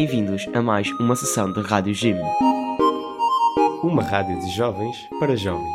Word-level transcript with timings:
bem-vindos 0.00 0.48
a 0.54 0.62
mais 0.62 0.90
uma 0.92 1.14
sessão 1.14 1.52
de 1.52 1.60
Rádio 1.60 1.92
Jim. 1.92 2.16
Uma 3.82 4.02
rádio 4.02 4.40
de 4.40 4.50
jovens 4.50 4.96
para 5.18 5.36
jovens. 5.36 5.68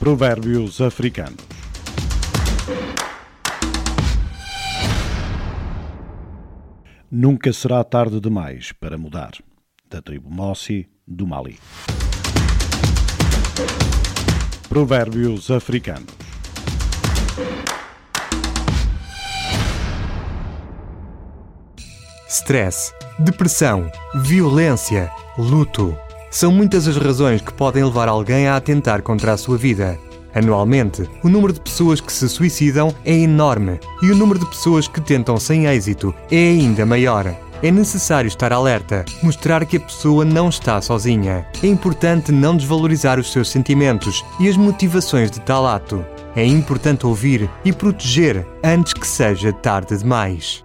Provérbios 0.00 0.80
africanos. 0.80 1.36
Nunca 7.08 7.52
será 7.52 7.84
tarde 7.84 8.18
demais 8.18 8.72
para 8.72 8.98
mudar. 8.98 9.34
Da 9.88 10.02
tribo 10.02 10.28
Mossi, 10.28 10.88
do 11.06 11.28
Mali. 11.28 11.60
Provérbios 14.68 15.48
africanos. 15.48 16.29
Stress, 22.30 22.92
depressão, 23.18 23.90
violência, 24.14 25.10
luto. 25.36 25.98
São 26.30 26.52
muitas 26.52 26.86
as 26.86 26.96
razões 26.96 27.40
que 27.40 27.52
podem 27.52 27.82
levar 27.82 28.06
alguém 28.06 28.46
a 28.46 28.54
atentar 28.54 29.02
contra 29.02 29.32
a 29.32 29.36
sua 29.36 29.58
vida. 29.58 29.98
Anualmente, 30.32 31.10
o 31.24 31.28
número 31.28 31.52
de 31.52 31.60
pessoas 31.60 32.00
que 32.00 32.12
se 32.12 32.28
suicidam 32.28 32.94
é 33.04 33.12
enorme 33.12 33.80
e 34.00 34.12
o 34.12 34.14
número 34.14 34.38
de 34.38 34.46
pessoas 34.46 34.86
que 34.86 35.00
tentam 35.00 35.40
sem 35.40 35.66
êxito 35.66 36.14
é 36.30 36.36
ainda 36.36 36.86
maior. 36.86 37.34
É 37.64 37.70
necessário 37.72 38.28
estar 38.28 38.52
alerta, 38.52 39.04
mostrar 39.24 39.66
que 39.66 39.78
a 39.78 39.80
pessoa 39.80 40.24
não 40.24 40.50
está 40.50 40.80
sozinha. 40.80 41.44
É 41.60 41.66
importante 41.66 42.30
não 42.30 42.56
desvalorizar 42.56 43.18
os 43.18 43.32
seus 43.32 43.50
sentimentos 43.50 44.24
e 44.38 44.48
as 44.48 44.56
motivações 44.56 45.32
de 45.32 45.40
tal 45.40 45.66
ato. 45.66 46.06
É 46.36 46.46
importante 46.46 47.04
ouvir 47.08 47.50
e 47.64 47.72
proteger 47.72 48.46
antes 48.62 48.92
que 48.92 49.06
seja 49.06 49.52
tarde 49.52 49.98
demais. 49.98 50.64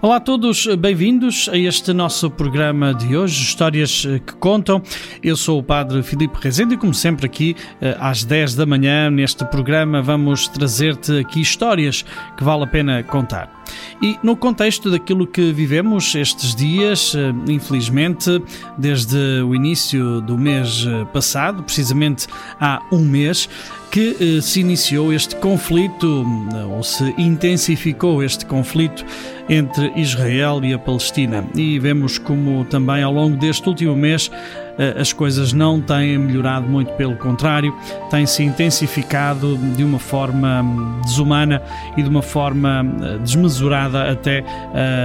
Olá 0.00 0.16
a 0.16 0.20
todos, 0.20 0.64
bem-vindos 0.76 1.48
a 1.52 1.58
este 1.58 1.92
nosso 1.92 2.30
programa 2.30 2.94
de 2.94 3.16
hoje, 3.16 3.42
Histórias 3.42 4.06
que 4.24 4.32
Contam. 4.34 4.80
Eu 5.20 5.36
sou 5.36 5.58
o 5.58 5.62
Padre 5.62 6.04
Filipe 6.04 6.38
Rezende 6.40 6.74
e, 6.74 6.78
como 6.78 6.94
sempre, 6.94 7.26
aqui 7.26 7.56
eh, 7.80 7.96
às 7.98 8.22
10 8.22 8.54
da 8.54 8.64
manhã, 8.64 9.10
neste 9.10 9.44
programa, 9.46 10.00
vamos 10.00 10.46
trazer-te 10.46 11.18
aqui 11.18 11.40
histórias 11.40 12.04
que 12.36 12.44
vale 12.44 12.62
a 12.62 12.66
pena 12.68 13.02
contar. 13.02 13.64
E 14.00 14.16
no 14.22 14.36
contexto 14.36 14.88
daquilo 14.88 15.26
que 15.26 15.52
vivemos 15.52 16.14
estes 16.14 16.54
dias, 16.54 17.16
eh, 17.16 17.34
infelizmente, 17.50 18.40
desde 18.78 19.42
o 19.42 19.52
início 19.52 20.20
do 20.20 20.38
mês 20.38 20.86
eh, 20.86 21.06
passado, 21.06 21.64
precisamente 21.64 22.28
há 22.60 22.80
um 22.92 23.00
mês, 23.00 23.48
que 23.90 24.40
se 24.42 24.60
iniciou 24.60 25.12
este 25.12 25.36
conflito, 25.36 26.24
ou 26.70 26.82
se 26.82 27.14
intensificou 27.18 28.22
este 28.22 28.44
conflito 28.46 29.04
entre 29.48 29.92
Israel 29.96 30.60
e 30.62 30.74
a 30.74 30.78
Palestina. 30.78 31.44
E 31.54 31.78
vemos 31.78 32.18
como 32.18 32.64
também 32.64 33.02
ao 33.02 33.12
longo 33.12 33.36
deste 33.36 33.68
último 33.68 33.96
mês 33.96 34.30
eh, 34.32 34.67
as 34.96 35.12
coisas 35.12 35.52
não 35.52 35.80
têm 35.80 36.16
melhorado 36.16 36.68
muito, 36.68 36.92
pelo 36.92 37.16
contrário, 37.16 37.74
têm 38.10 38.26
se 38.26 38.44
intensificado 38.44 39.56
de 39.76 39.82
uma 39.82 39.98
forma 39.98 40.62
hum, 40.62 41.00
desumana 41.04 41.60
e 41.96 42.02
de 42.02 42.08
uma 42.08 42.22
forma 42.22 42.84
eh, 43.02 43.18
desmesurada, 43.18 44.10
até 44.10 44.44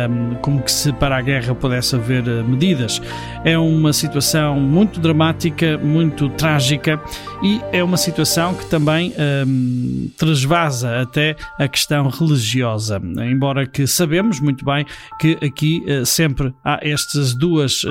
hum, 0.09 0.35
como 0.41 0.61
que 0.61 0.71
se 0.71 0.93
para 0.93 1.17
a 1.17 1.21
guerra 1.21 1.55
pudesse 1.55 1.95
haver 1.95 2.27
eh, 2.27 2.43
medidas. 2.43 3.01
É 3.43 3.57
uma 3.57 3.91
situação 3.91 4.59
muito 4.59 4.99
dramática, 4.99 5.77
muito 5.77 6.29
trágica 6.29 7.01
e 7.41 7.59
é 7.71 7.83
uma 7.83 7.97
situação 7.97 8.53
que 8.53 8.65
também 8.67 9.13
hum, 9.47 10.11
transvasa 10.17 11.01
até 11.01 11.35
a 11.57 11.67
questão 11.67 12.09
religiosa, 12.09 13.01
embora 13.29 13.65
que 13.65 13.87
sabemos 13.87 14.39
muito 14.39 14.63
bem 14.63 14.85
que 15.19 15.37
aqui 15.43 15.83
sempre 16.05 16.53
há 16.63 16.79
estas 16.81 17.33
duas 17.33 17.83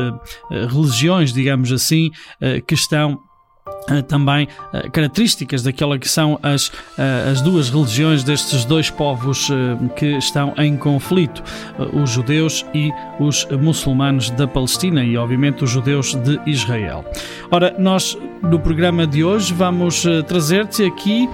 religiões, 0.70 1.32
digamos 1.32 1.71
assim, 1.72 2.10
eh, 2.40 2.60
que 2.60 2.74
estão 2.74 3.18
eh, 3.88 4.02
também 4.02 4.46
eh, 4.72 4.88
características 4.90 5.62
daquela 5.62 5.98
que 5.98 6.08
são 6.08 6.38
as, 6.42 6.70
as 7.30 7.40
duas 7.40 7.70
religiões 7.70 8.22
destes 8.22 8.64
dois 8.64 8.90
povos 8.90 9.48
que 9.96 10.16
estão 10.18 10.54
em 10.58 10.76
conflito, 10.76 11.42
os 11.92 12.10
judeus 12.10 12.64
e 12.74 12.90
os 13.18 13.46
muçulmanos 13.46 14.30
da 14.30 14.46
Palestina 14.46 15.04
e, 15.04 15.16
obviamente, 15.16 15.64
os 15.64 15.70
judeus 15.70 16.14
de 16.14 16.40
Israel. 16.46 17.04
Ora, 17.50 17.74
nós 17.78 18.16
no 18.42 18.58
programa 18.58 19.06
de 19.06 19.24
hoje 19.24 19.52
vamos 19.54 20.04
trazer-te 20.26 20.84
aqui 20.84 21.28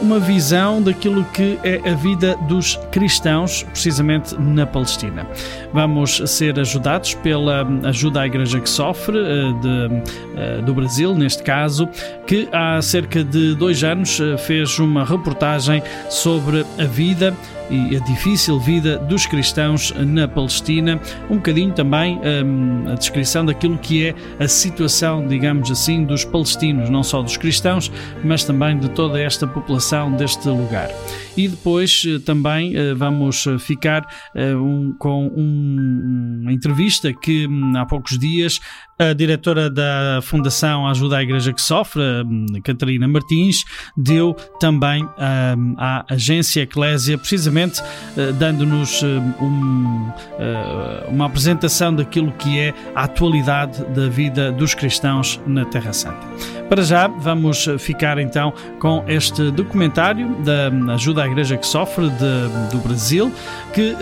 uma 0.00 0.18
visão 0.18 0.82
daquilo 0.82 1.24
que 1.32 1.58
é 1.62 1.88
a 1.88 1.94
vida 1.94 2.36
dos 2.48 2.78
cristãos, 2.90 3.62
precisamente 3.64 4.34
na 4.38 4.66
Palestina. 4.66 5.26
Vamos 5.72 6.22
ser 6.26 6.58
ajudados 6.58 7.14
pela 7.14 7.66
ajuda 7.84 8.22
à 8.22 8.26
Igreja 8.26 8.60
que 8.60 8.68
Sofre, 8.68 9.18
de, 9.60 10.62
do 10.62 10.74
Brasil, 10.74 11.14
neste 11.14 11.42
caso, 11.42 11.88
que 12.26 12.48
há 12.52 12.80
cerca 12.82 13.24
de 13.24 13.54
dois 13.54 13.82
anos 13.82 14.18
fez 14.46 14.78
uma 14.78 15.04
reportagem 15.04 15.82
sobre 16.08 16.64
a 16.78 16.84
vida 16.84 17.34
e 17.70 17.96
a 17.96 18.00
difícil 18.00 18.58
vida 18.58 18.98
dos 18.98 19.26
cristãos 19.26 19.92
na 19.92 20.26
Palestina, 20.26 21.00
um 21.30 21.36
bocadinho 21.36 21.72
também 21.72 22.18
um, 22.18 22.90
a 22.90 22.94
descrição 22.94 23.44
daquilo 23.44 23.78
que 23.78 24.06
é 24.06 24.14
a 24.38 24.48
situação, 24.48 25.26
digamos 25.26 25.70
assim, 25.70 26.04
dos 26.04 26.24
palestinos, 26.24 26.90
não 26.90 27.02
só 27.02 27.22
dos 27.22 27.36
cristãos, 27.36 27.90
mas 28.24 28.44
também 28.44 28.78
de 28.78 28.88
toda 28.90 29.20
esta 29.20 29.46
população 29.46 30.12
deste 30.12 30.48
lugar. 30.48 30.90
E 31.36 31.48
depois 31.48 32.04
eh, 32.06 32.18
também 32.18 32.76
uh, 32.76 32.96
vamos 32.96 33.46
ficar 33.60 34.02
uh, 34.34 34.56
um, 34.56 34.94
com 34.98 35.28
um, 35.28 36.40
uma 36.42 36.52
entrevista 36.52 37.12
que 37.12 37.46
um, 37.46 37.76
há 37.76 37.86
poucos 37.86 38.18
dias 38.18 38.60
a 39.00 39.14
diretora 39.14 39.70
da 39.70 40.20
Fundação 40.22 40.86
Ajuda 40.86 41.16
à 41.16 41.22
Igreja 41.22 41.54
que 41.54 41.62
Sofre, 41.62 42.02
hum, 42.02 42.44
Catarina 42.62 43.08
Martins, 43.08 43.64
deu 43.96 44.34
também 44.60 45.02
hum, 45.04 45.74
à 45.78 46.04
agência 46.12 46.60
Eclésia, 46.60 47.16
precisamente 47.16 47.80
uh, 47.80 48.32
dando-nos 48.38 49.02
hum, 49.02 49.32
um, 49.40 50.08
uh, 50.10 51.10
uma 51.10 51.24
apresentação 51.24 51.94
daquilo 51.94 52.30
que 52.32 52.58
é 52.58 52.74
a 52.94 53.04
atualidade 53.04 53.82
da 53.86 54.06
vida 54.08 54.52
dos 54.52 54.74
cristãos 54.74 55.40
na 55.46 55.64
Terra 55.64 55.94
Santa. 55.94 56.59
Para 56.70 56.84
já, 56.84 57.08
vamos 57.08 57.68
ficar 57.80 58.16
então 58.18 58.54
com 58.78 59.02
este 59.08 59.50
documentário 59.50 60.36
da 60.44 60.94
Ajuda 60.94 61.24
à 61.24 61.26
Igreja 61.26 61.56
que 61.56 61.66
Sofre 61.66 62.08
de, 62.08 62.70
do 62.70 62.78
Brasil, 62.78 63.32
que 63.74 63.96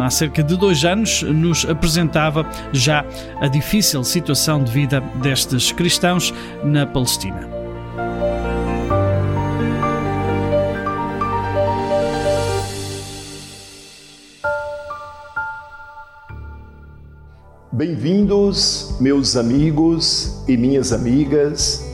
há 0.00 0.08
cerca 0.08 0.40
de 0.40 0.56
dois 0.56 0.84
anos 0.84 1.24
nos 1.24 1.68
apresentava 1.68 2.48
já 2.72 3.04
a 3.40 3.48
difícil 3.48 4.04
situação 4.04 4.62
de 4.62 4.70
vida 4.70 5.00
destes 5.20 5.72
cristãos 5.72 6.32
na 6.62 6.86
Palestina. 6.86 7.48
Bem-vindos, 17.72 18.96
meus 19.00 19.36
amigos 19.36 20.42
e 20.48 20.56
minhas 20.56 20.92
amigas, 20.92 21.87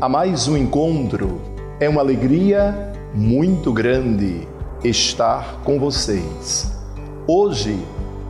a 0.00 0.08
mais 0.08 0.48
um 0.48 0.56
encontro. 0.56 1.42
É 1.78 1.86
uma 1.86 2.00
alegria 2.00 2.90
muito 3.14 3.70
grande 3.70 4.48
estar 4.82 5.60
com 5.62 5.78
vocês. 5.78 6.72
Hoje 7.26 7.78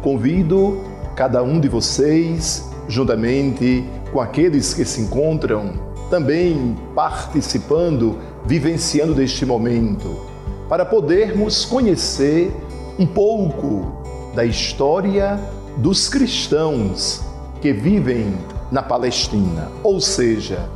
convido 0.03 0.81
cada 1.15 1.45
um 1.45 1.61
de 1.61 1.69
vocês 1.69 2.69
juntamente 2.89 3.85
com 4.13 4.21
aqueles 4.21 4.75
que 4.75 4.85
se 4.85 5.01
encontram 5.03 5.75
também 6.11 6.77
participando, 6.93 8.19
vivenciando 8.45 9.15
deste 9.15 9.47
momento, 9.47 10.27
para 10.69 10.85
podermos 10.85 11.65
conhecer 11.65 12.51
um 12.99 13.07
pouco 13.07 14.03
da 14.35 14.45
história 14.45 15.39
dos 15.77 16.09
cristãos 16.09 17.23
que 17.61 17.73
vivem 17.73 18.35
na 18.73 18.83
Palestina, 18.83 19.71
ou 19.85 20.01
seja, 20.01 20.69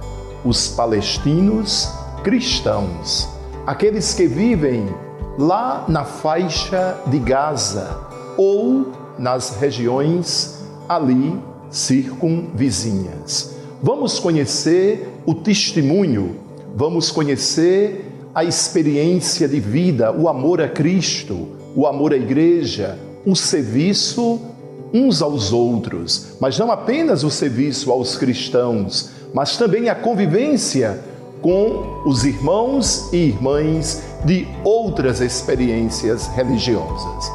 os 0.44 0.68
palestinos 0.68 1.90
cristãos, 2.22 3.28
aqueles 3.66 4.14
que 4.14 4.26
vivem 4.26 4.86
lá 5.38 5.84
na 5.88 6.04
faixa 6.04 6.98
de 7.06 7.18
Gaza 7.18 7.98
ou 8.36 8.92
nas 9.18 9.56
regiões 9.56 10.62
ali 10.88 11.40
circunvizinhas. 11.70 13.54
Vamos 13.82 14.18
conhecer 14.18 15.08
o 15.26 15.34
testemunho, 15.34 16.36
vamos 16.74 17.10
conhecer 17.10 18.12
a 18.34 18.44
experiência 18.44 19.48
de 19.48 19.60
vida, 19.60 20.12
o 20.12 20.28
amor 20.28 20.60
a 20.60 20.68
Cristo, 20.68 21.48
o 21.74 21.86
amor 21.86 22.12
à 22.12 22.16
igreja, 22.16 22.98
o 23.24 23.34
serviço 23.34 24.40
uns 24.92 25.20
aos 25.20 25.52
outros, 25.52 26.36
mas 26.40 26.56
não 26.58 26.70
apenas 26.70 27.24
o 27.24 27.30
serviço 27.30 27.90
aos 27.90 28.16
cristãos, 28.16 29.10
mas 29.34 29.56
também 29.56 29.88
a 29.88 29.94
convivência 29.96 31.02
com 31.42 32.02
os 32.06 32.24
irmãos 32.24 33.12
e 33.12 33.16
irmãs 33.16 34.02
de 34.24 34.46
outras 34.62 35.20
experiências 35.20 36.28
religiosas. 36.28 37.30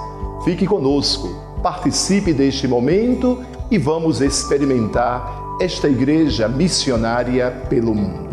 Fique 0.46 0.66
conosco, 0.66 1.28
participe 1.62 2.34
deste 2.34 2.68
momento 2.68 3.44
e 3.70 3.78
vamos 3.78 4.22
experimentar 4.22 5.40
esta 5.62 5.90
igreja 5.90 6.48
missionária 6.48 7.52
pelo 7.70 7.94
mundo. 7.94 8.29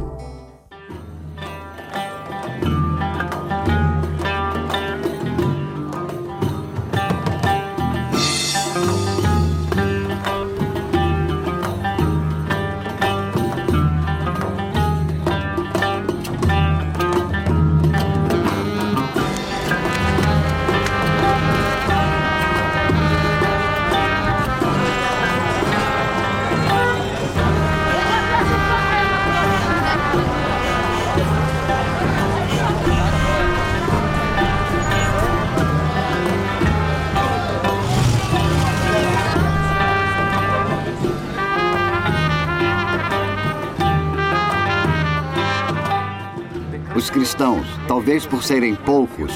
Cristãos, 47.37 47.67
talvez 47.87 48.25
por 48.25 48.43
serem 48.43 48.75
poucos, 48.75 49.31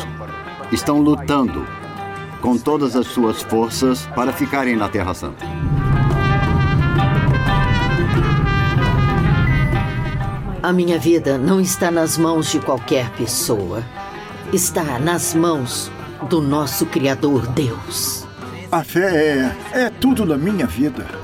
estão 0.73 1.01
lutando 1.01 1.67
com 2.41 2.57
todas 2.57 2.97
as 2.97 3.07
suas 3.07 3.43
forças 3.43 4.07
para 4.15 4.33
ficarem 4.33 4.75
na 4.75 4.89
Terra 4.89 5.13
Santa. 5.13 5.45
A 10.63 10.73
minha 10.73 10.99
vida 10.99 11.37
não 11.37 11.61
está 11.61 11.91
nas 11.91 12.17
mãos 12.17 12.51
de 12.51 12.59
qualquer 12.61 13.11
pessoa. 13.11 13.85
Está 14.51 14.99
nas 14.99 15.35
mãos 15.35 15.93
do 16.29 16.41
nosso 16.41 16.87
Criador 16.87 17.47
Deus. 17.49 18.27
A 18.73 18.83
fé 18.83 19.53
é, 19.75 19.79
é 19.79 19.91
tudo 19.91 20.25
na 20.25 20.39
minha 20.39 20.67
vida. 20.67 21.20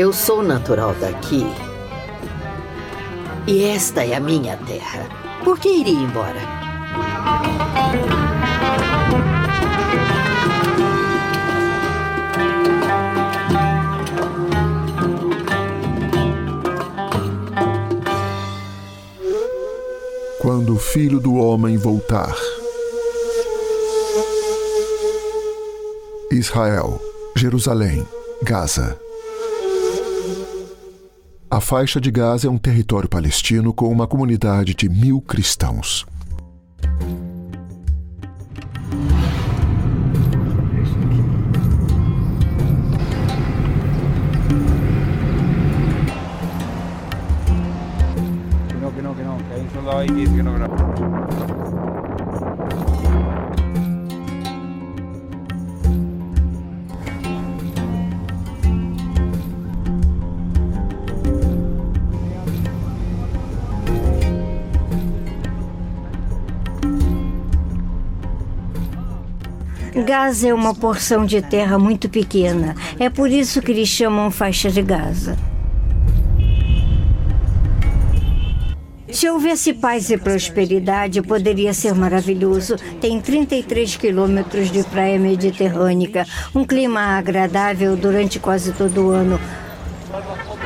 Eu 0.00 0.12
sou 0.12 0.44
natural 0.44 0.94
daqui. 0.94 1.44
E 3.48 3.64
esta 3.64 4.04
é 4.04 4.14
a 4.14 4.20
minha 4.20 4.56
terra. 4.58 5.08
Por 5.42 5.58
que 5.58 5.68
iria 5.68 5.92
embora? 5.92 6.38
Quando 20.40 20.74
o 20.74 20.78
filho 20.78 21.18
do 21.18 21.34
homem 21.34 21.76
voltar. 21.76 22.36
Israel, 26.30 27.02
Jerusalém, 27.34 28.06
Gaza. 28.44 29.07
A 31.58 31.60
faixa 31.60 32.00
de 32.00 32.08
Gaza 32.08 32.46
é 32.46 32.50
um 32.50 32.56
território 32.56 33.08
palestino 33.08 33.74
com 33.74 33.90
uma 33.90 34.06
comunidade 34.06 34.74
de 34.76 34.88
mil 34.88 35.20
cristãos. 35.20 36.06
Que 48.94 49.02
no, 49.02 49.16
que 49.16 49.22
Gaza 70.08 70.48
é 70.48 70.54
uma 70.54 70.74
porção 70.74 71.26
de 71.26 71.42
terra 71.42 71.78
muito 71.78 72.08
pequena. 72.08 72.74
É 72.98 73.10
por 73.10 73.30
isso 73.30 73.60
que 73.60 73.72
eles 73.72 73.90
chamam 73.90 74.30
faixa 74.30 74.70
de 74.70 74.80
Gaza. 74.80 75.36
Se 79.12 79.28
houvesse 79.28 79.74
paz 79.74 80.08
e 80.08 80.16
prosperidade, 80.16 81.20
poderia 81.20 81.74
ser 81.74 81.94
maravilhoso. 81.94 82.76
Tem 83.02 83.20
33 83.20 83.96
quilômetros 83.96 84.70
de 84.72 84.82
praia 84.82 85.18
mediterrânea, 85.18 86.26
um 86.54 86.64
clima 86.64 87.18
agradável 87.18 87.94
durante 87.94 88.38
quase 88.38 88.72
todo 88.72 89.08
o 89.08 89.10
ano. 89.10 89.38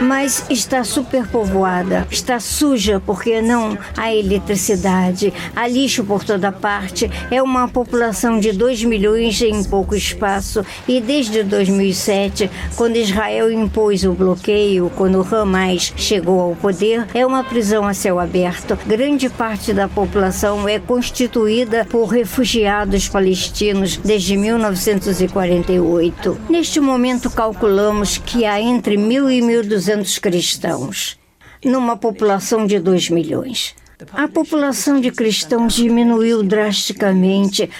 Mas 0.03 0.45
está 0.51 0.83
superpovoada, 0.83 2.09
está 2.11 2.41
suja 2.41 3.01
porque 3.07 3.41
não 3.41 3.79
há 3.97 4.13
eletricidade, 4.13 5.33
há 5.55 5.69
lixo 5.69 6.03
por 6.03 6.25
toda 6.25 6.51
parte. 6.51 7.09
É 7.31 7.41
uma 7.41 7.69
população 7.69 8.41
de 8.41 8.51
2 8.51 8.83
milhões 8.83 9.41
em 9.41 9.63
pouco 9.63 9.95
espaço 9.95 10.67
e 10.89 11.01
desde 11.01 11.45
2007, 11.45 12.51
quando 12.75 12.97
Israel 12.97 13.53
impôs 13.53 14.03
o 14.03 14.13
bloqueio, 14.13 14.91
quando 14.97 15.25
Hamas 15.33 15.93
chegou 15.97 16.41
ao 16.41 16.57
poder, 16.57 17.07
é 17.15 17.25
uma 17.25 17.45
prisão 17.45 17.87
a 17.87 17.95
céu 17.95 18.19
aberto. 18.19 18.77
Grande 18.85 19.29
parte 19.29 19.73
da 19.73 19.89
população 19.89 20.69
é 20.69 20.81
constituída 20.81 21.87
por 21.89 22.07
refugiados 22.07 23.09
palestinos 23.09 23.99
desde 23.99 24.37
1948. 24.37 26.39
Neste 26.51 26.81
momento, 26.81 27.31
calculamos 27.31 28.19
que 28.19 28.45
há 28.45 28.61
entre 28.61 28.97
mil 28.97 29.31
e 29.31 29.41
1.200 29.41 29.92
cristãos, 30.19 31.19
numa 31.65 31.97
população 31.97 32.67
de 32.67 32.79
2 32.79 33.11
milhões. 33.11 33.75
A 34.13 34.27
população 34.27 35.01
de 35.01 35.11
cristãos 35.11 35.75
diminuiu 35.75 36.43
drasticamente, 36.43 37.71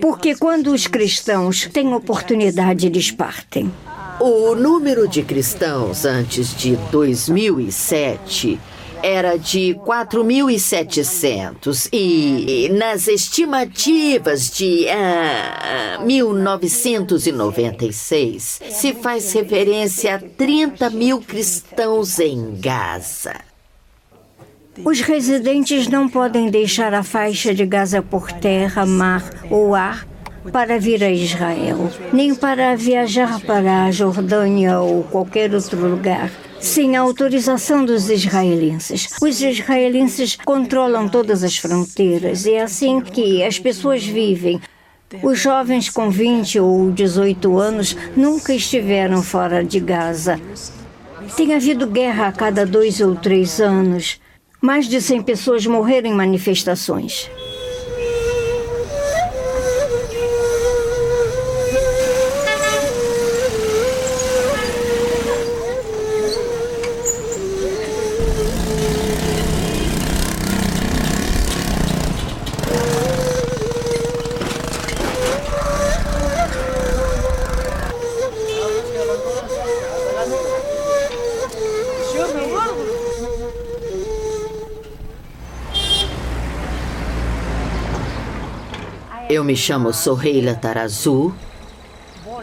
porque 0.00 0.34
quando 0.34 0.72
os 0.72 0.86
cristãos 0.86 1.68
têm 1.72 1.94
oportunidade, 1.94 2.86
eles 2.86 3.10
partem. 3.10 3.72
O 4.18 4.54
número 4.54 5.06
de 5.08 5.22
cristãos 5.22 6.04
antes 6.04 6.54
de 6.56 6.76
2007 6.90 8.58
era 9.02 9.36
de 9.36 9.76
4.700 9.84 11.88
e 11.92 12.70
nas 12.72 13.08
estimativas 13.08 14.50
de 14.50 14.86
ah, 14.88 16.00
1996 16.04 18.60
se 18.70 18.94
faz 18.94 19.32
referência 19.32 20.14
a 20.14 20.18
30 20.18 20.90
mil 20.90 21.20
cristãos 21.20 22.18
em 22.18 22.56
Gaza. 22.60 23.34
Os 24.84 25.00
residentes 25.00 25.88
não 25.88 26.08
podem 26.08 26.50
deixar 26.50 26.94
a 26.94 27.02
faixa 27.02 27.54
de 27.54 27.66
Gaza 27.66 28.00
por 28.00 28.32
terra, 28.32 28.86
mar 28.86 29.22
ou 29.50 29.74
ar 29.74 30.06
para 30.50 30.78
vir 30.78 31.04
a 31.04 31.10
Israel, 31.10 31.90
nem 32.12 32.34
para 32.34 32.74
viajar 32.74 33.38
para 33.40 33.84
a 33.84 33.90
Jordânia 33.90 34.80
ou 34.80 35.04
qualquer 35.04 35.54
outro 35.54 35.86
lugar 35.86 36.30
sem 36.62 36.96
a 36.96 37.00
autorização 37.00 37.84
dos 37.84 38.08
israelenses. 38.08 39.08
Os 39.20 39.42
israelenses 39.42 40.36
controlam 40.36 41.08
todas 41.08 41.42
as 41.42 41.56
fronteiras 41.56 42.46
e 42.46 42.52
é 42.52 42.62
assim 42.62 43.00
que 43.00 43.42
as 43.42 43.58
pessoas 43.58 44.04
vivem. 44.04 44.60
Os 45.22 45.40
jovens 45.40 45.90
com 45.90 46.08
20 46.08 46.60
ou 46.60 46.90
18 46.90 47.58
anos 47.58 47.96
nunca 48.16 48.54
estiveram 48.54 49.22
fora 49.22 49.64
de 49.64 49.80
Gaza. 49.80 50.40
Tem 51.36 51.52
havido 51.52 51.86
guerra 51.86 52.28
a 52.28 52.32
cada 52.32 52.64
dois 52.64 53.00
ou 53.00 53.16
três 53.16 53.60
anos. 53.60 54.20
Mais 54.60 54.86
de 54.86 55.00
100 55.00 55.22
pessoas 55.22 55.66
morreram 55.66 56.08
em 56.08 56.14
manifestações. 56.14 57.28
Eu 89.42 89.46
me 89.46 89.56
chamo 89.56 89.92
Sorreila 89.92 90.54
Tarazu. 90.54 91.34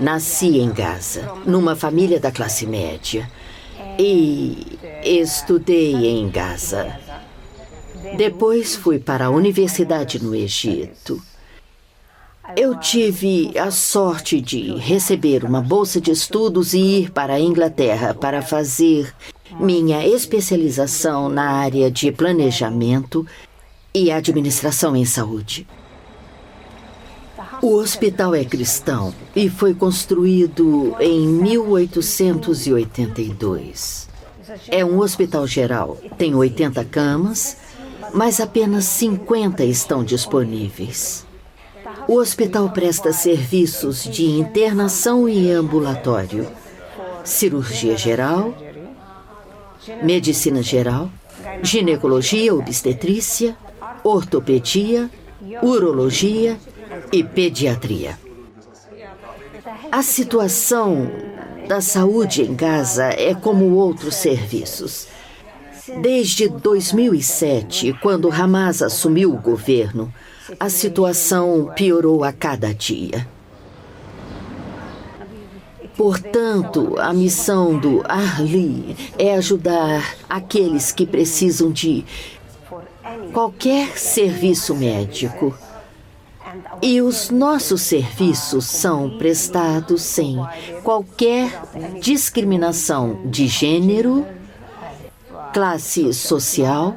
Nasci 0.01 0.59
em 0.59 0.69
Gaza, 0.69 1.31
numa 1.45 1.73
família 1.73 2.19
da 2.19 2.29
classe 2.29 2.67
média. 2.67 3.31
E 3.97 4.77
estudei 5.01 5.95
em 5.95 6.29
Gaza. 6.29 6.99
Depois 8.17 8.75
fui 8.75 8.99
para 8.99 9.27
a 9.27 9.29
universidade 9.29 10.21
no 10.21 10.35
Egito. 10.35 11.21
Eu 12.57 12.77
tive 12.77 13.57
a 13.57 13.71
sorte 13.71 14.41
de 14.41 14.75
receber 14.75 15.45
uma 15.45 15.61
bolsa 15.61 16.01
de 16.01 16.11
estudos 16.11 16.73
e 16.73 16.79
ir 16.79 17.11
para 17.11 17.35
a 17.35 17.39
Inglaterra 17.39 18.13
para 18.13 18.41
fazer 18.41 19.15
minha 19.57 20.05
especialização 20.05 21.29
na 21.29 21.49
área 21.49 21.89
de 21.89 22.11
planejamento 22.11 23.25
e 23.95 24.11
administração 24.11 24.97
em 24.97 25.05
saúde. 25.05 25.65
O 27.61 27.75
hospital 27.75 28.33
é 28.33 28.45
cristão 28.45 29.13
e 29.35 29.49
foi 29.49 29.73
construído 29.73 30.95
em 30.97 31.27
1882. 31.27 34.07
É 34.69 34.85
um 34.85 34.99
hospital 34.99 35.45
geral, 35.45 35.97
tem 36.17 36.33
80 36.33 36.85
camas, 36.85 37.57
mas 38.13 38.39
apenas 38.39 38.85
50 38.85 39.65
estão 39.65 40.05
disponíveis. 40.05 41.25
O 42.07 42.15
hospital 42.15 42.69
presta 42.69 43.11
serviços 43.11 44.05
de 44.05 44.25
internação 44.25 45.27
e 45.27 45.51
ambulatório, 45.51 46.47
cirurgia 47.25 47.97
geral, 47.97 48.57
medicina 50.01 50.63
geral, 50.63 51.11
ginecologia, 51.61 52.55
obstetrícia, 52.55 53.57
ortopedia, 54.01 55.11
urologia 55.61 56.57
e 57.11 57.23
pediatria. 57.23 58.17
A 59.91 60.01
situação 60.01 61.09
da 61.67 61.81
saúde 61.81 62.43
em 62.43 62.55
Gaza 62.55 63.05
é 63.05 63.33
como 63.33 63.75
outros 63.75 64.15
serviços. 64.15 65.07
Desde 66.01 66.47
2007, 66.47 67.97
quando 68.01 68.31
Hamas 68.31 68.81
assumiu 68.81 69.33
o 69.33 69.37
governo, 69.37 70.13
a 70.59 70.69
situação 70.69 71.71
piorou 71.75 72.23
a 72.23 72.31
cada 72.31 72.73
dia. 72.73 73.27
Portanto, 75.95 76.95
a 76.97 77.11
missão 77.13 77.77
do 77.77 78.01
Arli 78.07 78.95
é 79.17 79.35
ajudar 79.35 80.15
aqueles 80.29 80.91
que 80.91 81.05
precisam 81.05 81.71
de 81.71 82.05
qualquer 83.33 83.97
serviço 83.97 84.73
médico. 84.73 85.53
E 86.81 87.01
os 87.01 87.29
nossos 87.29 87.81
serviços 87.81 88.65
são 88.65 89.17
prestados 89.17 90.01
sem 90.01 90.37
qualquer 90.83 91.51
discriminação 92.01 93.21
de 93.25 93.47
gênero, 93.47 94.25
classe 95.53 96.13
social 96.13 96.95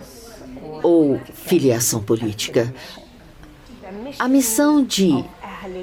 ou 0.83 1.21
filiação 1.35 2.03
política. 2.03 2.73
A 4.19 4.29
missão 4.29 4.85
de 4.85 5.25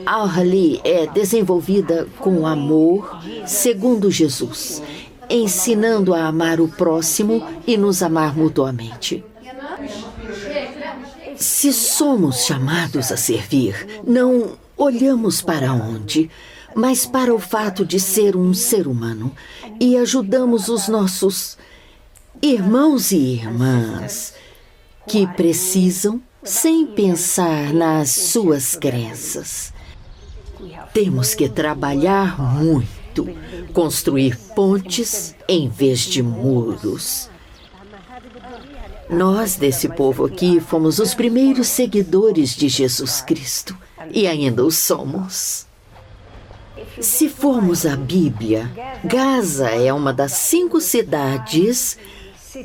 Al-Hali 0.05 0.81
é 0.83 1.07
desenvolvida 1.07 2.07
com 2.19 2.45
amor, 2.45 3.19
segundo 3.45 4.11
Jesus, 4.11 4.81
ensinando 5.29 6.13
a 6.13 6.25
amar 6.25 6.59
o 6.59 6.67
próximo 6.67 7.43
e 7.65 7.77
nos 7.77 8.01
amar 8.01 8.35
mutuamente. 8.35 9.23
Se 11.39 11.71
somos 11.71 12.45
chamados 12.45 13.13
a 13.13 13.17
servir, 13.17 14.01
não 14.05 14.57
olhamos 14.75 15.41
para 15.41 15.71
onde, 15.71 16.29
mas 16.75 17.05
para 17.05 17.33
o 17.33 17.39
fato 17.39 17.85
de 17.85 17.97
ser 17.97 18.35
um 18.35 18.53
ser 18.53 18.87
humano 18.87 19.33
e 19.79 19.95
ajudamos 19.95 20.67
os 20.67 20.89
nossos 20.89 21.57
irmãos 22.41 23.13
e 23.13 23.17
irmãs 23.35 24.33
que 25.07 25.25
precisam 25.27 26.21
sem 26.43 26.85
pensar 26.85 27.73
nas 27.73 28.09
suas 28.11 28.75
crenças. 28.75 29.73
Temos 30.93 31.33
que 31.33 31.47
trabalhar 31.47 32.37
muito, 32.37 33.29
construir 33.71 34.37
pontes 34.55 35.33
em 35.47 35.69
vez 35.69 36.01
de 36.01 36.21
muros. 36.21 37.28
Nós, 39.09 39.55
desse 39.55 39.89
povo 39.89 40.25
aqui, 40.25 40.59
fomos 40.59 40.99
os 40.99 41.15
primeiros 41.15 41.67
seguidores 41.67 42.55
de 42.55 42.69
Jesus 42.69 43.21
Cristo 43.21 43.75
e 44.11 44.27
ainda 44.27 44.63
o 44.63 44.69
somos. 44.69 45.65
Se 47.01 47.27
formos 47.27 47.87
à 47.87 47.95
Bíblia, 47.95 48.69
Gaza 49.03 49.69
é 49.69 49.91
uma 49.91 50.13
das 50.13 50.33
cinco 50.33 50.79
cidades 50.79 51.97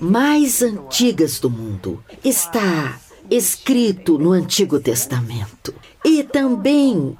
mais 0.00 0.62
antigas 0.62 1.40
do 1.40 1.48
mundo. 1.48 2.04
Está 2.22 3.00
escrito 3.30 4.18
no 4.18 4.32
Antigo 4.32 4.78
Testamento. 4.78 5.74
E 6.04 6.22
também 6.22 7.16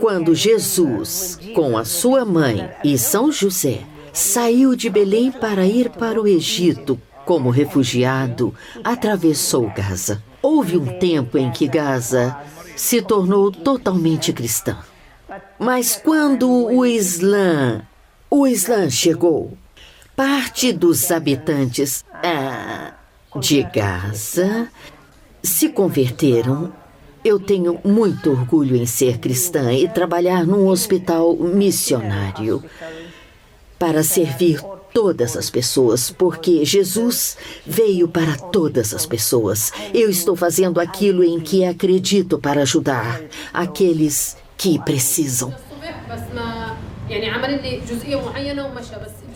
quando 0.00 0.34
Jesus, 0.34 1.38
com 1.54 1.76
a 1.76 1.84
sua 1.84 2.24
mãe 2.24 2.70
e 2.82 2.96
São 2.96 3.30
José, 3.30 3.82
saiu 4.14 4.74
de 4.74 4.88
Belém 4.88 5.30
para 5.30 5.66
ir 5.66 5.90
para 5.90 6.20
o 6.20 6.26
Egito 6.26 6.98
como 7.24 7.50
refugiado, 7.50 8.54
atravessou 8.82 9.70
Gaza. 9.70 10.22
Houve 10.42 10.76
um 10.76 10.98
tempo 10.98 11.38
em 11.38 11.50
que 11.50 11.68
Gaza 11.68 12.36
se 12.76 13.00
tornou 13.00 13.50
totalmente 13.50 14.32
cristã. 14.32 14.78
Mas 15.58 15.96
quando 15.96 16.50
o 16.50 16.84
Islã, 16.84 17.82
o 18.28 18.46
Islã 18.46 18.90
chegou, 18.90 19.56
parte 20.16 20.72
dos 20.72 21.10
habitantes 21.10 22.04
ah, 22.12 22.92
de 23.36 23.62
Gaza 23.62 24.68
se 25.42 25.68
converteram. 25.68 26.72
Eu 27.24 27.38
tenho 27.38 27.78
muito 27.84 28.30
orgulho 28.30 28.74
em 28.74 28.84
ser 28.84 29.18
cristã 29.18 29.72
e 29.72 29.88
trabalhar 29.88 30.44
num 30.44 30.66
hospital 30.66 31.36
missionário 31.36 32.62
para 33.78 34.02
servir 34.02 34.60
todas 34.92 35.36
as 35.36 35.50
pessoas, 35.50 36.10
porque 36.10 36.64
Jesus 36.64 37.36
veio 37.66 38.06
para 38.08 38.36
todas 38.36 38.94
as 38.94 39.06
pessoas. 39.06 39.72
Eu 39.92 40.10
estou 40.10 40.36
fazendo 40.36 40.80
aquilo 40.80 41.24
em 41.24 41.40
que 41.40 41.64
acredito 41.64 42.38
para 42.38 42.62
ajudar 42.62 43.20
aqueles 43.52 44.36
que 44.56 44.78
precisam. 44.78 45.54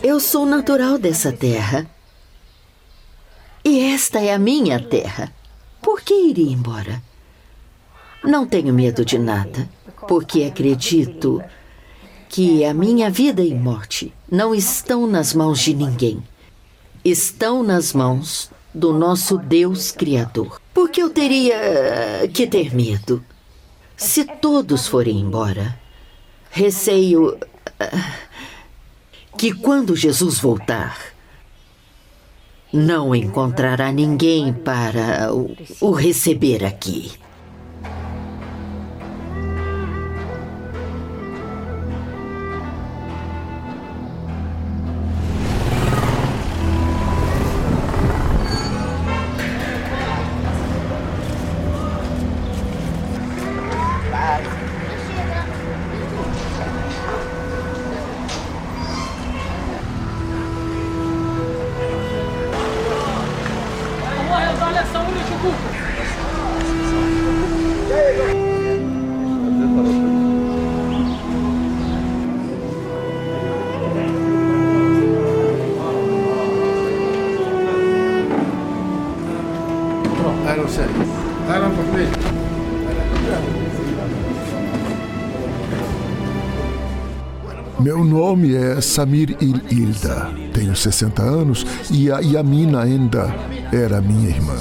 Eu 0.03 0.19
sou 0.19 0.45
natural 0.45 0.97
dessa 0.97 1.31
terra. 1.31 1.85
E 3.63 3.79
esta 3.93 4.19
é 4.19 4.33
a 4.33 4.39
minha 4.39 4.79
terra. 4.79 5.33
Por 5.81 6.01
que 6.01 6.13
iria 6.13 6.53
embora? 6.53 7.01
Não 8.23 8.45
tenho 8.45 8.73
medo 8.73 9.05
de 9.05 9.17
nada, 9.17 9.69
porque 10.07 10.43
acredito 10.43 11.43
que 12.29 12.63
a 12.65 12.73
minha 12.73 13.09
vida 13.09 13.41
e 13.41 13.53
morte 13.53 14.13
não 14.29 14.53
estão 14.53 15.07
nas 15.07 15.33
mãos 15.33 15.59
de 15.59 15.73
ninguém. 15.73 16.21
Estão 17.03 17.63
nas 17.63 17.93
mãos 17.93 18.49
do 18.73 18.93
nosso 18.93 19.37
Deus 19.37 19.91
Criador. 19.91 20.61
Por 20.73 20.89
que 20.89 21.01
eu 21.01 21.09
teria 21.09 21.57
que 22.33 22.45
ter 22.45 22.75
medo? 22.75 23.23
Se 23.95 24.23
todos 24.23 24.87
forem 24.87 25.19
embora, 25.19 25.79
receio 26.51 27.37
ah, 27.79 28.13
que 29.37 29.53
quando 29.53 29.95
Jesus 29.95 30.37
voltar, 30.39 30.99
não 32.71 33.15
encontrará 33.15 33.91
ninguém 33.91 34.53
para 34.53 35.29
o 35.81 35.91
receber 35.91 36.63
aqui. 36.65 37.13
Samir 88.81 89.37
Il 89.41 89.61
Ilda. 89.71 90.29
Tenho 90.53 90.75
60 90.75 91.21
anos 91.21 91.65
e 91.91 92.11
a 92.11 92.19
Yamina 92.19 92.81
ainda 92.81 93.33
era 93.71 94.01
minha 94.01 94.29
irmã. 94.29 94.57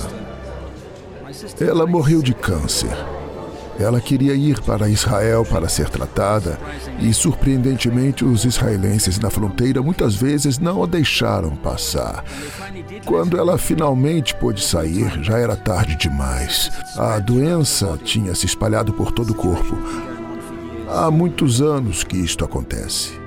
Ela 1.61 1.87
morreu 1.87 2.23
de 2.23 2.35
câncer. 2.35 2.96
Ela 3.78 4.00
queria 4.00 4.35
ir 4.35 4.61
para 4.62 4.88
Israel 4.88 5.44
para 5.44 5.68
ser 5.68 5.90
tratada 5.90 6.58
e, 6.99 7.12
surpreendentemente, 7.12 8.25
os 8.25 8.44
israelenses 8.44 9.18
na 9.18 9.28
fronteira 9.28 9.82
muitas 9.82 10.14
vezes 10.14 10.58
não 10.58 10.82
a 10.82 10.87
deixaram 10.87 11.54
passar. 11.56 12.25
Quando 13.04 13.38
ela 13.38 13.58
finalmente 13.58 14.35
pôde 14.35 14.62
sair, 14.62 15.23
já 15.23 15.38
era 15.38 15.54
tarde 15.54 15.96
demais. 15.96 16.70
A 16.96 17.18
doença 17.18 17.99
tinha 18.02 18.35
se 18.35 18.46
espalhado 18.46 18.94
por 18.94 19.12
todo 19.12 19.30
o 19.30 19.35
corpo. 19.35 19.76
Há 20.88 21.11
muitos 21.11 21.61
anos 21.61 22.02
que 22.02 22.16
isto 22.16 22.44
acontece. 22.44 23.25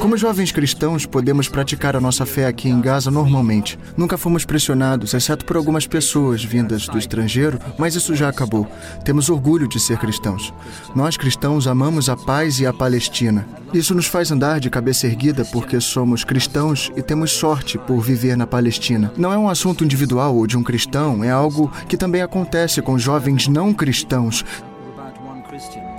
Como 0.00 0.16
jovens 0.16 0.50
cristãos, 0.50 1.06
podemos 1.06 1.48
praticar 1.48 1.94
a 1.94 2.00
nossa 2.00 2.26
fé 2.26 2.46
aqui 2.46 2.68
em 2.68 2.80
Gaza 2.80 3.12
normalmente. 3.12 3.78
Nunca 3.96 4.18
fomos 4.18 4.44
pressionados, 4.44 5.14
exceto 5.14 5.44
por 5.44 5.56
algumas 5.56 5.86
pessoas 5.86 6.42
vindas 6.42 6.88
do 6.88 6.98
estrangeiro, 6.98 7.60
mas 7.78 7.94
isso 7.94 8.16
já 8.16 8.28
acabou. 8.28 8.66
Temos 9.04 9.30
orgulho 9.30 9.68
de 9.68 9.78
ser 9.78 9.98
cristãos. 9.98 10.52
Nós 10.96 11.16
cristãos 11.16 11.68
amamos 11.68 12.08
a 12.08 12.16
paz 12.16 12.58
e 12.58 12.66
a 12.66 12.72
Palestina. 12.72 13.46
Isso 13.72 13.94
nos 13.94 14.06
faz 14.06 14.32
andar 14.32 14.58
de 14.58 14.68
cabeça 14.68 15.06
erguida 15.06 15.44
porque 15.44 15.80
somos 15.80 16.24
cristãos 16.24 16.90
e 16.96 17.02
temos 17.02 17.30
sorte 17.30 17.78
por 17.78 18.00
viver 18.00 18.36
na 18.36 18.46
Palestina. 18.46 19.12
Não 19.16 19.32
é 19.32 19.38
um 19.38 19.48
assunto 19.48 19.84
individual 19.84 20.34
ou 20.34 20.46
de 20.46 20.56
um 20.56 20.62
cristão, 20.64 21.22
é 21.22 21.30
algo 21.30 21.70
que 21.88 21.96
também 21.96 22.22
acontece 22.22 22.82
com 22.82 22.98
jovens 22.98 23.46
não 23.46 23.72
cristãos. 23.72 24.44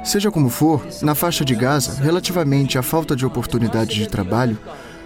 Seja 0.03 0.31
como 0.31 0.49
for, 0.49 0.85
na 1.01 1.13
faixa 1.13 1.45
de 1.45 1.53
Gaza, 1.53 2.01
relativamente 2.01 2.77
à 2.77 2.81
falta 2.81 3.15
de 3.15 3.25
oportunidades 3.25 3.95
de 3.95 4.07
trabalho, 4.07 4.57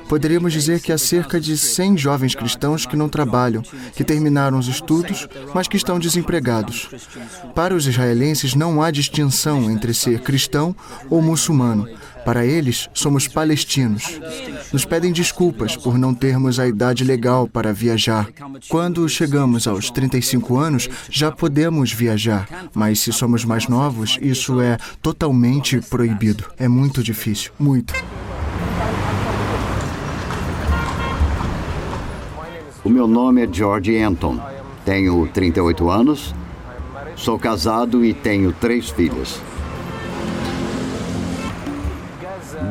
poderíamos 0.07 0.53
dizer 0.53 0.79
que 0.79 0.91
há 0.91 0.97
cerca 0.97 1.39
de 1.39 1.57
100 1.57 1.97
jovens 1.97 2.35
cristãos 2.35 2.85
que 2.85 2.95
não 2.95 3.09
trabalham, 3.09 3.63
que 3.95 4.03
terminaram 4.03 4.57
os 4.57 4.67
estudos, 4.67 5.27
mas 5.53 5.67
que 5.67 5.77
estão 5.77 5.99
desempregados. 5.99 6.89
Para 7.55 7.75
os 7.75 7.87
israelenses, 7.87 8.55
não 8.55 8.81
há 8.81 8.91
distinção 8.91 9.69
entre 9.69 9.93
ser 9.93 10.21
cristão 10.21 10.75
ou 11.09 11.21
muçulmano. 11.21 11.87
Para 12.25 12.45
eles, 12.45 12.89
somos 12.93 13.27
palestinos. 13.27 14.19
Nos 14.71 14.85
pedem 14.85 15.11
desculpas 15.11 15.75
por 15.75 15.97
não 15.97 16.13
termos 16.13 16.59
a 16.59 16.67
idade 16.67 17.03
legal 17.03 17.47
para 17.47 17.73
viajar. 17.73 18.29
Quando 18.69 19.07
chegamos 19.09 19.67
aos 19.67 19.89
35 19.89 20.57
anos, 20.57 20.89
já 21.09 21.31
podemos 21.31 21.91
viajar, 21.91 22.47
mas 22.73 22.99
se 22.99 23.11
somos 23.11 23.43
mais 23.43 23.67
novos, 23.67 24.17
isso 24.21 24.61
é 24.61 24.77
totalmente 25.01 25.81
proibido. 25.81 26.45
É 26.57 26.67
muito 26.67 27.03
difícil, 27.03 27.51
muito. 27.59 27.93
O 32.83 32.89
meu 32.89 33.07
nome 33.07 33.43
é 33.43 33.49
George 33.51 33.97
Anton. 33.97 34.39
Tenho 34.85 35.27
38 35.27 35.89
anos, 35.89 36.35
sou 37.15 37.39
casado 37.39 38.03
e 38.03 38.13
tenho 38.13 38.51
três 38.51 38.89
filhas. 38.89 39.39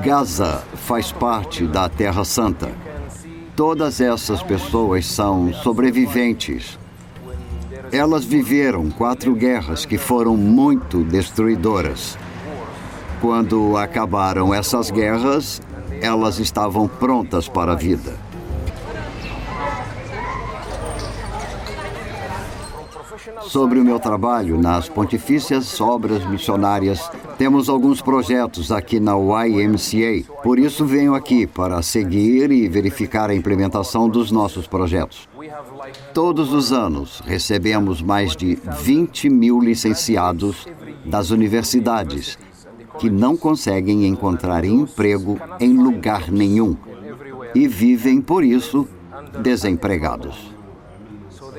Gaza 0.03 0.65
faz 0.75 1.12
parte 1.12 1.65
da 1.65 1.88
Terra 1.88 2.25
Santa. 2.25 2.73
Todas 3.55 4.01
essas 4.01 4.43
pessoas 4.43 5.07
são 5.07 5.55
sobreviventes. 5.55 6.77
Elas 7.93 8.25
viveram 8.25 8.91
quatro 8.91 9.33
guerras 9.33 9.87
que 9.87 9.97
foram 9.97 10.37
muito 10.37 11.05
destruidoras. 11.05 12.19
Quando 13.21 13.77
acabaram 13.77 14.53
essas 14.53 14.91
guerras, 14.91 15.62
elas 16.01 16.41
estavam 16.41 16.88
prontas 16.88 17.49
para 17.49 17.73
a 17.73 17.77
vida. 17.77 18.12
Sobre 23.46 23.78
o 23.78 23.85
meu 23.85 23.98
trabalho 23.98 24.61
nas 24.61 24.88
Pontifícias 24.88 25.81
Obras 25.81 26.24
Missionárias, 26.28 27.11
temos 27.37 27.68
alguns 27.68 28.00
projetos 28.00 28.70
aqui 28.70 29.00
na 29.00 29.12
YMCA. 29.16 30.24
Por 30.42 30.59
isso 30.59 30.85
venho 30.85 31.14
aqui 31.14 31.46
para 31.46 31.83
seguir 31.83 32.50
e 32.50 32.68
verificar 32.68 33.31
a 33.31 33.35
implementação 33.35 34.09
dos 34.09 34.31
nossos 34.31 34.66
projetos. 34.66 35.28
Todos 36.14 36.52
os 36.52 36.72
anos 36.72 37.22
recebemos 37.24 38.00
mais 38.00 38.37
de 38.37 38.59
20 38.81 39.28
mil 39.28 39.61
licenciados 39.61 40.66
das 41.05 41.31
universidades 41.31 42.38
que 42.98 43.11
não 43.11 43.37
conseguem 43.37 44.07
encontrar 44.07 44.64
emprego 44.64 45.38
em 45.59 45.76
lugar 45.76 46.31
nenhum 46.31 46.76
e 47.55 47.66
vivem, 47.66 48.20
por 48.20 48.44
isso, 48.44 48.87
desempregados. 49.42 50.52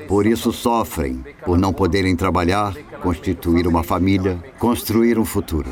Por 0.08 0.26
isso 0.26 0.52
sofrem, 0.52 1.24
por 1.44 1.58
não 1.58 1.72
poderem 1.72 2.14
trabalhar, 2.14 2.74
constituir 3.02 3.66
uma 3.66 3.82
família, 3.82 4.42
construir 4.58 5.18
um 5.18 5.24
futuro. 5.24 5.70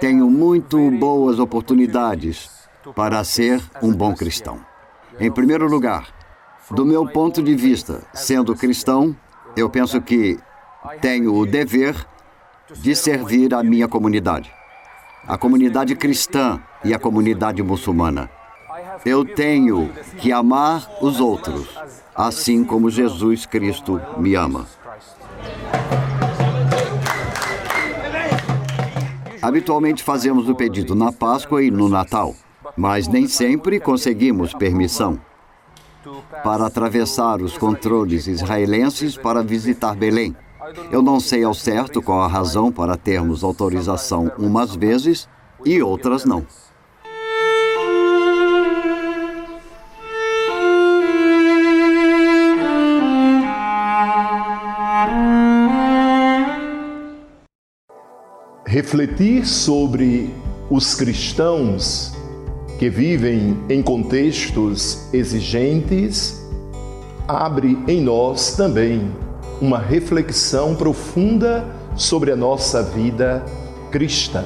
Tenho 0.00 0.30
muito 0.30 0.90
boas 0.92 1.38
oportunidades 1.38 2.50
para 2.94 3.22
ser 3.24 3.62
um 3.82 3.92
bom 3.92 4.14
cristão. 4.14 4.60
Em 5.18 5.30
primeiro 5.30 5.66
lugar, 5.68 6.08
do 6.70 6.84
meu 6.84 7.06
ponto 7.06 7.42
de 7.42 7.54
vista, 7.56 8.02
sendo 8.14 8.54
cristão, 8.54 9.16
eu 9.56 9.68
penso 9.68 10.00
que 10.00 10.38
tenho 11.00 11.34
o 11.34 11.46
dever 11.46 12.06
de 12.76 12.94
servir 12.94 13.54
a 13.54 13.62
minha 13.62 13.88
comunidade, 13.88 14.52
a 15.26 15.36
comunidade 15.36 15.96
cristã 15.96 16.60
e 16.84 16.94
a 16.94 16.98
comunidade 16.98 17.62
muçulmana. 17.62 18.30
Eu 19.04 19.24
tenho 19.24 19.90
que 20.18 20.32
amar 20.32 20.88
os 21.00 21.20
outros, 21.20 21.68
assim 22.14 22.64
como 22.64 22.90
Jesus 22.90 23.46
Cristo 23.46 24.00
me 24.16 24.34
ama. 24.34 24.66
Habitualmente 29.40 30.02
fazemos 30.02 30.48
o 30.48 30.54
pedido 30.54 30.94
na 30.94 31.12
Páscoa 31.12 31.62
e 31.62 31.70
no 31.70 31.88
Natal, 31.88 32.34
mas 32.76 33.06
nem 33.06 33.26
sempre 33.26 33.78
conseguimos 33.78 34.52
permissão 34.52 35.20
para 36.42 36.66
atravessar 36.66 37.40
os 37.40 37.56
controles 37.56 38.26
israelenses 38.26 39.16
para 39.16 39.42
visitar 39.42 39.94
Belém. 39.94 40.34
Eu 40.90 41.02
não 41.02 41.18
sei 41.18 41.44
ao 41.44 41.54
certo 41.54 42.02
qual 42.02 42.20
a 42.20 42.28
razão 42.28 42.70
para 42.70 42.96
termos 42.96 43.42
autorização 43.42 44.30
umas 44.38 44.74
vezes 44.74 45.28
e 45.64 45.80
outras 45.82 46.24
não. 46.24 46.44
Refletir 58.68 59.46
sobre 59.46 60.28
os 60.68 60.94
cristãos 60.94 62.12
que 62.78 62.90
vivem 62.90 63.56
em 63.66 63.82
contextos 63.82 65.08
exigentes 65.10 66.46
abre 67.26 67.78
em 67.88 68.02
nós 68.02 68.56
também 68.56 69.10
uma 69.58 69.78
reflexão 69.78 70.74
profunda 70.74 71.66
sobre 71.96 72.30
a 72.30 72.36
nossa 72.36 72.82
vida 72.82 73.42
cristã. 73.90 74.44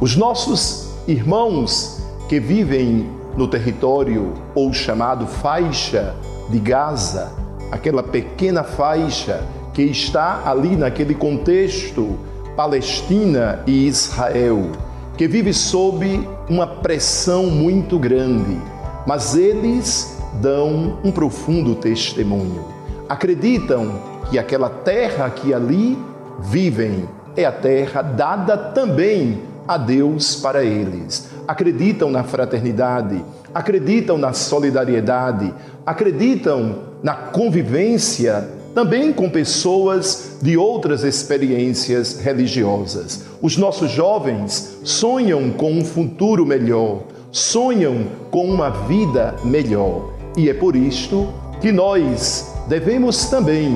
Os 0.00 0.16
nossos 0.16 0.94
irmãos 1.06 2.02
que 2.30 2.40
vivem 2.40 3.06
no 3.36 3.46
território 3.46 4.32
ou 4.54 4.72
chamado 4.72 5.26
faixa 5.26 6.16
de 6.48 6.58
Gaza, 6.58 7.30
aquela 7.70 8.02
pequena 8.02 8.64
faixa 8.64 9.46
que 9.74 9.82
está 9.82 10.48
ali 10.48 10.74
naquele 10.74 11.14
contexto 11.14 12.18
Palestina 12.56 13.62
e 13.66 13.86
Israel, 13.86 14.72
que 15.16 15.28
vive 15.28 15.52
sob 15.52 16.26
uma 16.48 16.66
pressão 16.66 17.46
muito 17.46 17.98
grande, 17.98 18.58
mas 19.06 19.36
eles 19.36 20.18
dão 20.40 20.98
um 21.04 21.12
profundo 21.12 21.74
testemunho. 21.74 22.64
Acreditam 23.08 24.00
que 24.30 24.38
aquela 24.38 24.70
terra 24.70 25.28
que 25.28 25.52
ali 25.52 25.98
vivem 26.40 27.08
é 27.36 27.44
a 27.44 27.52
terra 27.52 28.00
dada 28.00 28.56
também 28.56 29.42
a 29.68 29.76
Deus 29.76 30.36
para 30.36 30.64
eles. 30.64 31.28
Acreditam 31.46 32.10
na 32.10 32.24
fraternidade, 32.24 33.22
acreditam 33.54 34.16
na 34.16 34.32
solidariedade, 34.32 35.52
acreditam 35.84 36.76
na 37.02 37.14
convivência 37.14 38.48
também 38.76 39.10
com 39.10 39.30
pessoas 39.30 40.36
de 40.42 40.58
outras 40.58 41.02
experiências 41.02 42.18
religiosas. 42.18 43.22
Os 43.40 43.56
nossos 43.56 43.90
jovens 43.90 44.80
sonham 44.84 45.48
com 45.48 45.72
um 45.72 45.82
futuro 45.82 46.44
melhor, 46.44 47.04
sonham 47.32 48.04
com 48.30 48.44
uma 48.44 48.68
vida 48.68 49.34
melhor. 49.42 50.10
E 50.36 50.50
é 50.50 50.52
por 50.52 50.76
isto 50.76 51.32
que 51.58 51.72
nós 51.72 52.52
devemos 52.68 53.24
também 53.30 53.70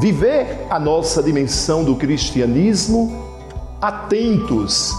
viver 0.00 0.46
a 0.70 0.78
nossa 0.78 1.20
dimensão 1.20 1.82
do 1.82 1.96
cristianismo 1.96 3.20
atentos, 3.82 4.92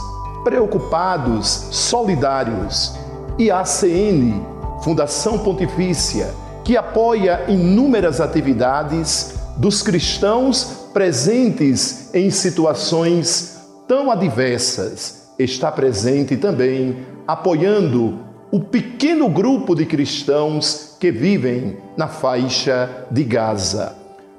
preocupados, 0.44 1.48
solidários. 1.72 2.94
E 3.38 3.50
a 3.50 3.62
ACN, 3.62 4.46
Fundação 4.84 5.40
Pontifícia, 5.40 6.36
que 6.64 6.78
apoia 6.78 7.46
inúmeras 7.48 8.22
atividades 8.22 9.36
dos 9.58 9.82
cristãos 9.82 10.90
presentes 10.94 12.14
em 12.14 12.30
situações 12.30 13.60
tão 13.88 14.12
adversas, 14.12 15.30
está 15.38 15.72
presente 15.72 16.38
também 16.38 16.98
apoiando 17.28 18.20
o 18.52 18.60
pequeno 18.60 19.30
grupo 19.30 19.76
de 19.76 19.86
cristãos 19.86 20.96
que 21.00 21.12
vivem 21.12 21.78
na 21.96 22.08
faixa 22.08 23.06
de 23.12 23.24
Gaza. 23.24 23.96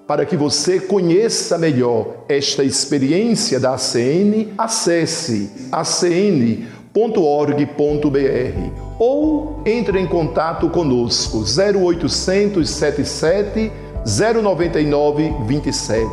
Para 0.07 0.27
que 0.27 0.37
você 0.37 0.81
conheça 0.81 1.57
melhor 1.57 2.25
esta 2.29 2.65
experiência 2.65 3.61
da 3.61 3.75
ACN, 3.75 4.49
acesse 4.59 5.69
acn.org.br 5.71 6.91
ou 9.01 9.63
entre 9.65 9.99
em 9.99 10.07
contato 10.07 10.69
conosco 10.69 11.43
0800 11.43 12.69
77 12.69 13.73
099 14.05 15.35
27. 15.47 16.07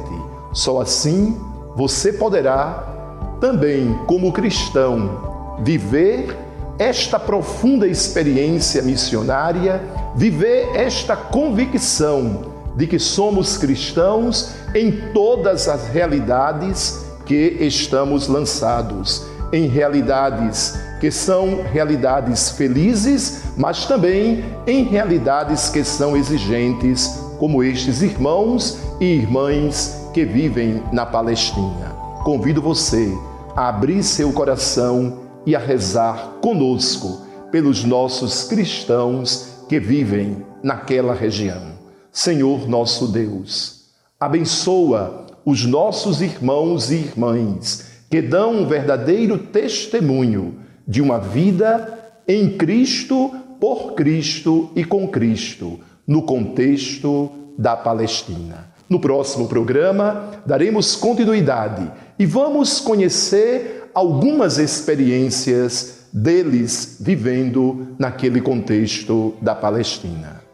Só 0.54 0.80
assim 0.80 1.38
você 1.76 2.14
poderá 2.14 2.96
também, 3.42 3.94
como 4.08 4.32
cristão, 4.32 5.58
viver 5.60 6.36
esta 6.80 7.20
profunda 7.20 7.86
experiência 7.86 8.82
missionária, 8.82 9.82
viver 10.16 10.70
esta 10.74 11.16
convicção 11.16 12.54
de 12.76 12.88
que 12.88 12.98
somos 12.98 13.58
cristãos 13.58 14.54
em 14.74 14.92
todas 15.14 15.68
as 15.68 15.90
realidades 15.90 17.06
que 17.26 17.58
estamos 17.60 18.28
lançados, 18.28 19.26
em 19.52 19.68
realidades 19.68 20.87
que 21.00 21.12
são 21.12 21.62
realidades 21.64 22.50
felizes, 22.50 23.44
mas 23.56 23.86
também 23.86 24.44
em 24.66 24.84
realidades 24.84 25.70
que 25.70 25.84
são 25.84 26.18
exigentes, 26.18 27.20
como 27.38 27.64
estes 27.64 28.02
irmãos 28.02 28.80
e 29.00 29.06
irmãs 29.06 30.10
que 30.14 30.26
vivem 30.26 30.82
na 30.92 31.06
Palestina. 31.06 31.96
Convido 32.24 32.62
você 32.62 33.12
a 33.56 33.70
abrir 33.70 34.04
seu 34.04 34.34
coração 34.34 35.20
e 35.46 35.56
a 35.56 35.60
rezar 35.60 36.38
conosco 36.42 37.26
pelos 37.52 37.84
nossos 37.84 38.44
cristãos 38.44 39.66
que 39.70 39.80
vivem 39.80 40.46
naquela 40.64 41.14
região. 41.14 41.78
Senhor 42.12 42.68
nosso 42.68 43.08
Deus, 43.08 43.86
abençoa 44.20 45.28
os 45.46 45.66
nossos 45.66 46.22
irmãos 46.22 46.92
e 46.92 46.96
irmãs 46.96 47.86
que 48.10 48.22
dão 48.22 48.62
um 48.62 48.68
verdadeiro 48.68 49.38
testemunho 49.38 50.56
de 50.88 51.02
uma 51.02 51.20
vida 51.20 52.12
em 52.28 52.58
Cristo, 52.58 53.32
por 53.60 53.94
Cristo 53.94 54.70
e 54.76 54.84
com 54.84 55.08
Cristo, 55.08 55.80
no 56.06 56.22
contexto 56.22 57.30
da 57.58 57.76
Palestina. 57.76 58.68
No 58.90 59.00
próximo 59.00 59.48
programa, 59.48 60.32
daremos 60.46 60.96
continuidade 60.96 61.92
e 62.18 62.26
vamos 62.26 62.80
conhecer 62.80 63.90
algumas 63.94 64.58
experiências 64.58 66.08
deles 66.14 66.98
vivendo 67.02 67.96
naquele 68.00 68.40
contexto 68.40 69.34
da 69.42 69.54
Palestina. 69.54 70.47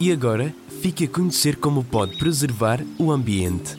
E 0.00 0.10
agora 0.10 0.54
fique 0.80 1.04
a 1.04 1.08
conhecer 1.08 1.56
como 1.56 1.84
pode 1.84 2.16
preservar 2.16 2.80
o 2.98 3.12
ambiente. 3.12 3.76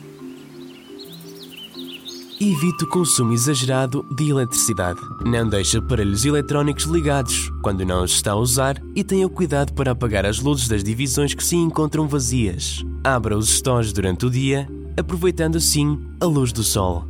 Evite 2.40 2.84
o 2.84 2.88
consumo 2.88 3.32
exagerado 3.32 4.06
de 4.14 4.30
eletricidade. 4.30 5.00
Não 5.24 5.48
deixe 5.48 5.78
aparelhos 5.78 6.24
eletrónicos 6.24 6.84
ligados 6.84 7.50
quando 7.60 7.84
não 7.84 8.04
os 8.04 8.12
está 8.12 8.32
a 8.32 8.36
usar 8.36 8.80
e 8.94 9.02
tenha 9.02 9.28
cuidado 9.28 9.72
para 9.72 9.90
apagar 9.90 10.24
as 10.24 10.38
luzes 10.38 10.68
das 10.68 10.84
divisões 10.84 11.34
que 11.34 11.42
se 11.42 11.56
encontram 11.56 12.06
vazias. 12.06 12.84
Abra 13.02 13.36
os 13.36 13.48
stores 13.48 13.92
durante 13.92 14.24
o 14.24 14.30
dia, 14.30 14.68
aproveitando 14.96 15.56
assim 15.56 15.98
a 16.20 16.24
luz 16.24 16.52
do 16.52 16.62
sol. 16.62 17.04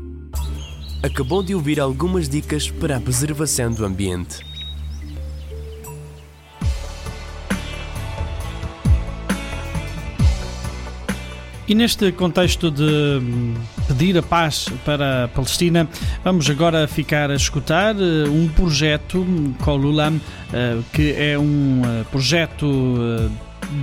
Acabou 1.03 1.43
de 1.43 1.55
ouvir 1.55 1.81
algumas 1.81 2.31
dicas 2.31 2.71
para 2.71 2.97
a 2.97 3.01
preservação 3.01 3.73
do 3.73 3.85
ambiente. 3.85 4.52
E 11.69 11.75
neste 11.77 12.11
contexto 12.11 12.71
de 12.73 12.83
hum, 12.83 13.55
pedir 13.87 14.19
a 14.19 14.23
paz 14.23 14.69
para 14.85 15.25
a 15.25 15.29
Palestina, 15.29 15.89
vamos 16.25 16.51
agora 16.51 16.89
ficar 16.89 17.31
a 17.31 17.37
escutar 17.37 17.95
eh, 17.95 18.29
um 18.29 18.49
projeto, 18.49 19.25
Kolulam, 19.63 20.21
eh, 20.53 20.79
que 20.93 21.13
é 21.13 21.39
um 21.39 21.83
eh, 21.85 22.05
projeto 22.11 22.67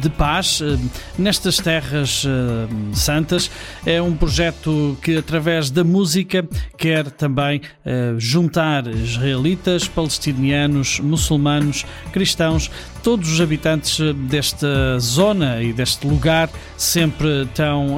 de 0.02 0.10
paz 0.10 0.62
eh, 0.62 0.78
nestas 1.18 1.58
terras 1.58 2.24
eh, 2.26 2.68
santas. 2.94 3.50
É 3.86 4.02
um 4.02 4.16
projeto 4.16 4.98
que, 5.02 5.18
através 5.18 5.70
da 5.70 5.84
música, 5.84 6.48
quer 6.78 7.10
também 7.12 7.62
eh, 7.86 8.14
juntar 8.18 8.88
israelitas, 8.88 9.88
palestinianos, 9.88 11.00
muçulmanos, 11.00 11.86
cristãos, 12.12 12.70
todos 13.04 13.32
os 13.32 13.42
habitantes 13.42 14.00
desta 14.30 15.00
zona 15.00 15.62
e 15.64 15.72
deste 15.72 16.06
lugar 16.06 16.50
sempre 16.76 17.48
tão 17.56 17.98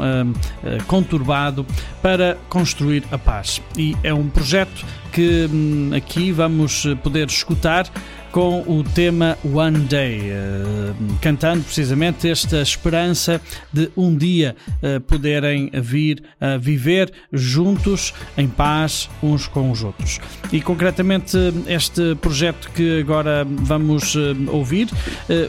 conturbado 0.86 1.66
para 2.04 2.38
construir 2.48 3.04
a 3.12 3.18
paz. 3.18 3.60
E 3.76 3.96
é 4.04 4.14
um 4.14 4.30
projeto 4.30 4.86
que 5.12 5.50
hum, 5.52 5.90
aqui 5.96 6.32
vamos 6.32 6.86
poder 7.04 7.28
escutar 7.28 7.90
com 8.32 8.62
o 8.62 8.84
tema 8.84 9.38
One 9.44 9.80
Day, 9.80 10.22
eh, 10.32 10.94
cantando 11.22 11.64
precisamente 11.64 12.30
esta 12.30 12.62
esperança 12.62 13.42
de 13.74 13.92
um 13.96 14.16
dia 14.16 14.56
eh, 14.82 15.00
poderem 15.00 15.70
vir 15.74 16.24
a 16.40 16.56
viver 16.58 17.12
juntos 17.32 18.14
em 18.38 18.48
paz 18.48 19.10
uns 19.22 19.48
com 19.48 19.70
os 19.70 19.84
outros. 19.84 20.20
E 20.52 20.62
concretamente 20.62 21.38
este 21.68 22.16
projeto 22.16 22.72
que 22.72 23.02
agora 23.02 23.46
vamos 23.46 24.16
eh, 24.16 24.20
ouvir 24.48 24.88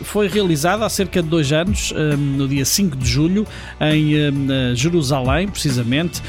foi 0.03 0.29
realizado 0.29 0.83
há 0.83 0.89
cerca 0.89 1.23
de 1.23 1.29
dois 1.29 1.53
anos, 1.53 1.93
no 2.37 2.49
dia 2.49 2.65
5 2.65 2.97
de 2.97 3.09
julho, 3.09 3.47
em 3.81 4.75
Jerusalém, 4.75 5.49
precisamente, 5.49 6.23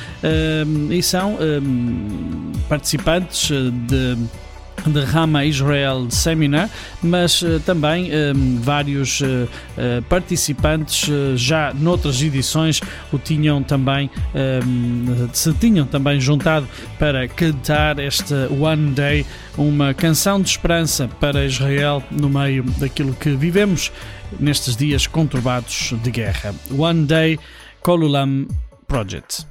e 0.90 1.02
são 1.02 1.38
participantes 2.68 3.50
de 3.88 4.18
de 4.88 5.00
Rama 5.02 5.46
Israel 5.46 6.08
Seminar, 6.10 6.70
mas 7.02 7.42
uh, 7.42 7.60
também 7.62 8.10
uh, 8.10 8.12
vários 8.60 9.22
uh, 9.22 9.48
participantes 10.10 11.10
já 11.36 11.74
noutras 11.74 12.22
edições 12.22 12.82
o 13.12 13.18
tinham 13.18 13.64
também 13.64 14.10
se 15.32 15.54
tinham 15.54 15.86
também 15.86 16.20
juntado 16.20 16.68
para 17.00 17.28
cantar 17.28 18.00
esta 18.00 18.48
One 18.52 18.92
Day, 18.92 19.26
uma 19.58 19.94
canção 19.94 20.42
de 20.42 20.50
esperança 20.50 21.08
para 21.20 21.46
Israel 21.46 22.04
no 22.12 22.30
meio 22.30 22.64
daquilo 22.78 23.14
que 23.14 23.32
vivemos 23.32 23.92
nestes 24.40 24.76
dias 24.76 25.08
conturbados 25.08 25.94
de 26.04 26.12
guerra. 26.12 26.54
One 26.78 27.06
Day 27.06 27.40
Kolulam 27.82 28.48
Project. 28.88 29.46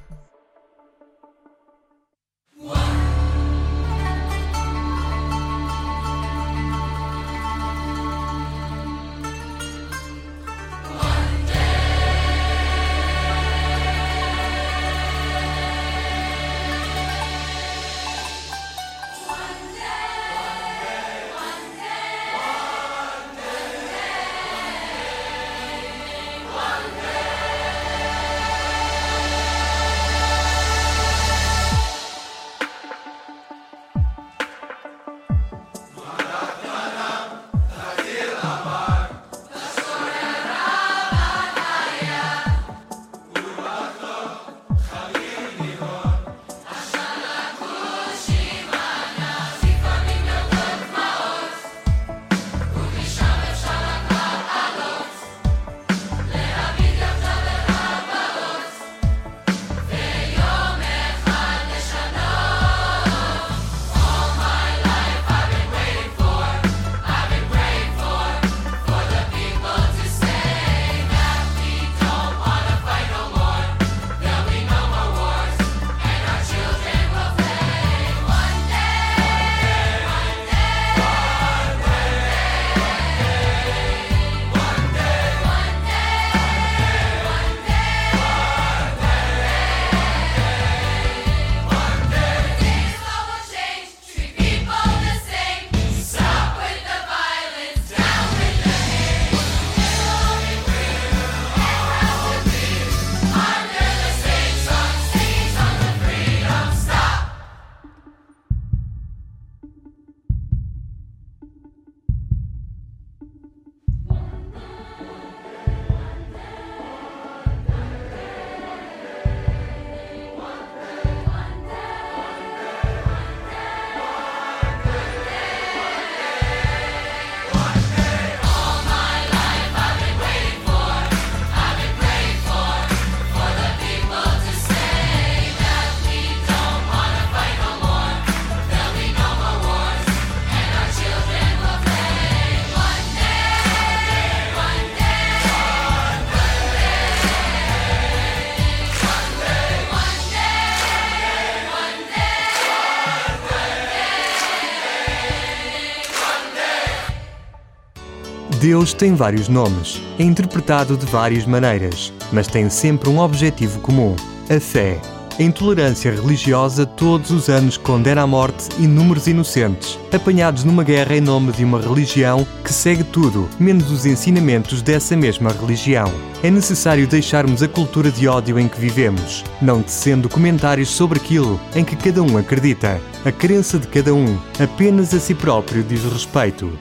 Deus 158.63 158.93
tem 158.93 159.13
vários 159.13 159.49
nomes, 159.49 160.01
é 160.17 160.23
interpretado 160.23 160.95
de 160.95 161.05
várias 161.05 161.45
maneiras, 161.45 162.13
mas 162.31 162.47
tem 162.47 162.69
sempre 162.69 163.09
um 163.09 163.19
objetivo 163.19 163.81
comum: 163.81 164.15
a 164.49 164.57
fé. 164.57 165.01
A 165.37 165.43
intolerância 165.43 166.09
religiosa 166.13 166.85
todos 166.85 167.29
os 167.29 167.49
anos 167.49 167.75
condena 167.75 168.21
à 168.21 168.27
morte 168.27 168.69
inúmeros 168.79 169.27
inocentes, 169.27 169.99
apanhados 170.13 170.63
numa 170.63 170.81
guerra 170.81 171.13
em 171.17 171.19
nome 171.19 171.51
de 171.51 171.65
uma 171.65 171.81
religião 171.81 172.47
que 172.63 172.71
segue 172.71 173.03
tudo, 173.03 173.49
menos 173.59 173.91
os 173.91 174.05
ensinamentos 174.05 174.81
dessa 174.81 175.13
mesma 175.13 175.51
religião. 175.51 176.09
É 176.41 176.49
necessário 176.49 177.05
deixarmos 177.05 177.61
a 177.61 177.67
cultura 177.67 178.09
de 178.09 178.29
ódio 178.29 178.57
em 178.57 178.69
que 178.69 178.79
vivemos, 178.79 179.43
não 179.61 179.83
tecendo 179.83 180.29
comentários 180.29 180.87
sobre 180.87 181.19
aquilo 181.19 181.59
em 181.75 181.83
que 181.83 181.97
cada 181.97 182.23
um 182.23 182.37
acredita. 182.37 183.01
A 183.25 183.31
crença 183.31 183.77
de 183.77 183.89
cada 183.89 184.13
um 184.13 184.37
apenas 184.57 185.13
a 185.13 185.19
si 185.19 185.35
próprio 185.35 185.83
diz 185.83 186.01
respeito. 186.05 186.71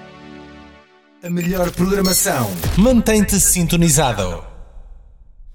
A 1.24 1.30
melhor 1.30 1.70
programação. 1.70 2.50
Mantém-te 2.76 3.38
sintonizado. 3.38 4.42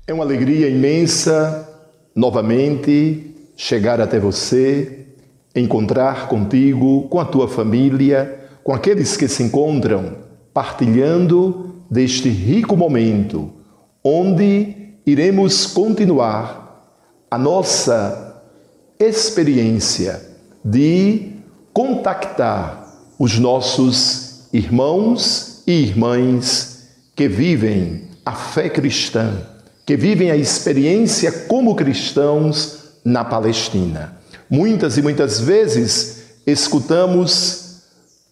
É 0.08 0.14
uma 0.14 0.24
alegria 0.24 0.70
imensa 0.70 1.68
novamente 2.16 3.36
chegar 3.58 4.00
até 4.00 4.18
você, 4.18 5.08
encontrar 5.54 6.30
contigo, 6.30 7.10
com 7.10 7.20
a 7.20 7.26
tua 7.26 7.50
família, 7.50 8.48
com 8.64 8.72
aqueles 8.72 9.18
que 9.18 9.28
se 9.28 9.44
encontram 9.44 10.16
partilhando 10.54 11.84
deste 11.92 12.30
rico 12.30 12.78
momento, 12.78 13.52
onde 14.02 14.74
iremos 15.06 15.66
continuar 15.66 16.96
a 17.30 17.38
nossa 17.38 18.42
experiência 18.98 20.22
de 20.64 21.34
contactar 21.74 22.88
os 23.20 23.38
nossos 23.38 24.48
irmãos 24.54 25.47
e 25.68 25.74
irmãs 25.74 26.88
que 27.14 27.28
vivem 27.28 28.04
a 28.26 28.34
fé 28.34 28.70
cristã 28.70 29.46
que 29.88 29.96
vivem 29.96 30.30
a 30.30 30.36
experiência 30.36 31.32
como 31.32 31.74
cristãos 31.74 32.80
na 33.06 33.24
Palestina. 33.24 34.18
Muitas 34.50 34.98
e 34.98 35.02
muitas 35.02 35.40
vezes 35.40 36.24
escutamos 36.46 37.84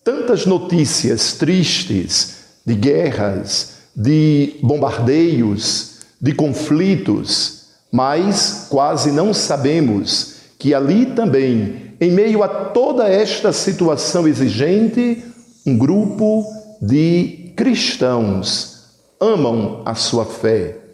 tantas 0.03 0.45
notícias 0.45 1.31
tristes 1.35 2.35
de 2.65 2.75
guerras, 2.75 3.69
de 3.95 4.57
bombardeios, 4.61 5.99
de 6.21 6.33
conflitos, 6.33 7.67
mas 7.89 8.67
quase 8.69 9.09
não 9.09 9.33
sabemos 9.33 10.35
que 10.59 10.73
ali 10.73 11.05
também, 11.05 11.93
em 12.01 12.11
meio 12.11 12.43
a 12.43 12.49
toda 12.49 13.07
esta 13.07 13.53
situação 13.53 14.27
exigente, 14.27 15.23
um 15.65 15.77
grupo 15.77 16.45
de 16.81 17.53
cristãos 17.55 18.85
amam 19.19 19.81
a 19.85 19.95
sua 19.95 20.25
fé 20.25 20.85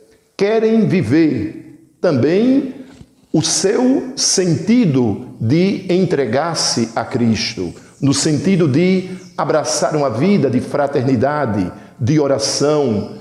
querem 0.42 0.88
viver 0.88 1.94
também 2.02 2.74
o 3.32 3.44
seu 3.44 4.14
sentido 4.16 5.28
de 5.40 5.86
entregar-se 5.88 6.90
a 6.96 7.06
Cristo, 7.06 7.72
no 8.02 8.12
sentido 8.12 8.68
de 8.68 9.08
abraçar 9.38 9.96
uma 9.96 10.10
vida 10.10 10.50
de 10.50 10.60
fraternidade, 10.60 11.72
de 12.00 12.20
oração, 12.20 13.18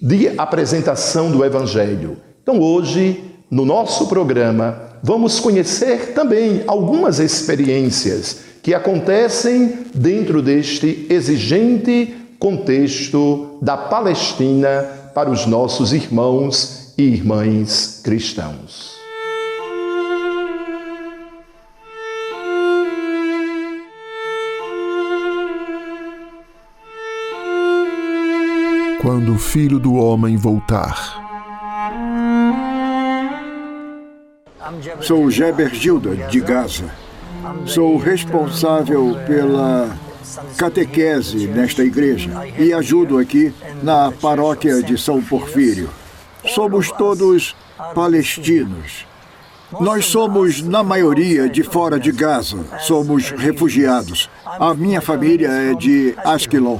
de 0.00 0.32
apresentação 0.38 1.30
do 1.30 1.44
Evangelho. 1.44 2.16
Então, 2.42 2.58
hoje, 2.58 3.22
no 3.50 3.66
nosso 3.66 4.06
programa, 4.06 4.96
vamos 5.02 5.38
conhecer 5.40 6.14
também 6.14 6.62
algumas 6.66 7.18
experiências 7.18 8.38
que 8.62 8.72
acontecem 8.72 9.86
dentro 9.92 10.40
deste 10.40 11.06
exigente 11.10 12.14
contexto 12.38 13.58
da 13.60 13.76
Palestina 13.76 15.10
para 15.12 15.28
os 15.28 15.46
nossos 15.46 15.92
irmãos 15.92 16.94
e 16.96 17.02
irmãs 17.02 18.00
cristãos. 18.04 18.92
Quando 29.00 29.34
o 29.34 29.38
Filho 29.38 29.80
do 29.80 29.94
Homem 29.94 30.36
voltar. 30.36 31.20
Sou 35.00 35.28
Geber 35.28 35.74
Gilda, 35.74 36.14
de 36.28 36.40
Gaza. 36.40 37.11
Sou 37.66 37.96
responsável 37.96 39.16
pela 39.26 39.96
catequese 40.56 41.46
nesta 41.46 41.82
igreja 41.82 42.30
e 42.58 42.72
ajudo 42.72 43.18
aqui 43.18 43.52
na 43.82 44.10
paróquia 44.10 44.82
de 44.82 44.96
São 44.98 45.22
Porfírio. 45.22 45.90
Somos 46.46 46.90
todos 46.92 47.54
palestinos. 47.94 49.06
Nós 49.80 50.04
somos, 50.04 50.60
na 50.60 50.82
maioria, 50.82 51.48
de 51.48 51.62
fora 51.62 51.98
de 51.98 52.12
Gaza. 52.12 52.58
Somos 52.80 53.30
refugiados. 53.30 54.28
A 54.44 54.74
minha 54.74 55.00
família 55.00 55.48
é 55.48 55.74
de 55.74 56.14
Asquilon. 56.24 56.78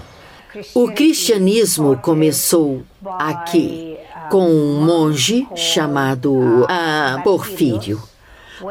O 0.74 0.88
cristianismo 0.88 1.96
começou 1.96 2.82
aqui 3.18 3.96
com 4.30 4.46
um 4.46 4.84
monge 4.84 5.46
chamado 5.56 6.66
ah, 6.68 7.20
Porfírio. 7.24 8.02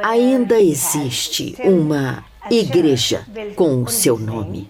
Ainda 0.04 0.60
existe 0.60 1.56
uma 1.60 2.23
igreja 2.49 3.25
com 3.56 3.84
o 3.84 3.88
seu 3.88 4.17
nome, 4.17 4.69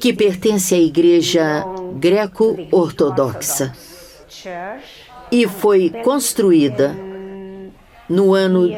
que 0.00 0.12
pertence 0.12 0.74
à 0.74 0.78
Igreja 0.78 1.64
Greco-Ortodoxa 1.94 3.72
e 5.30 5.46
foi 5.46 5.90
construída 6.04 6.96
no 8.08 8.34
ano 8.34 8.68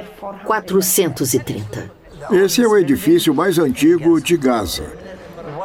430. 0.45 1.91
Esse 2.31 2.63
é 2.63 2.67
o 2.67 2.79
edifício 2.79 3.35
mais 3.35 3.59
antigo 3.59 4.21
de 4.21 4.37
Gaza. 4.37 4.93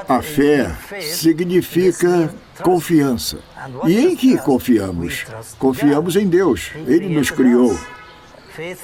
A 0.07 0.21
fé 0.21 0.75
significa 1.01 2.33
confiança. 2.63 3.39
E 3.85 3.99
em 3.99 4.15
que 4.15 4.37
confiamos? 4.37 5.25
Confiamos 5.57 6.15
em 6.15 6.27
Deus. 6.27 6.71
Ele 6.87 7.09
nos 7.09 7.29
criou. 7.29 7.77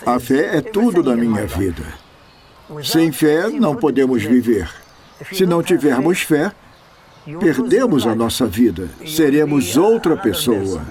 A 0.05 0.19
fé 0.19 0.57
é 0.57 0.61
tudo 0.61 1.03
na 1.03 1.15
minha 1.15 1.45
vida. 1.45 1.83
Sem 2.83 3.11
fé 3.11 3.49
não 3.49 3.75
podemos 3.75 4.23
viver. 4.23 4.69
Se 5.31 5.45
não 5.45 5.61
tivermos 5.61 6.21
fé, 6.21 6.51
perdemos 7.39 8.07
a 8.07 8.15
nossa 8.15 8.45
vida. 8.45 8.89
Seremos 9.05 9.75
outra 9.75 10.15
pessoa. 10.15 10.81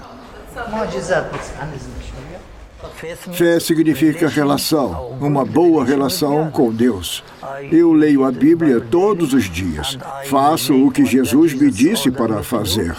Fé 3.32 3.58
significa 3.58 4.28
relação, 4.28 5.16
uma 5.20 5.44
boa 5.44 5.84
relação 5.84 6.50
com 6.50 6.72
Deus. 6.72 7.24
Eu 7.70 7.92
leio 7.92 8.24
a 8.24 8.30
Bíblia 8.30 8.80
todos 8.80 9.32
os 9.32 9.44
dias. 9.44 9.98
Faço 10.26 10.74
o 10.74 10.90
que 10.90 11.04
Jesus 11.04 11.54
me 11.54 11.70
disse 11.70 12.10
para 12.10 12.42
fazer. 12.42 12.94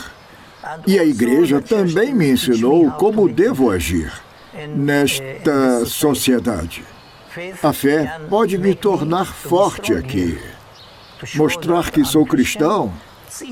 E 0.86 1.00
a 1.00 1.06
igreja 1.06 1.62
também 1.62 2.14
me 2.14 2.30
ensinou 2.30 2.92
como 2.92 3.30
devo 3.30 3.70
agir 3.70 4.25
nesta 4.76 5.86
sociedade. 5.86 6.84
A 7.62 7.74
fé 7.74 8.20
pode 8.30 8.58
me 8.58 8.74
tornar 8.74 9.26
forte 9.26 9.94
aqui. 9.94 10.38
Mostrar 11.36 11.92
que 11.92 12.06
sou 12.06 12.26
cristão 12.26 12.94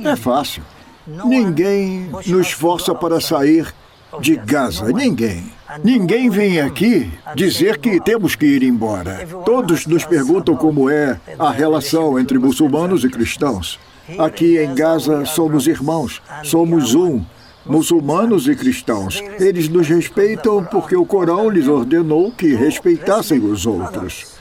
é 0.06 0.16
fácil. 0.16 0.64
Ninguém 1.06 2.10
nos 2.28 2.52
força 2.52 2.96
para 2.96 3.20
sair 3.20 3.74
de 4.20 4.36
Gaza. 4.36 4.86
Ninguém. 4.92 5.52
Ninguém 5.84 6.30
vem 6.30 6.62
aqui 6.62 7.12
dizer 7.36 7.78
que 7.78 8.00
temos 8.00 8.36
que 8.36 8.46
ir 8.46 8.64
embora. 8.64 9.28
Todos 9.46 9.86
nos 9.86 10.06
perguntam 10.06 10.56
como 10.56 10.90
é 10.90 11.20
a 11.38 11.52
relação 11.52 12.20
entre 12.20 12.38
muçulmanos 12.38 13.04
e 13.04 13.10
cristãos. 13.10 13.80
Aqui 14.18 14.58
em 14.58 14.76
Gaza 14.76 15.26
somos 15.26 15.66
irmãos, 15.66 16.22
somos 16.44 16.94
um 16.94 17.24
muçulmanos 17.66 18.48
e 18.48 18.56
cristãos. 18.56 19.22
Eles 19.40 19.70
nos 19.70 19.88
respeitam 19.88 20.64
porque 20.64 20.96
o 20.96 21.06
Corão 21.06 21.50
lhes 21.50 21.68
ordenou 21.68 22.32
que 22.32 22.54
respeitassem 22.54 23.40
os 23.40 23.66
outros. 23.66 24.33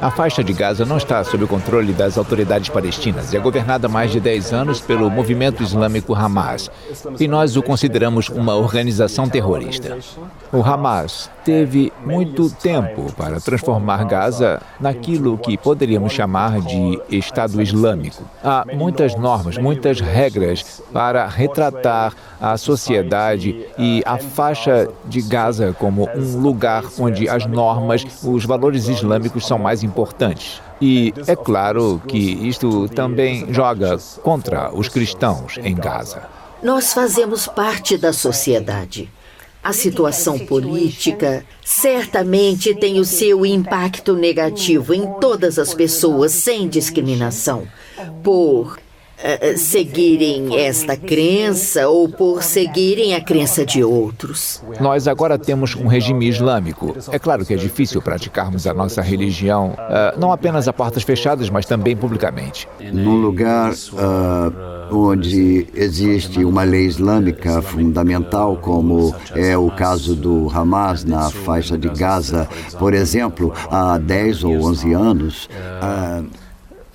A 0.00 0.10
faixa 0.10 0.44
de 0.44 0.52
Gaza 0.52 0.84
não 0.84 0.96
está 0.96 1.22
sob 1.24 1.44
o 1.44 1.48
controle 1.48 1.92
das 1.92 2.18
autoridades 2.18 2.68
palestinas 2.68 3.32
e 3.32 3.36
é 3.36 3.40
governada 3.40 3.86
há 3.86 3.90
mais 3.90 4.10
de 4.10 4.20
10 4.20 4.52
anos 4.52 4.80
pelo 4.80 5.08
movimento 5.08 5.62
islâmico 5.62 6.14
Hamas, 6.14 6.70
e 7.18 7.28
nós 7.28 7.56
o 7.56 7.62
consideramos 7.62 8.28
uma 8.28 8.54
organização 8.54 9.28
terrorista. 9.28 9.96
O 10.52 10.62
Hamas 10.62 11.30
teve 11.44 11.92
muito 12.04 12.50
tempo 12.50 13.12
para 13.14 13.40
transformar 13.40 14.04
Gaza 14.04 14.60
naquilo 14.80 15.38
que 15.38 15.56
poderíamos 15.56 16.12
chamar 16.12 16.60
de 16.60 17.00
Estado 17.10 17.62
Islâmico. 17.62 18.24
Há 18.42 18.64
muitas 18.74 19.14
normas, 19.14 19.58
muitas 19.58 20.00
regras 20.00 20.82
para 20.92 21.26
retratar 21.26 22.14
a 22.40 22.56
sociedade 22.56 23.66
e 23.78 24.02
a 24.04 24.18
faixa 24.18 24.88
de 25.06 25.22
Gaza 25.22 25.74
como 25.78 26.08
um 26.14 26.40
lugar 26.40 26.84
onde 26.98 27.28
as 27.28 27.46
normas, 27.46 28.04
os 28.22 28.44
valores 28.44 28.88
islâmicos 28.88 29.46
são 29.46 29.58
mais 29.58 29.83
importantes. 29.84 30.60
E 30.80 31.14
é 31.26 31.36
claro 31.36 32.02
que 32.06 32.18
isto 32.18 32.88
também 32.88 33.52
joga 33.52 33.98
contra 34.22 34.74
os 34.74 34.88
cristãos 34.88 35.58
em 35.62 35.74
Gaza. 35.74 36.22
Nós 36.62 36.92
fazemos 36.92 37.46
parte 37.46 37.96
da 37.96 38.12
sociedade. 38.12 39.10
A 39.62 39.72
situação 39.72 40.38
política 40.38 41.44
certamente 41.64 42.74
tem 42.74 42.98
o 42.98 43.04
seu 43.04 43.46
impacto 43.46 44.14
negativo 44.14 44.92
em 44.92 45.06
todas 45.20 45.58
as 45.58 45.72
pessoas, 45.72 46.32
sem 46.32 46.68
discriminação, 46.68 47.66
por 48.22 48.78
uh, 49.24 49.58
seguirem 49.58 50.58
esta 50.60 50.96
crença 50.96 51.88
ou 51.88 52.08
por 52.08 52.42
seguirem 52.42 53.14
a 53.14 53.20
crença 53.20 53.64
de 53.64 53.82
outros. 53.82 54.62
Nós 54.80 55.08
agora 55.08 55.38
temos 55.38 55.74
um 55.74 55.86
regime 55.86 56.28
islâmico. 56.28 56.94
É 57.10 57.18
claro 57.18 57.44
que 57.44 57.54
é 57.54 57.56
difícil 57.56 58.02
praticarmos 58.02 58.66
a 58.66 58.74
nossa 58.74 59.00
religião, 59.00 59.70
uh, 59.70 60.18
não 60.18 60.32
apenas 60.32 60.68
a 60.68 60.72
portas 60.72 61.02
fechadas, 61.02 61.48
mas 61.48 61.64
também 61.64 61.96
publicamente. 61.96 62.68
Num 62.92 63.20
lugar 63.20 63.72
uh, 63.72 64.94
onde 64.94 65.66
existe 65.74 66.44
uma 66.44 66.62
lei 66.62 66.86
islâmica 66.86 67.62
fundamental, 67.62 68.56
como 68.56 69.14
é 69.34 69.56
o 69.56 69.70
caso 69.70 70.14
do 70.14 70.50
Hamas 70.52 71.04
na 71.04 71.30
faixa 71.30 71.78
de 71.78 71.88
Gaza, 71.88 72.48
por 72.78 72.92
exemplo, 72.92 73.52
há 73.70 73.98
10 73.98 74.44
ou 74.44 74.52
11 74.54 74.92
anos. 74.92 75.48
Uh, 75.82 76.43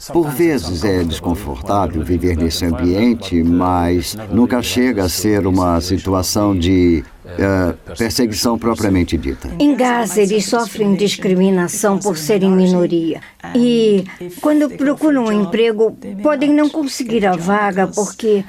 por 0.07 0.29
vezes 0.29 0.83
é 0.83 1.03
desconfortável 1.03 2.01
viver 2.03 2.37
nesse 2.37 2.65
ambiente, 2.65 3.43
mas 3.43 4.15
nunca 4.31 4.61
chega 4.61 5.03
a 5.03 5.09
ser 5.09 5.45
uma 5.45 5.81
situação 5.81 6.57
de 6.57 7.03
uh, 7.25 7.95
perseguição 7.95 8.57
propriamente 8.57 9.17
dita. 9.17 9.49
Em 9.59 9.75
Gaza, 9.75 10.21
eles 10.21 10.45
sofrem 10.45 10.95
discriminação 10.95 11.97
por 11.97 12.17
serem 12.17 12.51
minoria. 12.51 13.21
E 13.53 14.05
quando 14.41 14.69
procuram 14.69 15.25
um 15.25 15.31
emprego, 15.31 15.97
podem 16.23 16.53
não 16.53 16.69
conseguir 16.69 17.25
a 17.25 17.35
vaga 17.35 17.87
porque. 17.87 18.45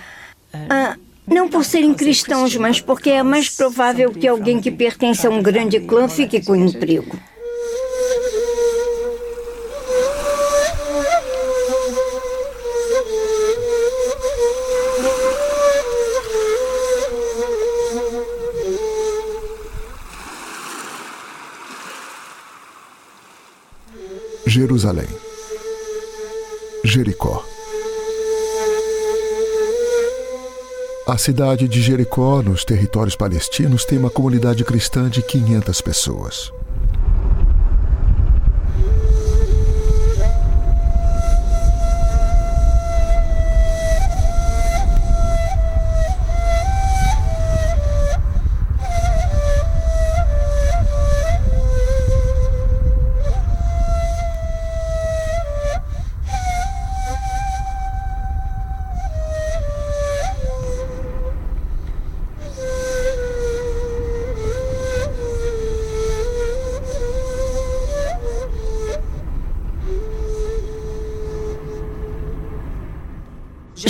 Uh, 0.55 1.11
não 1.27 1.49
por 1.49 1.65
serem 1.65 1.95
cristãos, 1.95 2.57
mas 2.57 2.81
porque 2.81 3.11
é 3.11 3.23
mais 3.23 3.49
provável 3.49 4.11
que 4.11 4.27
alguém 4.27 4.61
que 4.61 4.69
pertence 4.69 5.25
a 5.25 5.31
um 5.31 5.41
grande 5.41 5.79
clã 5.79 6.09
fique 6.09 6.45
com 6.45 6.57
emprego. 6.57 7.17
Jerusalém. 24.51 25.07
Jericó. 26.83 27.45
A 31.07 31.17
cidade 31.17 31.69
de 31.69 31.81
Jericó, 31.81 32.43
nos 32.43 32.65
territórios 32.65 33.15
palestinos, 33.15 33.85
tem 33.85 33.97
uma 33.97 34.11
comunidade 34.11 34.65
cristã 34.65 35.09
de 35.09 35.23
500 35.23 35.81
pessoas. 35.81 36.53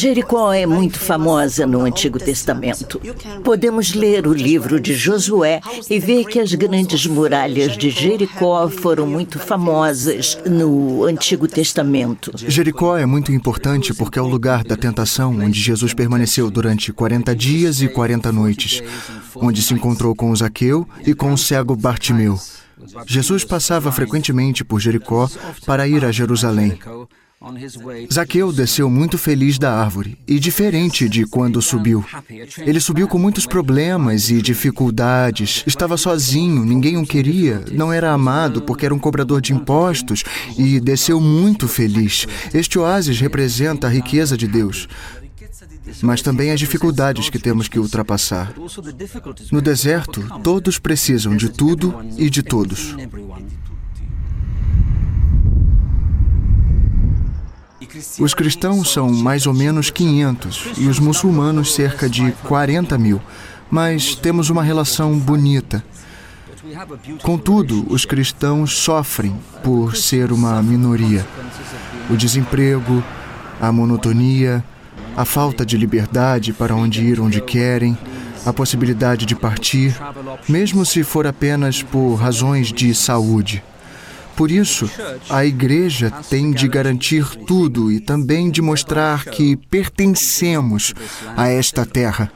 Jericó 0.01 0.51
é 0.51 0.64
muito 0.64 0.98
famosa 0.98 1.66
no 1.66 1.82
Antigo 1.82 2.18
Testamento. 2.18 2.98
Podemos 3.44 3.92
ler 3.92 4.26
o 4.26 4.32
livro 4.32 4.80
de 4.80 4.94
Josué 4.94 5.61
e 5.90 5.98
ver 5.98 6.24
que 6.24 6.40
as 6.40 6.55
grandes 6.55 7.05
muralhas 7.05 7.76
de 7.76 7.90
Jericó 7.90 8.66
foram 8.70 9.07
muito 9.07 9.38
famosas 9.38 10.38
no 10.46 11.05
Antigo 11.05 11.46
Testamento. 11.46 12.32
Jericó 12.34 12.96
é 12.96 13.05
muito 13.05 13.30
importante 13.30 13.92
porque 13.92 14.18
é 14.18 14.22
o 14.22 14.26
lugar 14.26 14.64
da 14.64 14.74
tentação 14.74 15.38
onde 15.38 15.61
Jesus 15.61 15.92
permaneceu 15.92 16.51
durante 16.51 16.94
40 16.94 17.36
dias 17.36 17.82
e 17.82 17.88
40 17.88 18.32
noites, 18.32 18.82
onde 19.36 19.61
se 19.61 19.74
encontrou 19.74 20.14
com 20.14 20.30
o 20.30 20.36
Zaqueu 20.36 20.88
e 21.07 21.12
com 21.12 21.30
o 21.30 21.36
cego 21.36 21.76
Bartimeu. 21.76 22.38
Jesus 23.07 23.44
passava 23.44 23.92
frequentemente 23.92 24.64
por 24.64 24.80
Jericó 24.80 25.28
para 25.66 25.86
ir 25.86 26.07
a 26.07 26.11
Jerusalém. 26.11 26.78
Zaqueu 28.12 28.53
desceu 28.53 28.91
muito 28.91 29.16
feliz 29.16 29.59
da 29.59 29.72
árvore 29.72 30.18
e 30.28 30.38
diferente 30.38 31.09
de 31.09 31.24
quando 31.24 31.62
subiu. 31.62 32.05
Ele 32.59 32.78
subiu 32.78 33.09
com 33.09 33.18
muitos 33.18 33.47
problemas 33.47 34.28
e 34.28 34.43
dificuldades. 34.43 35.64
Estava 35.66 35.97
sozinho, 35.97 36.66
ninguém 36.66 36.99
o 36.99 37.07
queria, 37.07 37.64
não 37.72 37.91
era 37.91 38.12
amado 38.12 38.61
porque 38.61 38.84
era 38.84 38.95
um 38.95 38.99
cobrador 38.99 39.41
de 39.41 39.55
impostos 39.55 40.22
e 40.59 40.78
desceu 40.78 41.18
muito 41.18 41.66
feliz. 41.66 42.26
Este 42.53 42.78
oásis 42.78 43.18
representa 43.18 43.86
a 43.86 43.91
riqueza 43.91 44.36
de 44.36 44.47
Deus 44.47 44.86
mas 46.03 46.22
também 46.22 46.53
as 46.53 46.61
dificuldades 46.61 47.30
que 47.30 47.38
temos 47.38 47.66
que 47.66 47.78
ultrapassar. 47.78 48.55
No 49.51 49.61
deserto, 49.61 50.22
todos 50.43 50.78
precisam 50.78 51.36
de 51.36 51.49
tudo 51.49 51.99
e 52.16 52.30
de 52.30 52.43
todos. 52.43 52.95
Os 58.18 58.34
cristãos 58.34 58.92
são 58.92 59.11
mais 59.11 59.46
ou 59.46 59.55
menos 59.55 59.90
500 59.90 60.72
e 60.78 60.86
os 60.86 60.98
muçulmanos 60.98 61.74
cerca 61.74 62.09
de 62.09 62.32
40 62.44 62.96
mil, 62.98 63.20
mas 63.70 64.14
temos 64.14 64.51
uma 64.51 64.62
relação 64.62 65.18
bonita. 65.18 65.82
Contudo, 67.22 67.86
os 67.88 68.05
cristãos 68.05 68.76
sofrem 68.76 69.34
por 69.62 69.96
ser 69.96 70.32
uma 70.32 70.62
minoria. 70.62 71.26
O 72.09 72.16
desemprego, 72.16 73.03
a 73.61 73.72
monotonia, 73.72 74.64
a 75.16 75.24
falta 75.24 75.64
de 75.64 75.76
liberdade 75.76 76.53
para 76.53 76.74
onde 76.74 77.03
ir 77.03 77.20
onde 77.20 77.40
querem, 77.40 77.96
a 78.44 78.53
possibilidade 78.53 79.26
de 79.26 79.34
partir, 79.34 79.94
mesmo 80.48 80.84
se 80.86 81.03
for 81.03 81.26
apenas 81.26 81.82
por 81.82 82.14
razões 82.14 82.72
de 82.72 82.94
saúde. 82.94 83.62
Por 84.41 84.51
isso, 84.51 84.91
a 85.28 85.45
igreja 85.45 86.11
tem 86.30 86.51
de 86.51 86.66
garantir 86.66 87.26
tudo 87.47 87.93
e 87.93 88.01
também 88.01 88.51
de 88.51 88.62
mostrar 88.62 89.26
que 89.26 89.55
pertencemos 89.55 90.95
a 91.36 91.49
esta 91.49 91.84
terra. 91.84 92.32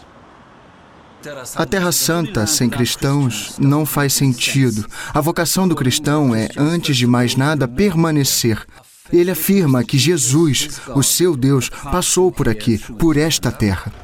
A 1.56 1.64
Terra 1.64 1.90
Santa 1.92 2.46
sem 2.46 2.68
cristãos 2.68 3.54
não 3.58 3.86
faz 3.86 4.12
sentido. 4.12 4.84
A 5.14 5.20
vocação 5.22 5.66
do 5.66 5.74
cristão 5.74 6.34
é, 6.34 6.50
antes 6.58 6.94
de 6.94 7.06
mais 7.06 7.36
nada, 7.36 7.66
permanecer. 7.66 8.62
Ele 9.10 9.30
afirma 9.30 9.82
que 9.82 9.96
Jesus, 9.96 10.82
o 10.94 11.02
seu 11.02 11.34
Deus, 11.34 11.70
passou 11.70 12.30
por 12.30 12.50
aqui, 12.50 12.76
por 12.98 13.16
esta 13.16 13.50
terra. 13.50 14.03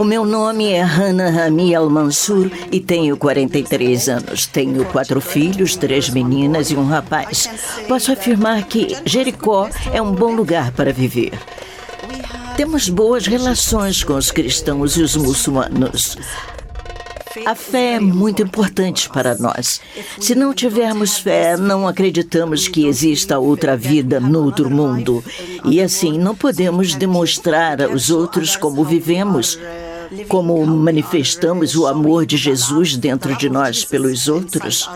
O 0.00 0.04
meu 0.04 0.24
nome 0.24 0.72
é 0.72 0.80
Hannah 0.80 1.28
Rami 1.28 1.74
Al-Mansur 1.74 2.50
e 2.72 2.80
tenho 2.80 3.18
43 3.18 4.08
anos. 4.08 4.46
Tenho 4.46 4.82
quatro 4.86 5.20
filhos, 5.20 5.76
três 5.76 6.08
meninas 6.08 6.70
e 6.70 6.74
um 6.74 6.86
rapaz. 6.86 7.50
Posso 7.86 8.10
afirmar 8.10 8.64
que 8.64 8.96
Jericó 9.04 9.68
é 9.92 10.00
um 10.00 10.12
bom 10.12 10.32
lugar 10.32 10.72
para 10.72 10.90
viver. 10.90 11.38
Temos 12.56 12.88
boas 12.88 13.26
relações 13.26 14.02
com 14.02 14.14
os 14.14 14.30
cristãos 14.30 14.96
e 14.96 15.02
os 15.02 15.16
muçulmanos. 15.16 16.16
A 17.44 17.54
fé 17.54 17.96
é 17.96 18.00
muito 18.00 18.42
importante 18.42 19.06
para 19.10 19.36
nós. 19.36 19.82
Se 20.18 20.34
não 20.34 20.54
tivermos 20.54 21.18
fé, 21.18 21.58
não 21.58 21.86
acreditamos 21.86 22.68
que 22.68 22.86
exista 22.86 23.38
outra 23.38 23.76
vida 23.76 24.18
no 24.18 24.44
outro 24.44 24.70
mundo. 24.70 25.22
E 25.66 25.78
assim 25.82 26.18
não 26.18 26.34
podemos 26.34 26.94
demonstrar 26.94 27.82
aos 27.82 28.08
outros 28.08 28.56
como 28.56 28.82
vivemos. 28.82 29.58
Como 30.28 30.64
manifestamos 30.66 31.76
o 31.76 31.86
amor 31.86 32.26
de 32.26 32.36
Jesus 32.36 32.96
dentro 32.96 33.36
de 33.36 33.48
nós 33.48 33.84
pelos 33.84 34.28
outros. 34.28 34.88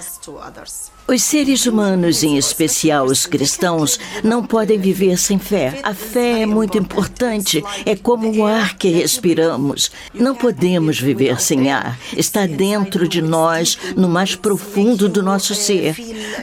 Os 1.07 1.23
seres 1.23 1.67
humanos, 1.67 2.23
em 2.23 2.39
especial 2.39 3.05
os 3.05 3.27
cristãos, 3.27 4.01
não 4.23 4.43
podem 4.43 4.79
viver 4.79 5.19
sem 5.19 5.39
fé. 5.39 5.79
A 5.83 5.93
fé 5.93 6.41
é 6.41 6.47
muito 6.47 6.79
importante, 6.79 7.63
é 7.85 7.95
como 7.95 8.35
o 8.35 8.47
ar 8.47 8.79
que 8.79 8.89
respiramos. 8.89 9.91
Não 10.15 10.35
podemos 10.35 10.99
viver 10.99 11.43
sem 11.43 11.71
ar. 11.71 11.99
Está 12.17 12.47
dentro 12.47 13.07
de 13.07 13.21
nós, 13.21 13.79
no 13.95 14.09
mais 14.09 14.35
profundo 14.35 15.07
do 15.07 15.23
nosso 15.23 15.55
ser. 15.55 15.95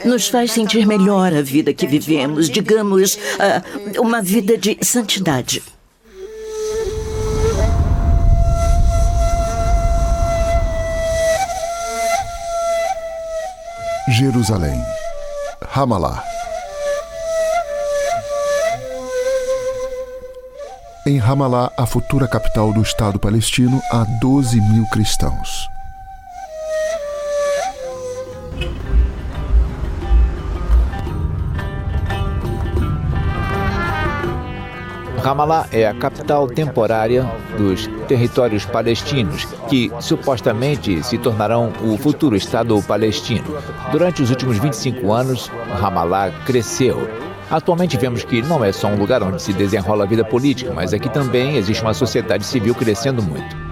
Nos 0.05 0.28
faz 0.28 0.51
sentir 0.51 0.86
melhor 0.86 1.34
a 1.34 1.41
vida 1.41 1.74
que 1.74 1.88
vivemos, 1.88 2.47
digamos, 2.47 3.17
ah, 3.39 3.63
uma 3.99 4.22
vida 4.22 4.55
de 4.59 4.78
santidade. 4.84 5.63
Jerusalém, 14.12 14.78
Ramallah. 15.70 16.22
Em 21.07 21.18
Ramallah, 21.18 21.72
a 21.78 21.86
futura 21.86 22.28
capital 22.28 22.74
do 22.74 22.82
Estado 22.82 23.18
palestino, 23.18 23.82
há 23.89 24.03
12 24.20 24.59
mil 24.59 24.86
cristãos. 24.88 25.70
Ramallah 35.22 35.67
é 35.72 35.88
a 35.88 35.93
capital 35.93 36.47
temporária 36.47 37.30
dos 37.55 37.86
territórios 38.07 38.65
palestinos, 38.65 39.45
que 39.69 39.91
supostamente 39.99 41.03
se 41.03 41.15
tornarão 41.19 41.72
o 41.84 41.95
futuro 41.95 42.36
Estado 42.36 42.82
palestino. 42.82 43.55
Durante 43.91 44.24
os 44.24 44.32
últimos 44.32 44.57
25 44.57 45.13
anos, 45.13 45.51
Ramallah 45.80 46.32
cresceu. 46.43 47.07
Atualmente 47.51 47.97
vemos 47.97 48.24
que 48.24 48.41
não 48.41 48.65
é 48.65 48.72
só 48.72 48.88
um 48.88 48.97
lugar 48.97 49.22
onde 49.22 49.39
se 49.39 49.53
desenrola 49.53 50.05
a 50.05 50.07
vida 50.07 50.26
política, 50.26 50.74
mas 50.74 50.91
aqui 50.91 51.07
também 51.07 51.55
existe 51.55 51.84
uma 51.84 51.93
sociedade 51.93 52.43
civil 52.43 52.74
crescendo 52.74 53.22
muito. 53.22 53.70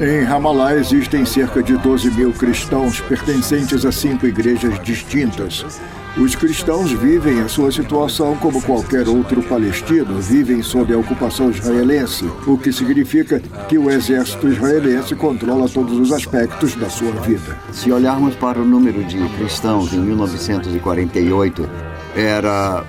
Em 0.00 0.22
Ramallah 0.22 0.76
existem 0.76 1.26
cerca 1.26 1.62
de 1.62 1.76
12 1.76 2.10
mil 2.12 2.32
cristãos 2.32 3.02
pertencentes 3.02 3.84
a 3.84 3.92
cinco 3.92 4.26
igrejas 4.26 4.82
distintas. 4.82 5.78
Os 6.16 6.34
cristãos 6.34 6.90
vivem 6.90 7.42
a 7.42 7.48
sua 7.48 7.70
situação 7.70 8.34
como 8.36 8.62
qualquer 8.62 9.06
outro 9.06 9.42
palestino, 9.42 10.18
vivem 10.18 10.62
sob 10.62 10.94
a 10.94 10.96
ocupação 10.96 11.50
israelense, 11.50 12.24
o 12.46 12.56
que 12.56 12.72
significa 12.72 13.40
que 13.68 13.76
o 13.76 13.90
exército 13.90 14.48
israelense 14.48 15.14
controla 15.14 15.68
todos 15.68 15.98
os 15.98 16.10
aspectos 16.12 16.74
da 16.74 16.88
sua 16.88 17.12
vida. 17.20 17.58
Se 17.70 17.92
olharmos 17.92 18.34
para 18.34 18.58
o 18.58 18.64
número 18.64 19.04
de 19.04 19.18
cristãos 19.36 19.92
em 19.92 20.00
1948, 20.00 21.68
era 22.16 22.86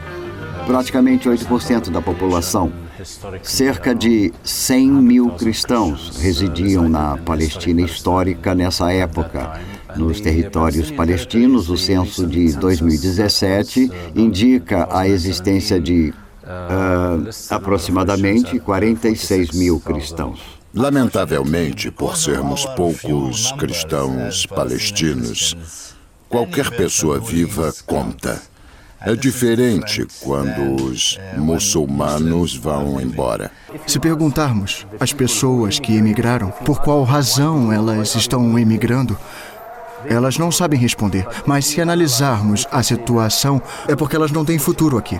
praticamente 0.65 1.27
8% 1.27 1.89
da 1.89 2.01
população. 2.01 2.71
Cerca 3.43 3.95
de 3.95 4.33
100 4.43 4.87
mil 4.89 5.29
cristãos 5.31 6.17
residiam 6.17 6.87
na 6.87 7.17
Palestina 7.17 7.81
histórica 7.81 8.53
nessa 8.53 8.91
época. 8.91 9.59
Nos 9.95 10.21
territórios 10.21 10.91
palestinos, 10.91 11.69
o 11.69 11.77
censo 11.77 12.27
de 12.27 12.53
2017 12.57 13.91
indica 14.15 14.87
a 14.91 15.07
existência 15.07 15.79
de 15.79 16.13
uh, 16.43 17.29
aproximadamente 17.49 18.59
46 18.59 19.51
mil 19.51 19.79
cristãos. 19.79 20.39
Lamentavelmente, 20.73 21.91
por 21.91 22.15
sermos 22.15 22.65
poucos 22.77 23.51
cristãos 23.53 24.45
palestinos, 24.45 25.55
qualquer 26.29 26.69
pessoa 26.71 27.19
viva 27.19 27.73
conta. 27.85 28.50
É 29.03 29.15
diferente 29.15 30.05
quando 30.19 30.83
os 30.83 31.19
muçulmanos 31.35 32.55
vão 32.55 33.01
embora. 33.01 33.49
Se 33.87 33.99
perguntarmos 33.99 34.85
às 34.99 35.11
pessoas 35.11 35.79
que 35.79 35.95
emigraram 35.95 36.51
por 36.63 36.81
qual 36.81 37.03
razão 37.03 37.73
elas 37.73 38.13
estão 38.13 38.59
emigrando, 38.59 39.17
elas 40.05 40.37
não 40.37 40.51
sabem 40.51 40.79
responder. 40.79 41.27
Mas 41.47 41.65
se 41.65 41.81
analisarmos 41.81 42.67
a 42.71 42.83
situação, 42.83 43.59
é 43.87 43.95
porque 43.95 44.15
elas 44.15 44.31
não 44.31 44.45
têm 44.45 44.59
futuro 44.59 44.99
aqui. 44.99 45.19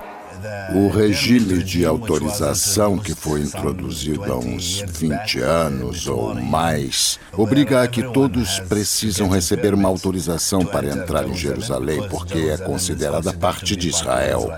O 0.73 0.89
regime 0.89 1.63
de 1.63 1.85
autorização 1.85 2.97
que 2.97 3.13
foi 3.13 3.41
introduzido 3.41 4.31
há 4.31 4.37
uns 4.37 4.83
20 4.87 5.39
anos 5.39 6.07
ou 6.07 6.33
mais 6.33 7.19
obriga 7.33 7.83
a 7.83 7.87
que 7.87 8.03
todos 8.11 8.59
precisam 8.61 9.29
receber 9.29 9.73
uma 9.73 9.89
autorização 9.89 10.65
para 10.65 10.87
entrar 10.87 11.27
em 11.27 11.35
Jerusalém, 11.35 12.07
porque 12.09 12.37
é 12.37 12.57
considerada 12.57 13.33
parte 13.33 13.75
de 13.75 13.89
Israel. 13.89 14.49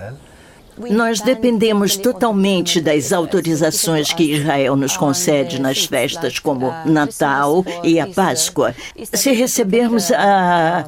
Nós 0.89 1.21
dependemos 1.21 1.95
totalmente 1.95 2.81
das 2.81 3.13
autorizações 3.13 4.11
que 4.11 4.33
Israel 4.33 4.75
nos 4.75 4.97
concede 4.97 5.61
nas 5.61 5.85
festas 5.85 6.39
como 6.39 6.73
Natal 6.85 7.63
e 7.83 7.99
a 7.99 8.07
Páscoa. 8.07 8.73
Se 9.13 9.31
recebermos 9.33 10.11
a, 10.11 10.85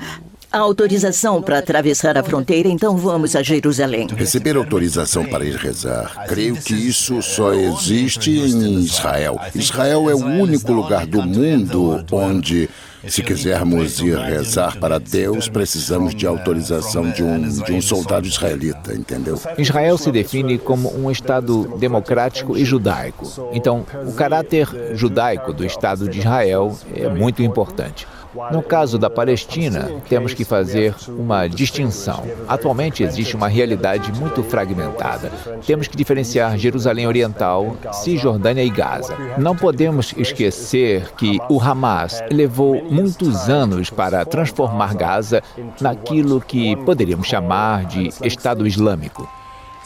a 0.56 0.60
autorização 0.60 1.42
para 1.42 1.60
atravessar 1.60 2.18
a 2.18 2.24
fronteira, 2.24 2.70
então 2.70 2.96
vamos 2.96 3.36
a 3.36 3.44
Jerusalém. 3.44 4.08
Receber 4.16 4.56
autorização 4.56 5.26
para 5.26 5.44
ir 5.44 5.58
rezar. 5.58 6.26
Creio 6.30 6.56
que 6.56 6.74
isso 6.74 7.22
só 7.22 7.54
existe 7.54 8.32
em 8.32 8.80
Israel. 8.80 9.38
Israel 9.54 10.10
é 10.10 10.16
o 10.16 10.26
único 10.26 10.72
lugar 10.72 11.06
do 11.06 11.22
mundo 11.22 12.06
onde 12.10 12.70
se 13.06 13.22
quisermos 13.22 14.00
ir 14.00 14.18
rezar 14.18 14.80
para 14.80 14.98
Deus, 14.98 15.50
precisamos 15.50 16.16
de 16.16 16.26
autorização 16.26 17.12
de 17.12 17.22
um, 17.22 17.50
de 17.50 17.74
um 17.74 17.82
soldado 17.82 18.26
israelita, 18.26 18.94
entendeu? 18.94 19.38
Israel 19.58 19.98
se 19.98 20.10
define 20.10 20.58
como 20.58 20.90
um 20.98 21.12
Estado 21.12 21.78
democrático 21.78 22.58
e 22.58 22.64
judaico. 22.64 23.52
Então, 23.52 23.86
o 24.08 24.14
caráter 24.14 24.70
judaico 24.94 25.52
do 25.52 25.66
Estado 25.66 26.08
de 26.08 26.20
Israel 26.20 26.76
é 26.96 27.10
muito 27.10 27.44
importante. 27.44 28.08
No 28.52 28.62
caso 28.62 28.98
da 28.98 29.10
Palestina, 29.10 29.90
temos 30.10 30.34
que 30.34 30.44
fazer 30.44 30.96
uma 31.08 31.48
distinção. 31.48 32.24
Atualmente 32.48 33.04
existe 33.04 33.36
uma 33.36 33.48
realidade 33.48 34.12
muito 34.20 34.44
fragmentada. 34.44 35.32
Temos 35.66 35.88
que 35.88 35.96
diferenciar 35.96 36.58
Jerusalém 36.58 37.08
Oriental, 37.08 37.78
Cisjordânia 37.94 38.64
e 38.64 38.70
Gaza. 38.70 39.16
Não 39.38 39.56
podemos 39.56 40.14
esquecer 40.18 41.12
que 41.14 41.40
o 41.50 41.62
Hamas 41.62 42.22
levou 42.32 42.84
muitos 42.84 43.50
anos 43.50 43.90
para 43.90 44.26
transformar 44.26 44.96
Gaza 44.96 45.42
naquilo 45.80 46.42
que 46.42 46.76
poderíamos 46.78 47.28
chamar 47.28 47.86
de 47.86 48.10
Estado 48.24 48.68
Islâmico. 48.68 49.28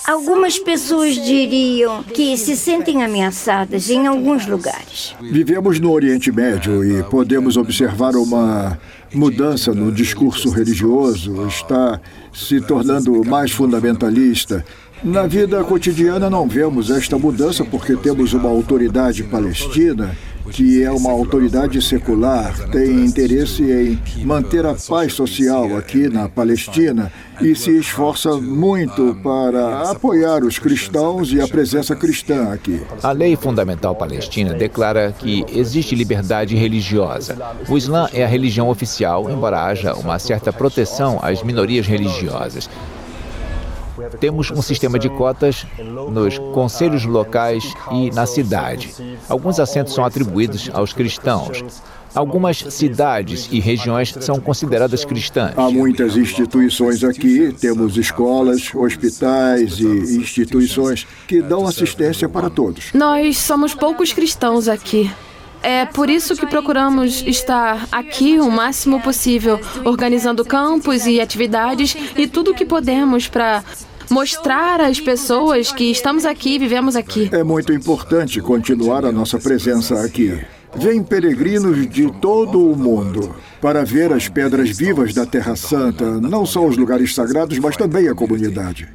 Algumas 0.08 0.58
pessoas 0.58 1.16
diriam 1.16 2.04
que 2.04 2.38
se 2.38 2.56
sentem 2.56 3.04
ameaçadas 3.04 3.90
em 3.90 4.08
alguns 4.08 4.46
lugares. 4.48 5.16
Vivemos 5.22 5.80
no 5.80 5.92
Oriente 5.92 6.32
Médio 6.32 6.84
e 6.84 7.04
podemos 7.04 7.58
observar 7.58 8.16
uma 8.16 8.80
mudança 9.14 9.74
no 9.74 9.92
discurso 9.92 10.50
religioso, 10.50 11.46
está 11.48 12.00
se 12.34 12.62
tornando 12.62 13.24
mais 13.26 13.52
fundamentalista. 13.52 14.64
Na 15.04 15.26
vida 15.26 15.64
cotidiana 15.64 16.30
não 16.30 16.48
vemos 16.48 16.90
esta 16.90 17.18
mudança 17.18 17.64
porque 17.64 17.96
temos 17.96 18.34
uma 18.34 18.50
autoridade 18.50 19.24
palestina 19.24 20.16
que 20.50 20.84
é 20.84 20.92
uma 20.92 21.12
autoridade 21.12 21.82
secular, 21.82 22.70
tem 22.70 23.06
interesse 23.06 23.64
em 23.64 24.26
manter 24.26 24.66
a 24.66 24.76
paz 24.76 25.14
social 25.14 25.78
aqui 25.78 26.10
na 26.10 26.28
Palestina 26.28 27.12
e 27.42 27.56
se 27.56 27.78
esforça 27.78 28.36
muito 28.36 29.16
para 29.24 29.92
apoiar 29.92 30.44
os 30.44 30.60
cristãos 30.60 31.32
e 31.32 31.40
a 31.40 31.48
presença 31.48 31.96
cristã 31.96 32.52
aqui. 32.52 32.82
A 33.02 33.12
lei 33.12 33.36
fundamental 33.36 33.96
palestina 33.96 34.54
declara 34.54 35.14
que 35.18 35.46
existe 35.54 35.96
liberdade 35.96 36.56
religiosa. 36.56 37.38
O 37.70 37.78
Islã 37.78 38.10
é 38.14 38.24
a 38.24 38.28
religião 38.28 38.70
oficial, 38.70 39.30
embora 39.30 39.64
haja 39.64 39.94
uma 39.94 40.20
certa 40.20 40.52
proteção 40.52 41.20
às 41.22 41.42
minorias 41.44 41.88
religiosas. 41.88 42.70
Temos 44.20 44.52
um 44.52 44.62
sistema 44.62 45.00
de 45.00 45.10
cotas 45.10 45.66
nos 46.12 46.38
conselhos 46.54 47.06
locais 47.06 47.64
e 47.92 48.12
na 48.12 48.26
cidade. 48.26 48.94
Alguns 49.28 49.60
assentos 49.60 49.94
são 49.94 50.04
atribuídos 50.04 50.70
aos 50.74 50.94
cristãos. 50.94 51.64
Algumas 52.14 52.58
cidades 52.58 53.48
e 53.52 53.60
regiões 53.60 54.16
são 54.20 54.40
consideradas 54.40 55.06
cristãs. 55.06 55.54
Há 55.56 55.70
muitas 55.70 56.18
instituições 56.18 57.04
aqui, 57.04 57.54
temos 57.60 57.98
escolas, 57.98 58.74
hospitais 58.74 59.80
e 59.80 60.18
instituições 60.18 61.06
que 61.28 61.42
dão 61.42 61.68
assistência 61.68 62.28
para 62.28 62.50
todos. 62.50 62.92
Nós 62.94 63.38
somos 63.38 63.76
poucos 63.76 64.12
cristãos 64.12 64.68
aqui. 64.68 65.12
É 65.62 65.86
por 65.86 66.10
isso 66.10 66.36
que 66.36 66.48
procuramos 66.48 67.22
estar 67.28 67.88
aqui 67.92 68.40
o 68.40 68.50
máximo 68.50 69.02
possível, 69.02 69.60
organizando 69.84 70.46
campos 70.46 71.06
e 71.06 71.20
atividades 71.20 71.96
e 72.16 72.28
tudo 72.28 72.52
o 72.52 72.54
que 72.56 72.66
podemos 72.66 73.28
para 73.28 73.62
mostrar 74.10 74.82
às 74.82 75.00
pessoas 75.00 75.72
que 75.72 75.92
estamos 75.92 76.26
aqui, 76.26 76.58
vivemos 76.58 76.96
aqui. 76.96 77.30
É 77.32 77.44
muito 77.44 77.74
importante 77.74 78.42
continuar 78.42 79.06
a 79.06 79.12
nossa 79.12 79.38
presença 79.38 80.04
aqui. 80.04 80.40
Vêm 80.76 81.04
peregrinos 81.04 81.90
de 81.90 82.12
todo 82.20 82.72
o 82.72 82.76
mundo 82.76 83.36
para 83.60 83.84
ver 83.84 84.14
as 84.14 84.28
pedras 84.28 84.70
vivas 84.70 85.14
da 85.14 85.26
Terra 85.26 85.56
Santa, 85.56 86.20
não 86.22 86.46
só 86.46 86.66
os 86.66 86.78
lugares 86.78 87.14
sagrados, 87.14 87.58
mas 87.58 87.76
também 87.76 88.08
a 88.08 88.14
comunidade. 88.14 88.88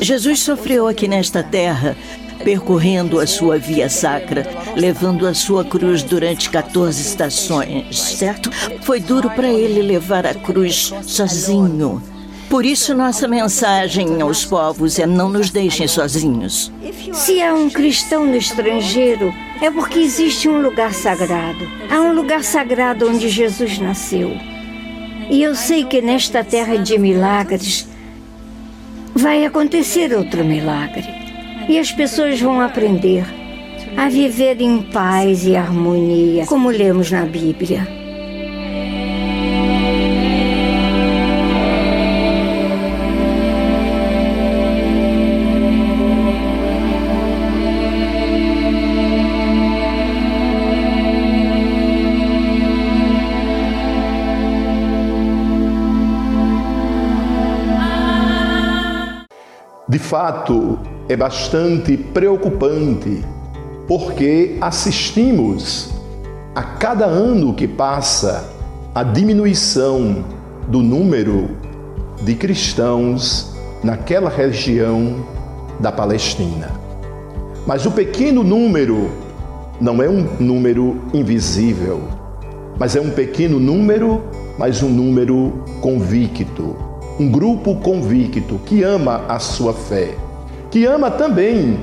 Jesus 0.00 0.40
sofreu 0.40 0.86
aqui 0.86 1.08
nesta 1.08 1.42
terra, 1.42 1.96
percorrendo 2.42 3.20
a 3.20 3.26
sua 3.26 3.58
via 3.58 3.88
sacra, 3.88 4.46
levando 4.76 5.26
a 5.26 5.34
sua 5.34 5.64
cruz 5.64 6.02
durante 6.02 6.50
14 6.50 7.00
estações, 7.00 7.98
certo? 7.98 8.50
Foi 8.82 9.00
duro 9.00 9.30
para 9.30 9.48
ele 9.48 9.82
levar 9.82 10.26
a 10.26 10.34
cruz 10.34 10.92
sozinho. 11.02 12.02
Por 12.48 12.64
isso, 12.64 12.94
nossa 12.94 13.28
mensagem 13.28 14.22
aos 14.22 14.44
povos 14.44 14.98
é: 14.98 15.06
não 15.06 15.28
nos 15.28 15.50
deixem 15.50 15.86
sozinhos. 15.86 16.72
Se 17.12 17.42
há 17.42 17.52
um 17.52 17.68
cristão 17.68 18.24
no 18.24 18.36
estrangeiro, 18.36 19.34
é 19.60 19.70
porque 19.70 19.98
existe 19.98 20.48
um 20.48 20.62
lugar 20.62 20.94
sagrado. 20.94 21.68
Há 21.90 22.00
um 22.00 22.14
lugar 22.14 22.42
sagrado 22.42 23.08
onde 23.08 23.28
Jesus 23.28 23.78
nasceu. 23.78 24.30
E 25.30 25.42
eu 25.42 25.54
sei 25.54 25.84
que 25.84 26.00
nesta 26.00 26.42
terra 26.42 26.78
de 26.78 26.96
milagres 26.98 27.86
vai 29.14 29.44
acontecer 29.44 30.16
outro 30.16 30.42
milagre. 30.42 31.17
E 31.68 31.78
as 31.78 31.92
pessoas 31.92 32.40
vão 32.40 32.62
aprender 32.62 33.24
a 33.94 34.08
viver 34.08 34.60
em 34.60 34.80
paz 34.80 35.44
e 35.44 35.54
harmonia, 35.54 36.46
como 36.46 36.70
lemos 36.70 37.10
na 37.10 37.26
Bíblia. 37.26 37.86
De 59.86 59.98
fato, 59.98 60.78
é 61.08 61.16
bastante 61.16 61.96
preocupante, 61.96 63.24
porque 63.86 64.56
assistimos 64.60 65.90
a 66.54 66.62
cada 66.62 67.06
ano 67.06 67.54
que 67.54 67.66
passa 67.66 68.50
a 68.94 69.02
diminuição 69.02 70.24
do 70.68 70.82
número 70.82 71.50
de 72.22 72.34
cristãos 72.34 73.54
naquela 73.82 74.28
região 74.28 75.24
da 75.80 75.90
Palestina. 75.90 76.70
Mas 77.66 77.86
o 77.86 77.90
pequeno 77.90 78.42
número 78.42 79.10
não 79.80 80.02
é 80.02 80.08
um 80.08 80.26
número 80.40 81.00
invisível, 81.14 82.00
mas 82.78 82.96
é 82.96 83.00
um 83.00 83.10
pequeno 83.10 83.58
número, 83.58 84.22
mas 84.58 84.82
um 84.82 84.88
número 84.88 85.62
convicto 85.80 86.88
um 87.18 87.28
grupo 87.28 87.74
convicto 87.74 88.60
que 88.64 88.84
ama 88.84 89.24
a 89.28 89.40
sua 89.40 89.74
fé, 89.74 90.14
que 90.70 90.84
ama 90.84 91.10
também 91.10 91.80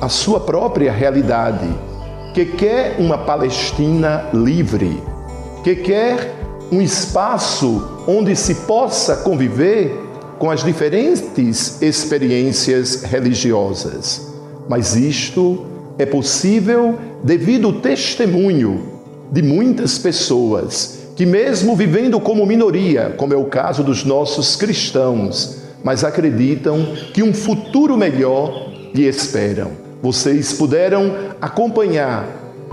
a 0.00 0.08
sua 0.08 0.40
própria 0.40 0.92
realidade, 0.92 1.68
que 2.34 2.44
quer 2.44 2.96
uma 2.98 3.18
Palestina 3.18 4.28
livre, 4.32 5.02
que 5.62 5.76
quer 5.76 6.34
um 6.70 6.80
espaço 6.80 8.04
onde 8.06 8.34
se 8.34 8.54
possa 8.54 9.16
conviver 9.16 9.94
com 10.38 10.50
as 10.50 10.62
diferentes 10.62 11.80
experiências 11.80 13.02
religiosas. 13.02 14.34
Mas 14.68 14.96
isto 14.96 15.64
é 15.98 16.04
possível 16.04 16.98
devido 17.22 17.68
ao 17.68 17.72
testemunho 17.74 18.96
de 19.30 19.42
muitas 19.42 19.98
pessoas 19.98 20.98
que, 21.16 21.24
mesmo 21.24 21.74
vivendo 21.74 22.20
como 22.20 22.44
minoria, 22.44 23.14
como 23.16 23.32
é 23.32 23.36
o 23.36 23.46
caso 23.46 23.82
dos 23.82 24.04
nossos 24.04 24.56
cristãos, 24.56 25.65
mas 25.84 26.04
acreditam 26.04 26.94
que 27.12 27.22
um 27.22 27.32
futuro 27.32 27.96
melhor 27.96 28.70
lhe 28.94 29.06
esperam. 29.06 29.70
Vocês 30.02 30.52
puderam 30.52 31.12
acompanhar 31.40 32.26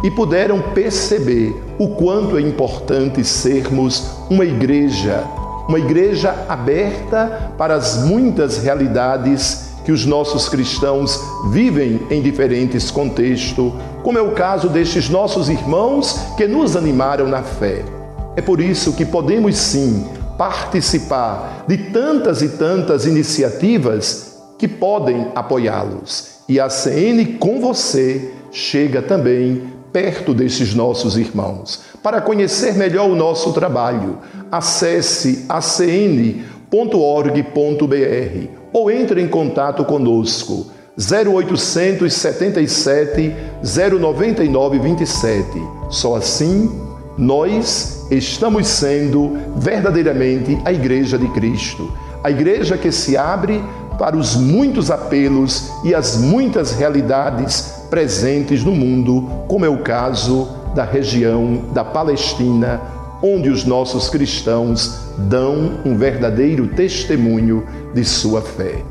e 0.03 0.11
puderam 0.11 0.61
perceber 0.73 1.55
o 1.79 1.89
quanto 1.95 2.37
é 2.37 2.41
importante 2.41 3.23
sermos 3.23 4.03
uma 4.29 4.43
igreja, 4.43 5.23
uma 5.67 5.79
igreja 5.79 6.35
aberta 6.49 7.53
para 7.57 7.75
as 7.75 8.03
muitas 8.03 8.57
realidades 8.57 9.71
que 9.85 9.91
os 9.91 10.05
nossos 10.05 10.47
cristãos 10.47 11.19
vivem 11.51 12.01
em 12.09 12.21
diferentes 12.21 12.89
contextos, 12.91 13.71
como 14.01 14.17
é 14.17 14.21
o 14.21 14.31
caso 14.31 14.69
destes 14.69 15.09
nossos 15.09 15.49
irmãos 15.49 16.19
que 16.37 16.47
nos 16.47 16.75
animaram 16.75 17.27
na 17.27 17.41
fé. 17.41 17.83
É 18.35 18.41
por 18.41 18.59
isso 18.59 18.93
que 18.93 19.05
podemos 19.05 19.55
sim 19.55 20.05
participar 20.37 21.65
de 21.67 21.77
tantas 21.77 22.41
e 22.41 22.49
tantas 22.49 23.05
iniciativas 23.05 24.37
que 24.57 24.67
podem 24.67 25.27
apoiá-los. 25.35 26.33
E 26.47 26.59
a 26.59 26.69
CN 26.69 27.37
com 27.37 27.59
você 27.59 28.31
chega 28.51 29.01
também 29.01 29.73
perto 29.91 30.33
desses 30.33 30.73
nossos 30.73 31.17
irmãos. 31.17 31.81
Para 32.01 32.19
conhecer 32.19 32.73
melhor 32.73 33.09
o 33.09 33.15
nosso 33.15 33.53
trabalho, 33.53 34.17
acesse 34.51 35.45
acn.org.br 35.47 36.43
ou 38.73 38.91
entre 38.91 39.21
em 39.21 39.27
contato 39.27 39.85
conosco 39.85 40.71
0877 40.97 43.35
099 43.99 44.79
27. 44.79 45.61
Só 45.89 46.15
assim 46.15 46.69
nós 47.17 48.02
estamos 48.17 48.67
sendo 48.67 49.37
verdadeiramente 49.55 50.57
a 50.65 50.71
Igreja 50.71 51.17
de 51.17 51.27
Cristo, 51.29 51.91
a 52.23 52.31
igreja 52.31 52.77
que 52.77 52.91
se 52.91 53.17
abre 53.17 53.63
para 53.97 54.15
os 54.15 54.35
muitos 54.35 54.89
apelos 54.89 55.71
e 55.83 55.93
as 55.93 56.17
muitas 56.17 56.71
realidades 56.71 57.85
presentes 57.89 58.63
no 58.63 58.73
mundo, 58.73 59.29
como 59.47 59.65
é 59.65 59.69
o 59.69 59.83
caso 59.83 60.47
da 60.73 60.83
região 60.83 61.69
da 61.73 61.83
Palestina, 61.83 62.81
onde 63.21 63.49
os 63.49 63.65
nossos 63.65 64.09
cristãos 64.09 64.99
dão 65.29 65.79
um 65.85 65.95
verdadeiro 65.95 66.67
testemunho 66.67 67.65
de 67.93 68.03
sua 68.03 68.41
fé. 68.41 68.83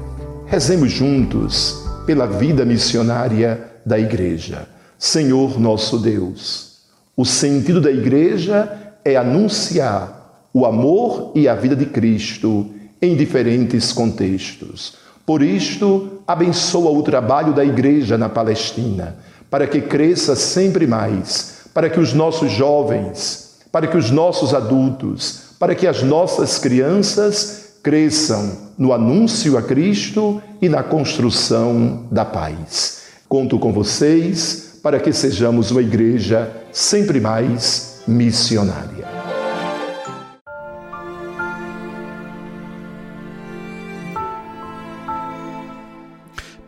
Rezemos 0.47 0.91
juntos 0.91 1.85
pela 2.07 2.27
vida 2.27 2.64
missionária 2.64 3.61
da 3.85 3.99
Igreja. 3.99 4.68
Senhor 4.99 5.59
nosso 5.59 5.99
Deus, 5.99 6.73
o 7.16 7.25
sentido 7.25 7.81
da 7.81 7.91
igreja 7.91 8.82
é 9.05 9.17
anunciar 9.17 10.49
o 10.53 10.67
amor 10.67 11.33
e 11.35 11.49
a 11.49 11.55
vida 11.55 11.75
de 11.75 11.87
Cristo 11.87 12.67
em 13.01 13.17
diferentes 13.17 13.93
contextos. 13.93 14.95
Por 15.25 15.43
isto, 15.43 16.23
abençoa 16.27 16.91
o 16.91 17.03
trabalho 17.03 17.53
da 17.53 17.65
igreja 17.65 18.19
na 18.19 18.29
Palestina, 18.29 19.17
para 19.51 19.67
que 19.67 19.81
cresça 19.81 20.37
sempre 20.37 20.87
mais, 20.87 21.63
para 21.73 21.89
que 21.89 22.01
os 22.01 22.13
nossos 22.13 22.51
jovens, 22.53 23.61
para 23.71 23.87
que 23.87 23.97
os 23.97 24.11
nossos 24.11 24.53
adultos, 24.53 25.55
para 25.59 25.75
que 25.75 25.87
as 25.87 26.03
nossas 26.03 26.59
crianças 26.59 27.77
cresçam 27.83 28.73
no 28.77 28.93
anúncio 28.93 29.57
a 29.57 29.63
Cristo 29.63 30.43
e 30.61 30.69
na 30.69 30.83
construção 30.83 32.05
da 32.11 32.25
paz. 32.25 33.03
Conto 33.29 33.59
com 33.59 33.73
vocês 33.73 34.79
para 34.83 34.99
que 34.99 35.13
sejamos 35.13 35.71
uma 35.71 35.83
igreja 35.83 36.51
sempre 36.73 37.21
mais 37.21 37.91
missionária. 38.07 39.02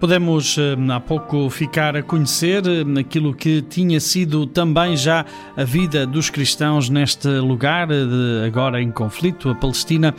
Podemos 0.05 0.59
eh, 0.59 0.77
há 0.93 1.01
pouco 1.01 1.49
ficar 1.49 1.97
a 1.97 2.03
conhecer 2.03 2.63
eh, 2.67 3.01
aquilo 3.01 3.33
que 3.33 3.63
tinha 3.63 3.99
sido 3.99 4.47
também 4.47 4.99
já 4.99 5.25
a 5.57 5.65
vida 5.65 6.07
dos 6.07 6.29
cristãos 6.29 6.91
neste 6.91 7.27
lugar, 7.27 7.89
eh, 7.91 8.47
agora 8.47 8.83
em 8.83 8.91
conflito, 8.91 9.49
a 9.49 9.55
Palestina. 9.55 10.15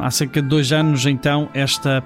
Há 0.00 0.10
cerca 0.10 0.40
de 0.40 0.48
dois 0.48 0.72
anos, 0.72 1.04
então, 1.04 1.50
esta 1.52 2.02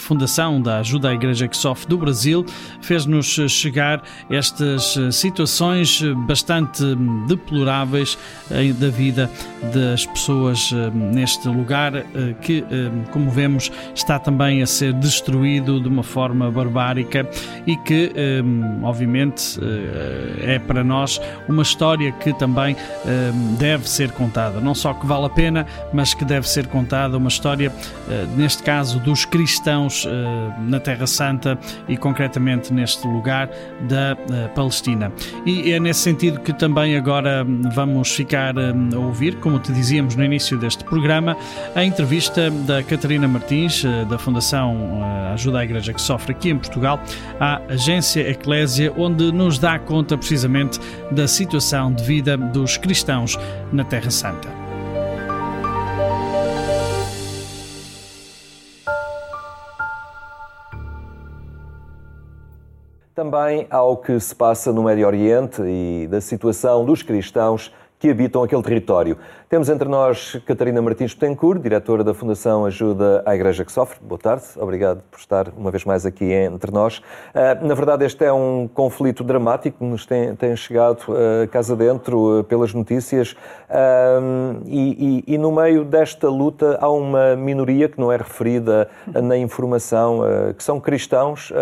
fundação 0.00 0.60
da 0.60 0.78
Ajuda 0.78 1.10
à 1.10 1.14
Igreja 1.14 1.46
que 1.46 1.56
Sofre 1.56 1.88
do 1.88 1.96
Brasil 1.98 2.44
fez-nos 2.80 3.26
chegar 3.48 4.02
estas 4.28 4.98
situações 5.12 6.02
bastante 6.26 6.82
deploráveis 7.28 8.18
da 8.50 8.88
vida 8.88 9.30
das 9.72 10.04
pessoas 10.04 10.72
neste 10.92 11.46
lugar 11.46 11.92
que, 12.40 12.64
como 13.12 13.30
vemos, 13.30 13.70
está 13.94 14.18
também 14.18 14.60
a 14.60 14.66
ser 14.66 14.92
destruído 15.08 15.80
de 15.80 15.88
uma 15.88 16.02
forma 16.02 16.50
barbárica 16.50 17.28
e 17.66 17.76
que, 17.76 18.12
obviamente, 18.82 19.58
é 20.42 20.58
para 20.58 20.84
nós 20.84 21.20
uma 21.48 21.62
história 21.62 22.12
que 22.12 22.32
também 22.34 22.76
deve 23.58 23.88
ser 23.88 24.12
contada. 24.12 24.60
Não 24.60 24.74
só 24.74 24.92
que 24.92 25.06
vale 25.06 25.26
a 25.26 25.30
pena, 25.30 25.66
mas 25.92 26.14
que 26.14 26.24
deve 26.24 26.48
ser 26.48 26.66
contada 26.66 27.16
uma 27.16 27.28
história, 27.28 27.72
neste 28.36 28.62
caso, 28.62 29.00
dos 29.00 29.24
cristãos 29.24 30.06
na 30.66 30.78
Terra 30.78 31.06
Santa 31.06 31.58
e 31.88 31.96
concretamente 31.96 32.72
neste 32.72 33.06
lugar 33.06 33.48
da 33.88 34.16
Palestina. 34.54 35.10
E 35.46 35.72
é 35.72 35.80
nesse 35.80 36.00
sentido 36.00 36.40
que 36.40 36.52
também 36.52 36.96
agora 36.96 37.46
vamos 37.74 38.14
ficar 38.14 38.54
a 38.58 38.98
ouvir, 38.98 39.36
como 39.36 39.58
te 39.58 39.72
dizíamos 39.72 40.16
no 40.16 40.24
início 40.24 40.58
deste 40.58 40.84
programa, 40.84 41.36
a 41.74 41.84
entrevista 41.84 42.50
da 42.50 42.82
Catarina 42.82 43.26
Martins, 43.26 43.84
da 44.08 44.18
Fundação 44.18 44.97
Ajuda 45.32 45.60
à 45.60 45.64
Igreja 45.64 45.92
que 45.92 46.00
Sofre 46.00 46.32
aqui 46.32 46.50
em 46.50 46.58
Portugal, 46.58 47.00
à 47.38 47.60
agência 47.68 48.28
Eclésia, 48.28 48.92
onde 48.96 49.30
nos 49.32 49.58
dá 49.58 49.78
conta 49.78 50.16
precisamente 50.16 50.80
da 51.10 51.28
situação 51.28 51.92
de 51.92 52.02
vida 52.02 52.36
dos 52.36 52.76
cristãos 52.76 53.38
na 53.72 53.84
Terra 53.84 54.10
Santa. 54.10 54.48
Também 63.14 63.66
ao 63.68 63.96
que 63.96 64.18
se 64.20 64.32
passa 64.32 64.72
no 64.72 64.84
Médio 64.84 65.04
Oriente 65.04 65.60
e 65.62 66.06
da 66.08 66.20
situação 66.20 66.84
dos 66.84 67.02
cristãos 67.02 67.72
que 67.98 68.08
habitam 68.10 68.42
aquele 68.42 68.62
território. 68.62 69.18
Temos 69.48 69.68
entre 69.68 69.88
nós 69.88 70.40
Catarina 70.46 70.80
Martins 70.80 71.14
Betancourt, 71.14 71.60
diretora 71.60 72.04
da 72.04 72.14
Fundação 72.14 72.64
Ajuda 72.64 73.22
à 73.26 73.34
Igreja 73.34 73.64
que 73.64 73.72
Sofre. 73.72 73.98
Boa 74.00 74.18
tarde, 74.18 74.44
obrigado 74.56 75.02
por 75.10 75.18
estar 75.18 75.48
uma 75.56 75.70
vez 75.70 75.84
mais 75.84 76.06
aqui 76.06 76.32
entre 76.32 76.70
nós. 76.70 77.02
Ah, 77.34 77.56
na 77.60 77.74
verdade, 77.74 78.04
este 78.04 78.24
é 78.24 78.32
um 78.32 78.68
conflito 78.72 79.24
dramático 79.24 79.78
que 79.78 79.84
nos 79.84 80.06
tem, 80.06 80.34
tem 80.36 80.54
chegado 80.54 81.00
uh, 81.08 81.48
casa 81.48 81.74
dentro 81.74 82.40
uh, 82.40 82.44
pelas 82.44 82.72
notícias 82.72 83.34
e, 84.66 85.24
e, 85.26 85.34
e, 85.34 85.38
no 85.38 85.52
meio 85.52 85.84
desta 85.84 86.28
luta 86.28 86.78
há 86.80 86.90
uma 86.90 87.36
minoria 87.36 87.88
que 87.88 87.98
não 87.98 88.12
é 88.12 88.16
referida 88.16 88.88
na 89.06 89.36
informação, 89.36 90.20
que 90.56 90.62
são 90.64 90.80
cristãos 90.80 91.52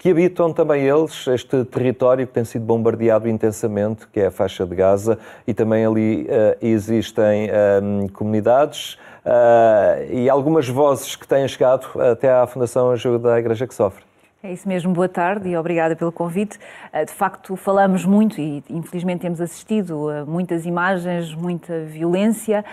que 0.00 0.10
habitam 0.10 0.50
também 0.50 0.84
eles 0.84 1.26
este 1.26 1.62
território 1.66 2.26
que 2.26 2.32
tem 2.32 2.42
sido 2.42 2.64
bombardeado 2.64 3.28
intensamente, 3.28 4.08
que 4.08 4.18
é 4.18 4.28
a 4.28 4.30
faixa 4.30 4.64
de 4.64 4.74
Gaza, 4.74 5.18
e 5.46 5.52
também 5.52 5.84
ali 5.84 6.22
uh, 6.22 6.56
existem 6.62 7.50
um, 7.82 8.08
comunidades 8.08 8.94
uh, 8.94 10.10
e 10.10 10.30
algumas 10.30 10.66
vozes 10.66 11.14
que 11.16 11.28
têm 11.28 11.46
chegado 11.46 11.86
até 12.00 12.32
à 12.32 12.46
Fundação 12.46 12.90
Ajuda 12.90 13.38
Igreja 13.38 13.66
que 13.66 13.74
Sofre. 13.74 14.02
É 14.42 14.50
isso 14.50 14.66
mesmo, 14.66 14.90
boa 14.94 15.06
tarde 15.06 15.50
e 15.50 15.56
obrigada 15.58 15.94
pelo 15.94 16.10
convite. 16.10 16.58
Eh, 16.94 17.04
de 17.04 17.12
facto, 17.12 17.54
falamos 17.54 18.06
muito 18.06 18.40
e 18.40 18.64
infelizmente 18.70 19.20
temos 19.20 19.38
assistido 19.38 20.08
a 20.08 20.24
muitas 20.24 20.64
imagens, 20.64 21.34
muita 21.34 21.80
violência, 21.80 22.64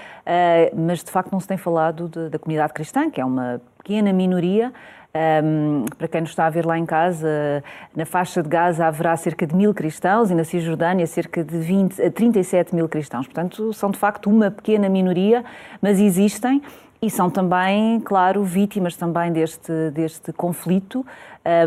mas 0.73 1.03
de 1.03 1.11
facto 1.11 1.29
não 1.33 1.41
se 1.41 1.47
tem 1.49 1.57
falado 1.57 2.07
da 2.29 2.39
comunidade 2.39 2.71
cristã, 2.71 3.09
que 3.09 3.19
é 3.19 3.25
uma 3.25 3.59
pequena 3.79 4.13
minoria 4.13 4.71
um, 5.15 5.85
para 5.97 6.07
quem 6.07 6.21
nos 6.21 6.31
está 6.31 6.45
a 6.45 6.49
ver 6.49 6.65
lá 6.65 6.77
em 6.77 6.85
casa, 6.85 7.63
na 7.95 8.05
faixa 8.05 8.43
de 8.43 8.49
Gaza 8.49 8.85
haverá 8.85 9.15
cerca 9.17 9.47
de 9.47 9.55
mil 9.55 9.73
cristãos 9.73 10.29
e 10.29 10.35
na 10.35 10.43
Cisjordânia 10.43 11.07
cerca 11.07 11.43
de 11.43 11.57
20 11.57 12.01
a 12.01 12.11
37 12.11 12.75
mil 12.75 12.87
cristãos. 12.87 13.25
Portanto, 13.25 13.73
são 13.73 13.89
de 13.89 13.97
facto 13.97 14.29
uma 14.29 14.51
pequena 14.51 14.89
minoria, 14.89 15.43
mas 15.81 15.99
existem 15.99 16.61
e 17.07 17.09
são 17.09 17.29
também, 17.29 18.01
claro, 18.01 18.43
vítimas 18.43 18.97
também 18.97 19.31
deste, 19.31 19.71
deste 19.91 20.33
conflito, 20.33 21.05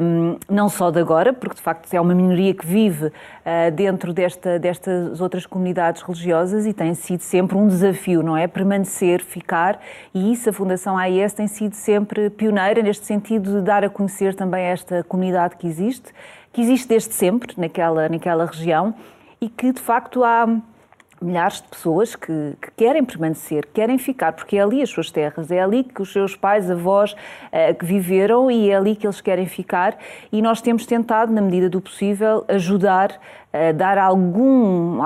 um, 0.02 0.36
não 0.50 0.68
só 0.68 0.90
de 0.90 1.00
agora, 1.00 1.32
porque 1.32 1.54
de 1.54 1.62
facto 1.62 1.94
é 1.94 1.98
uma 1.98 2.14
minoria 2.14 2.52
que 2.52 2.66
vive 2.66 3.06
uh, 3.06 3.12
dentro 3.74 4.12
desta, 4.12 4.58
destas 4.58 5.18
outras 5.18 5.46
comunidades 5.46 6.02
religiosas 6.02 6.66
e 6.66 6.74
tem 6.74 6.92
sido 6.92 7.22
sempre 7.22 7.56
um 7.56 7.66
desafio, 7.66 8.22
não 8.22 8.36
é? 8.36 8.46
Permanecer, 8.46 9.22
ficar, 9.24 9.80
e 10.12 10.30
isso 10.30 10.50
a 10.50 10.52
Fundação 10.52 10.98
AIS 10.98 11.32
tem 11.32 11.46
sido 11.46 11.72
sempre 11.72 12.28
pioneira 12.28 12.82
neste 12.82 13.06
sentido 13.06 13.60
de 13.60 13.62
dar 13.62 13.82
a 13.82 13.88
conhecer 13.88 14.34
também 14.34 14.64
esta 14.64 15.02
comunidade 15.04 15.56
que 15.56 15.66
existe, 15.66 16.12
que 16.52 16.60
existe 16.60 16.86
desde 16.86 17.14
sempre 17.14 17.54
naquela, 17.56 18.10
naquela 18.10 18.44
região 18.44 18.94
e 19.40 19.48
que 19.48 19.72
de 19.72 19.80
facto 19.80 20.22
há 20.22 20.46
milhares 21.20 21.60
de 21.60 21.68
pessoas 21.68 22.16
que, 22.16 22.54
que, 22.60 22.70
querem 22.76 23.04
permanecer, 23.04 23.66
querem 23.72 23.98
ficar, 23.98 24.32
porque 24.32 24.56
é 24.56 24.62
ali 24.62 24.82
as 24.82 24.90
suas 24.90 25.10
terras, 25.10 25.50
é 25.50 25.60
ali 25.60 25.84
que 25.84 26.00
os 26.00 26.12
seus 26.12 26.34
pais, 26.34 26.70
avós 26.70 27.12
uh, 27.12 27.74
que 27.78 27.84
viveram 27.84 28.50
e 28.50 28.70
é 28.70 28.76
ali 28.76 28.96
que 28.96 29.06
eles 29.06 29.20
querem 29.20 29.46
ficar. 29.46 29.98
E 30.32 30.40
nós 30.40 30.60
temos 30.60 30.86
tentado, 30.86 31.32
na 31.32 31.40
medida 31.40 31.68
do 31.68 31.80
possível, 31.80 32.44
ajudar 32.48 33.20
dar 33.76 33.98
algum 33.98 35.00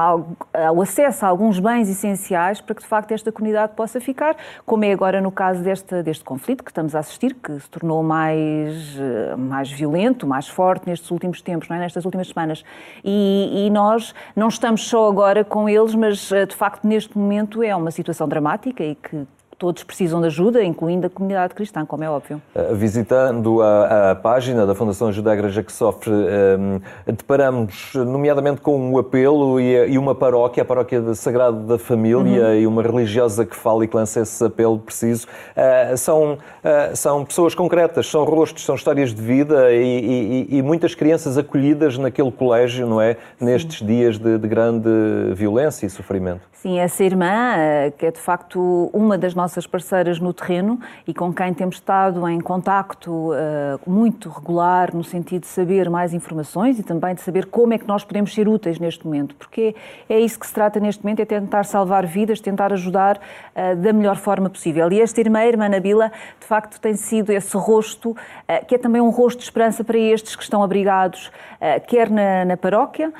o 0.74 0.82
acesso 0.82 1.24
a 1.24 1.28
alguns 1.28 1.58
bens 1.58 1.88
essenciais 1.88 2.60
para 2.60 2.74
que 2.74 2.82
de 2.82 2.88
facto 2.88 3.12
esta 3.12 3.32
comunidade 3.32 3.72
possa 3.74 4.00
ficar, 4.00 4.36
como 4.66 4.84
é 4.84 4.92
agora 4.92 5.20
no 5.20 5.32
caso 5.32 5.62
deste, 5.62 6.02
deste 6.02 6.24
conflito 6.24 6.62
que 6.62 6.70
estamos 6.70 6.94
a 6.94 6.98
assistir, 6.98 7.34
que 7.34 7.58
se 7.58 7.70
tornou 7.70 8.02
mais, 8.02 8.98
eh, 8.98 9.36
mais 9.36 9.70
violento, 9.70 10.26
mais 10.26 10.48
forte 10.48 10.86
nestes 10.86 11.10
últimos 11.10 11.40
tempos, 11.40 11.68
não 11.68 11.76
é? 11.76 11.80
nestas 11.80 12.04
últimas 12.04 12.28
semanas. 12.28 12.64
E, 13.02 13.66
e 13.66 13.70
nós 13.70 14.14
não 14.34 14.48
estamos 14.48 14.86
só 14.86 15.08
agora 15.08 15.44
com 15.44 15.68
eles, 15.68 15.94
mas 15.94 16.30
eh, 16.32 16.46
de 16.46 16.54
facto 16.54 16.86
neste 16.86 17.16
momento 17.16 17.62
é 17.62 17.74
uma 17.74 17.90
situação 17.90 18.28
dramática 18.28 18.84
e 18.84 18.94
que 18.94 19.26
todos 19.58 19.82
precisam 19.82 20.20
de 20.20 20.26
ajuda, 20.26 20.62
incluindo 20.62 21.06
a 21.06 21.10
comunidade 21.10 21.54
cristã, 21.54 21.84
como 21.86 22.04
é 22.04 22.10
óbvio. 22.10 22.40
Eh, 22.54 22.74
visitando 22.74 23.62
a, 23.62 24.10
a 24.10 24.14
página 24.14 24.66
da 24.66 24.74
Fundação 24.74 25.08
Ajuda 25.08 25.30
à 25.30 25.34
Igreja 25.34 25.62
que 25.62 25.72
Sofre, 25.72 26.10
um, 26.10 26.80
eh, 27.06 27.12
deparamos 27.12 27.92
nomeadamente 27.94 28.60
com 28.60 28.76
um 28.76 28.98
apelo 28.98 29.60
e, 29.60 29.92
e, 29.92 29.98
uma 29.98 30.14
paróquia, 30.14 30.62
a 30.62 30.66
Paróquia 30.66 31.00
da 31.00 31.14
Sagrado 31.14 31.60
da 31.60 31.78
Família, 31.78 32.46
uhum. 32.48 32.54
e 32.54 32.66
uma 32.66 32.82
religiosa 32.82 33.44
que 33.44 33.56
fala 33.56 33.84
e 33.84 33.88
que 33.88 33.96
lança 33.96 34.20
esse 34.20 34.44
apelo 34.44 34.78
preciso. 34.78 35.26
Uh, 35.56 35.96
são, 35.96 36.32
uh, 36.34 36.96
são 36.96 37.24
pessoas 37.24 37.54
concretas, 37.54 38.06
são 38.06 38.24
rostos, 38.24 38.64
são 38.64 38.74
histórias 38.74 39.14
de 39.14 39.22
vida 39.22 39.72
e, 39.72 40.46
e, 40.50 40.58
e 40.58 40.62
muitas 40.62 40.94
crianças 40.94 41.38
acolhidas 41.38 41.96
naquele 41.96 42.30
colégio, 42.32 42.86
não 42.86 43.00
é? 43.00 43.16
Nestes 43.40 43.78
Sim. 43.78 43.86
dias 43.86 44.18
de, 44.18 44.38
de 44.38 44.48
grande 44.48 44.88
violência 45.34 45.86
e 45.86 45.90
sofrimento. 45.90 46.42
Sim, 46.52 46.78
essa 46.78 47.04
irmã, 47.04 47.56
que 47.98 48.06
é 48.06 48.10
de 48.10 48.18
facto 48.18 48.88
uma 48.92 49.18
das 49.18 49.34
nossas 49.34 49.43
nossas 49.44 49.66
parceiras 49.66 50.18
no 50.18 50.32
terreno 50.32 50.80
e 51.06 51.12
com 51.12 51.32
quem 51.32 51.52
temos 51.52 51.76
estado 51.76 52.26
em 52.26 52.40
contacto 52.40 53.10
uh, 53.10 53.34
muito 53.86 54.30
regular 54.30 54.94
no 54.94 55.04
sentido 55.04 55.42
de 55.42 55.48
saber 55.48 55.90
mais 55.90 56.14
informações 56.14 56.78
e 56.78 56.82
também 56.82 57.14
de 57.14 57.20
saber 57.20 57.44
como 57.46 57.74
é 57.74 57.78
que 57.78 57.86
nós 57.86 58.02
podemos 58.02 58.32
ser 58.32 58.48
úteis 58.48 58.78
neste 58.78 59.04
momento, 59.04 59.34
porque 59.34 59.76
é 60.08 60.18
isso 60.18 60.38
que 60.38 60.46
se 60.46 60.54
trata 60.54 60.80
neste 60.80 61.04
momento, 61.04 61.20
é 61.20 61.26
tentar 61.26 61.64
salvar 61.64 62.06
vidas, 62.06 62.40
tentar 62.40 62.72
ajudar 62.72 63.18
uh, 63.18 63.76
da 63.76 63.92
melhor 63.92 64.16
forma 64.16 64.48
possível. 64.48 64.90
E 64.90 65.00
esta 65.00 65.20
irmã, 65.20 65.40
a 65.40 65.46
irmã 65.46 65.68
Nabila, 65.68 66.10
de 66.40 66.46
facto 66.46 66.80
tem 66.80 66.94
sido 66.94 67.30
esse 67.30 67.54
rosto, 67.54 68.16
que 68.66 68.74
é 68.74 68.78
também 68.78 69.00
um 69.00 69.10
rosto 69.10 69.38
de 69.38 69.44
esperança 69.44 69.82
para 69.82 69.98
estes 69.98 70.36
que 70.36 70.42
estão 70.42 70.62
abrigados, 70.62 71.30
quer 71.86 72.10
na, 72.10 72.44
na 72.44 72.56
paróquia, 72.56 73.12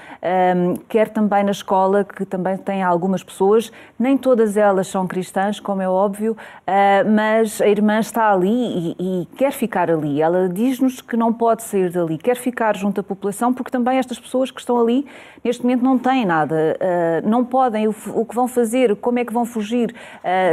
quer 0.88 1.08
também 1.08 1.42
na 1.44 1.50
escola, 1.50 2.04
que 2.04 2.24
também 2.24 2.56
tem 2.56 2.82
algumas 2.82 3.22
pessoas, 3.22 3.72
nem 3.98 4.18
todas 4.18 4.56
elas 4.56 4.86
são 4.88 5.06
cristãs, 5.06 5.60
como 5.60 5.80
é 5.80 5.88
óbvio, 5.88 6.32
uh, 6.32 7.10
mas 7.10 7.60
a 7.60 7.68
irmã 7.68 7.98
está 7.98 8.32
ali 8.32 8.94
e, 8.98 9.22
e 9.22 9.26
quer 9.36 9.52
ficar 9.52 9.90
ali. 9.90 10.20
Ela 10.20 10.48
diz-nos 10.48 11.00
que 11.00 11.16
não 11.16 11.32
pode 11.32 11.62
sair 11.62 11.90
dali, 11.90 12.18
quer 12.18 12.36
ficar 12.36 12.76
junto 12.76 13.00
à 13.00 13.04
população, 13.04 13.52
porque 13.52 13.70
também 13.70 13.98
estas 13.98 14.18
pessoas 14.18 14.50
que 14.50 14.60
estão 14.60 14.80
ali, 14.80 15.06
neste 15.44 15.62
momento, 15.62 15.82
não 15.82 15.98
têm 15.98 16.24
nada, 16.24 16.78
não 17.24 17.44
podem. 17.44 17.88
O, 17.88 18.24
que 18.24 18.34
vão 18.34 18.48
fazer, 18.48 18.96
como 18.96 19.18
é 19.18 19.24
que 19.24 19.32
vão 19.32 19.44
fugir? 19.44 19.94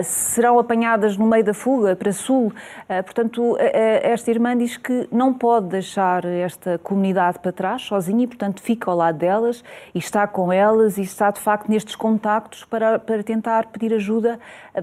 Serão 0.03 0.59
apanhadas 0.59 1.17
no 1.17 1.25
meio 1.25 1.43
da 1.43 1.53
fuga 1.53 1.95
para 1.95 2.11
sul? 2.11 2.53
portanto, 3.05 3.57
esta 3.59 4.29
irmã 4.29 4.55
diz 4.63 4.77
que 4.77 5.07
não 5.11 5.33
pode 5.33 5.67
deixar 5.67 6.23
esta 6.25 6.77
comunidade 6.77 7.39
para 7.39 7.51
trás, 7.51 7.81
sozinha, 7.81 8.23
e, 8.23 8.27
portanto, 8.27 8.61
fica 8.61 8.89
ao 8.91 8.97
lado 8.97 9.17
delas 9.17 9.63
e 9.93 9.97
está 9.97 10.27
com 10.27 10.51
elas 10.53 10.97
e 10.97 11.01
está, 11.01 11.31
de 11.31 11.39
facto, 11.39 11.69
nestes 11.69 11.95
contactos 11.95 12.63
para, 12.65 12.99
para 12.99 13.23
tentar 13.23 13.67
pedir 13.67 13.93
ajuda 13.93 14.39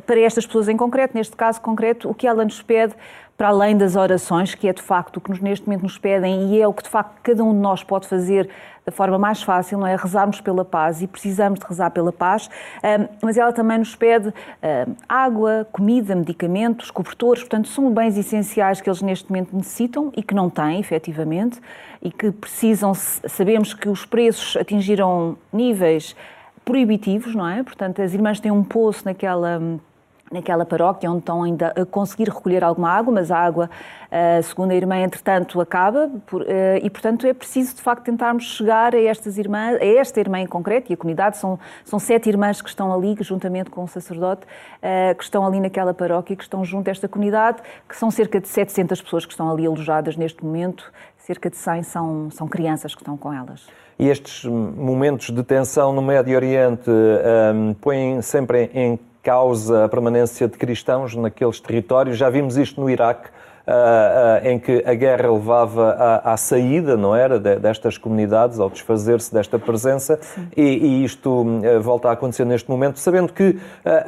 para 0.06 0.20
estas 0.20 0.46
pessoas 0.46 0.68
em 0.68 0.76
concreto, 0.76 1.16
neste 1.16 1.36
caso 1.36 1.60
concreto, 1.60 2.10
o 2.10 2.14
que 2.14 2.26
ela 2.26 2.44
nos 2.44 2.60
pede, 2.60 2.94
para 3.36 3.48
além 3.48 3.76
das 3.76 3.94
orações, 3.94 4.56
que 4.56 4.66
é 4.66 4.72
de 4.72 4.82
facto 4.82 5.18
o 5.18 5.20
que 5.20 5.30
nos, 5.30 5.38
neste 5.38 5.64
momento 5.64 5.82
nos 5.82 5.96
pedem 5.96 6.54
e 6.54 6.60
é 6.60 6.66
o 6.66 6.72
que 6.72 6.82
de 6.82 6.88
facto 6.88 7.20
cada 7.22 7.44
um 7.44 7.52
de 7.52 7.60
nós 7.60 7.84
pode 7.84 8.08
fazer 8.08 8.50
da 8.88 8.92
forma 8.92 9.18
mais 9.18 9.42
fácil, 9.42 9.78
não 9.78 9.86
é? 9.86 9.94
Rezarmos 9.96 10.40
pela 10.40 10.64
paz 10.64 11.02
e 11.02 11.06
precisamos 11.06 11.60
de 11.60 11.66
rezar 11.66 11.90
pela 11.90 12.10
paz, 12.10 12.48
mas 13.22 13.36
ela 13.36 13.52
também 13.52 13.78
nos 13.78 13.94
pede 13.94 14.32
água, 15.06 15.68
comida, 15.70 16.14
medicamentos, 16.14 16.90
cobertores, 16.90 17.42
portanto, 17.42 17.68
são 17.68 17.92
bens 17.92 18.16
essenciais 18.16 18.80
que 18.80 18.88
eles 18.88 19.02
neste 19.02 19.28
momento 19.28 19.54
necessitam 19.54 20.10
e 20.16 20.22
que 20.22 20.34
não 20.34 20.48
têm, 20.48 20.80
efetivamente, 20.80 21.60
e 22.00 22.10
que 22.10 22.30
precisam, 22.30 22.94
sabemos 22.94 23.74
que 23.74 23.90
os 23.90 24.06
preços 24.06 24.56
atingiram 24.56 25.36
níveis 25.52 26.16
proibitivos, 26.64 27.34
não 27.34 27.46
é? 27.46 27.62
Portanto, 27.62 28.00
as 28.00 28.14
irmãs 28.14 28.40
têm 28.40 28.50
um 28.50 28.64
poço 28.64 29.04
naquela 29.04 29.60
naquela 30.30 30.64
paróquia 30.64 31.10
onde 31.10 31.20
estão 31.20 31.42
ainda 31.42 31.72
a 31.76 31.84
conseguir 31.84 32.28
recolher 32.28 32.62
alguma 32.62 32.90
água, 32.90 33.12
mas 33.12 33.30
a 33.30 33.38
água, 33.38 33.70
eh, 34.10 34.42
segundo 34.42 34.70
a 34.70 34.74
irmã, 34.74 34.96
entretanto 34.98 35.60
acaba 35.60 36.10
eh, 36.46 36.80
e, 36.82 36.90
portanto, 36.90 37.26
é 37.26 37.32
preciso 37.32 37.76
de 37.76 37.82
facto 37.82 38.04
tentarmos 38.04 38.44
chegar 38.44 38.94
a 38.94 39.00
estas 39.00 39.38
irmãs, 39.38 39.76
a 39.80 39.84
esta 39.84 40.20
irmã 40.20 40.40
em 40.40 40.46
concreto 40.46 40.92
e 40.92 40.94
a 40.94 40.96
comunidade. 40.96 41.38
São, 41.38 41.58
são 41.84 41.98
sete 41.98 42.28
irmãs 42.28 42.60
que 42.60 42.68
estão 42.68 42.92
ali, 42.92 43.16
juntamente 43.20 43.70
com 43.70 43.84
o 43.84 43.88
sacerdote, 43.88 44.46
eh, 44.82 45.14
que 45.14 45.24
estão 45.24 45.46
ali 45.46 45.60
naquela 45.60 45.94
paróquia, 45.94 46.36
que 46.36 46.42
estão 46.42 46.64
junto 46.64 46.88
a 46.88 46.90
esta 46.90 47.08
comunidade, 47.08 47.58
que 47.88 47.96
são 47.96 48.10
cerca 48.10 48.40
de 48.40 48.48
700 48.48 49.00
pessoas 49.00 49.24
que 49.24 49.32
estão 49.32 49.50
ali 49.50 49.66
alojadas 49.66 50.16
neste 50.16 50.44
momento, 50.44 50.92
cerca 51.16 51.50
de 51.50 51.56
100 51.56 51.82
são, 51.82 52.30
são 52.30 52.48
crianças 52.48 52.94
que 52.94 53.02
estão 53.02 53.16
com 53.16 53.32
elas. 53.32 53.66
E 53.98 54.08
estes 54.08 54.44
momentos 54.44 55.30
de 55.30 55.42
tensão 55.42 55.92
no 55.92 56.00
Médio 56.00 56.36
Oriente 56.36 56.88
um, 56.88 57.74
põem 57.74 58.22
sempre 58.22 58.70
em 58.72 58.98
causa 59.28 59.84
a 59.84 59.88
permanência 59.90 60.48
de 60.48 60.56
cristãos 60.56 61.14
naqueles 61.14 61.60
territórios. 61.60 62.16
Já 62.16 62.30
vimos 62.30 62.56
isto 62.56 62.80
no 62.80 62.88
Iraque, 62.88 63.28
Uh, 63.68 63.70
uh, 63.70 64.48
em 64.48 64.58
que 64.58 64.82
a 64.86 64.94
guerra 64.94 65.30
levava 65.30 65.90
à, 65.90 66.32
à 66.32 66.36
saída, 66.38 66.96
não 66.96 67.14
era, 67.14 67.38
de, 67.38 67.56
destas 67.56 67.98
comunidades, 67.98 68.58
ao 68.58 68.70
desfazer-se 68.70 69.30
desta 69.30 69.58
presença, 69.58 70.18
e, 70.56 70.62
e, 70.62 71.04
isto 71.04 71.42
uh, 71.42 71.78
volta 71.78 72.08
a 72.08 72.12
acontecer 72.12 72.46
neste 72.46 72.70
momento, 72.70 72.98
sabendo 72.98 73.30
que 73.30 73.58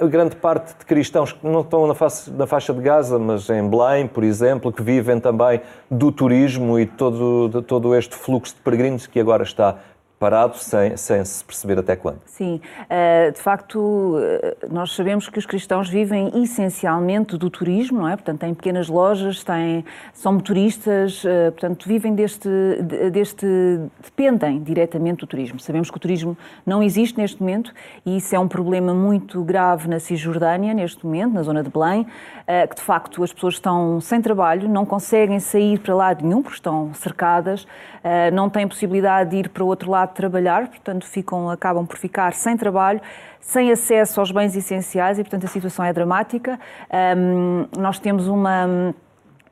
grande 0.08 0.34
parte 0.36 0.74
de 0.78 0.86
cristãos 0.86 1.32
que 1.34 1.46
não 1.46 1.60
estão 1.60 1.86
na, 1.86 1.94
face, 1.94 2.30
na, 2.30 2.46
faixa 2.46 2.72
de 2.72 2.80
Gaza, 2.80 3.18
mas 3.18 3.50
em 3.50 3.68
Belém, 3.68 4.06
por 4.06 4.24
exemplo, 4.24 4.72
que 4.72 4.82
vivem 4.82 5.20
também 5.20 5.60
do 5.90 6.10
turismo 6.10 6.80
e 6.80 6.86
todo, 6.86 7.50
de, 7.50 7.60
todo 7.60 7.94
este 7.94 8.16
fluxo 8.16 8.54
de 8.54 8.62
peregrinos 8.62 9.06
que 9.06 9.20
agora 9.20 9.42
está 9.42 9.76
parado 10.20 10.58
sem, 10.58 10.98
sem 10.98 11.24
se 11.24 11.42
perceber 11.42 11.78
até 11.78 11.96
quando. 11.96 12.18
Sim, 12.26 12.60
eh, 12.90 13.30
de 13.30 13.40
facto, 13.40 14.18
eh, 14.20 14.54
nós 14.70 14.92
sabemos 14.94 15.30
que 15.30 15.38
os 15.38 15.46
cristãos 15.46 15.88
vivem 15.88 16.42
essencialmente 16.42 17.38
do 17.38 17.48
turismo, 17.48 18.00
não 18.00 18.08
é? 18.08 18.16
Portanto, 18.16 18.40
têm 18.40 18.52
pequenas 18.52 18.86
lojas, 18.86 19.42
têm, 19.42 19.82
são 20.12 20.34
motoristas, 20.34 21.24
eh, 21.24 21.50
portanto, 21.52 21.88
vivem 21.88 22.14
deste, 22.14 22.50
deste. 23.10 23.46
dependem 24.04 24.62
diretamente 24.62 25.20
do 25.20 25.26
turismo. 25.26 25.58
Sabemos 25.58 25.90
que 25.90 25.96
o 25.96 26.00
turismo 26.00 26.36
não 26.66 26.82
existe 26.82 27.16
neste 27.16 27.40
momento 27.40 27.72
e 28.04 28.18
isso 28.18 28.36
é 28.36 28.38
um 28.38 28.46
problema 28.46 28.92
muito 28.92 29.42
grave 29.42 29.88
na 29.88 29.98
Cisjordânia, 29.98 30.74
neste 30.74 31.02
momento, 31.02 31.32
na 31.32 31.42
zona 31.42 31.62
de 31.62 31.70
Belém, 31.70 32.06
que 32.68 32.74
de 32.74 32.82
facto 32.82 33.22
as 33.22 33.32
pessoas 33.32 33.54
estão 33.54 34.00
sem 34.00 34.20
trabalho, 34.20 34.68
não 34.68 34.84
conseguem 34.84 35.40
sair 35.40 35.78
para 35.78 35.94
lado 35.94 36.26
nenhum 36.26 36.42
porque 36.42 36.56
estão 36.56 36.92
cercadas, 36.94 37.66
não 38.32 38.50
têm 38.50 38.66
possibilidade 38.66 39.30
de 39.30 39.36
ir 39.36 39.48
para 39.48 39.62
o 39.62 39.66
outro 39.66 39.90
lado 39.90 40.09
de 40.10 40.16
trabalhar, 40.16 40.68
portanto 40.68 41.06
ficam, 41.06 41.50
acabam 41.50 41.86
por 41.86 41.96
ficar 41.96 42.34
sem 42.34 42.56
trabalho, 42.56 43.00
sem 43.40 43.72
acesso 43.72 44.20
aos 44.20 44.30
bens 44.30 44.54
essenciais 44.54 45.18
e, 45.18 45.22
portanto, 45.22 45.44
a 45.44 45.48
situação 45.48 45.84
é 45.84 45.92
dramática. 45.92 46.58
Um, 47.16 47.66
nós 47.78 47.98
temos 47.98 48.28
uma 48.28 48.94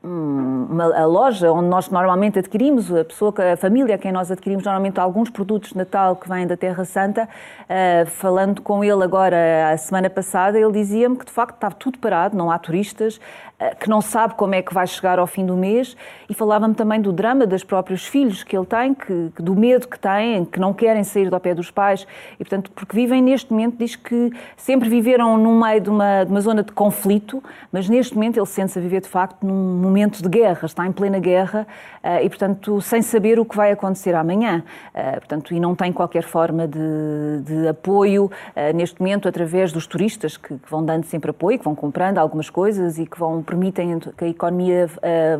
uma, 0.01 0.95
a 0.95 1.05
loja 1.05 1.51
onde 1.51 1.67
nós 1.67 1.89
normalmente 1.89 2.39
adquirimos, 2.39 2.93
a 2.93 3.03
pessoa, 3.03 3.33
a 3.53 3.57
família 3.57 3.95
a 3.95 3.97
quem 3.97 4.11
nós 4.11 4.31
adquirimos 4.31 4.63
normalmente 4.63 4.99
alguns 4.99 5.29
produtos 5.29 5.71
de 5.71 5.77
Natal 5.77 6.15
que 6.15 6.29
vêm 6.29 6.47
da 6.47 6.55
Terra 6.55 6.85
Santa, 6.85 7.27
uh, 7.27 8.05
falando 8.09 8.61
com 8.61 8.83
ele 8.83 9.03
agora 9.03 9.71
a 9.73 9.77
semana 9.77 10.09
passada, 10.09 10.57
ele 10.57 10.71
dizia-me 10.71 11.17
que 11.17 11.25
de 11.25 11.31
facto 11.31 11.55
está 11.55 11.69
tudo 11.69 11.99
parado, 11.99 12.37
não 12.37 12.49
há 12.49 12.57
turistas, 12.57 13.19
que 13.79 13.89
não 13.89 14.01
sabe 14.01 14.35
como 14.35 14.55
é 14.55 14.61
que 14.61 14.73
vai 14.73 14.87
chegar 14.87 15.19
ao 15.19 15.27
fim 15.27 15.45
do 15.45 15.55
mês 15.55 15.97
e 16.29 16.33
falava-me 16.33 16.73
também 16.73 17.01
do 17.01 17.11
drama 17.11 17.45
dos 17.45 17.63
próprios 17.63 18.05
filhos 18.05 18.43
que 18.43 18.55
ele 18.55 18.65
tem, 18.65 18.93
que, 18.93 19.31
do 19.35 19.55
medo 19.55 19.87
que 19.87 19.99
têm, 19.99 20.45
que 20.45 20.59
não 20.59 20.73
querem 20.73 21.03
sair 21.03 21.29
do 21.29 21.39
pé 21.39 21.53
dos 21.53 21.69
pais 21.69 22.07
e 22.35 22.37
portanto 22.37 22.71
porque 22.71 22.95
vivem 22.95 23.21
neste 23.21 23.51
momento, 23.51 23.77
diz 23.77 23.95
que 23.95 24.31
sempre 24.55 24.89
viveram 24.89 25.37
no 25.37 25.59
meio 25.59 25.81
de 25.81 25.89
uma, 25.89 26.23
de 26.23 26.31
uma 26.31 26.41
zona 26.41 26.63
de 26.63 26.71
conflito, 26.71 27.43
mas 27.71 27.89
neste 27.89 28.15
momento 28.15 28.37
ele 28.37 28.45
sente-se 28.45 28.79
a 28.79 28.81
viver 28.81 29.01
de 29.01 29.07
facto 29.07 29.45
num 29.45 29.81
momento 29.81 30.21
de 30.21 30.29
guerra, 30.29 30.65
está 30.65 30.85
em 30.85 30.91
plena 30.91 31.19
guerra 31.19 31.67
uh, 32.03 32.23
e, 32.23 32.29
portanto, 32.29 32.81
sem 32.81 33.01
saber 33.01 33.39
o 33.39 33.45
que 33.45 33.55
vai 33.55 33.71
acontecer 33.71 34.15
amanhã. 34.15 34.63
Uh, 34.93 35.19
portanto, 35.19 35.53
e 35.53 35.59
não 35.59 35.75
tem 35.75 35.91
qualquer 35.91 36.23
forma 36.23 36.67
de, 36.67 37.41
de 37.43 37.67
apoio 37.67 38.31
neste 38.73 38.99
momento 38.99 39.27
através 39.27 39.71
dos 39.71 39.87
turistas 39.87 40.37
que, 40.37 40.55
que, 40.55 40.69
vão 40.69 40.83
dando 40.83 41.05
sempre 41.05 41.31
apoio, 41.31 41.57
que 41.57 41.65
vão 41.65 41.75
comprando 41.75 42.17
algumas 42.17 42.49
coisas 42.49 42.97
e 42.97 43.05
que 43.05 43.19
vão 43.19 43.41
permitem 43.49 43.99
que 43.99 44.25
a 44.25 44.27
economia 44.27 44.87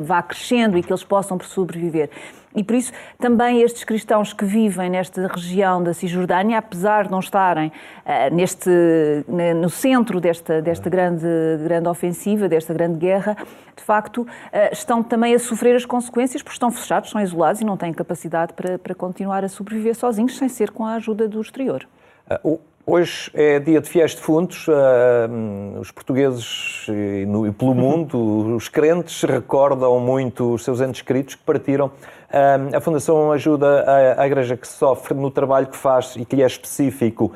vá 0.02 0.22
crescendo 0.22 0.78
e 0.78 0.84
que 0.84 0.92
eles 0.92 1.04
possam 1.04 1.40
sobreviver. 1.40 2.10
E 2.56 2.64
por 2.64 2.76
isso 2.76 2.92
também 3.20 3.62
estes 3.62 3.84
cristãos 3.84 4.34
que 4.34 4.44
vivem 4.44 4.90
nesta 4.90 5.28
região 5.28 5.84
da 5.84 5.94
Cisjordânia, 5.94 6.58
apesar 6.58 7.06
de 7.06 7.12
não 7.12 7.20
estarem 7.20 7.68
uh, 7.68 8.36
neste, 8.36 8.70
no 9.28 9.70
centro 9.70 10.20
desta, 10.20 10.62
desta 10.62 10.90
grande, 10.90 11.28
grande 11.64 11.88
ofensiva, 11.88 12.50
desta 12.50 12.74
grande 12.74 12.98
guerra, 12.98 13.38
de 13.76 13.84
facto 13.84 14.22
uh, 14.22 14.28
estão 14.72 15.04
também 15.04 15.36
a 15.36 15.40
sofrer 15.40 15.76
as 15.76 15.86
consequências 15.86 16.42
porque 16.42 16.56
estão 16.56 16.72
fechados, 16.72 17.12
são 17.12 17.22
isolados 17.22 17.62
e 17.62 17.66
não 17.66 17.78
têm 17.78 17.94
capacidade 17.94 18.54
para, 18.54 18.80
para 18.80 18.96
continuar 18.96 19.44
a 19.44 19.50
sobreviver 19.50 19.96
sozinhos 19.96 20.36
sem 20.36 20.50
ser 20.50 20.72
com 20.72 20.86
a 20.86 20.96
ajuda 20.96 21.28
do 21.28 21.40
exterior. 21.40 21.88
Uh, 22.44 22.60
Hoje 22.92 23.30
é 23.36 23.60
dia 23.60 23.80
de 23.80 23.88
fiéis 23.88 24.16
defuntos. 24.16 24.66
Os 25.80 25.92
portugueses 25.92 26.88
e 26.90 27.52
pelo 27.52 27.76
mundo, 27.76 28.56
os 28.56 28.68
crentes 28.68 29.22
recordam 29.22 30.00
muito 30.00 30.56
os 30.56 30.64
seus 30.64 30.82
entes 30.82 31.04
queridos 31.04 31.36
que 31.36 31.44
partiram 31.44 31.92
a 32.76 32.82
Fundação 32.82 33.32
ajuda 33.32 33.84
a, 33.84 34.24
a 34.24 34.26
Igreja 34.26 34.58
que 34.58 34.68
sofre 34.68 35.14
no 35.14 35.30
trabalho 35.30 35.68
que 35.68 35.78
faz 35.78 36.16
e 36.16 36.26
que 36.26 36.36
lhe 36.36 36.42
é 36.42 36.48
específico. 36.48 37.32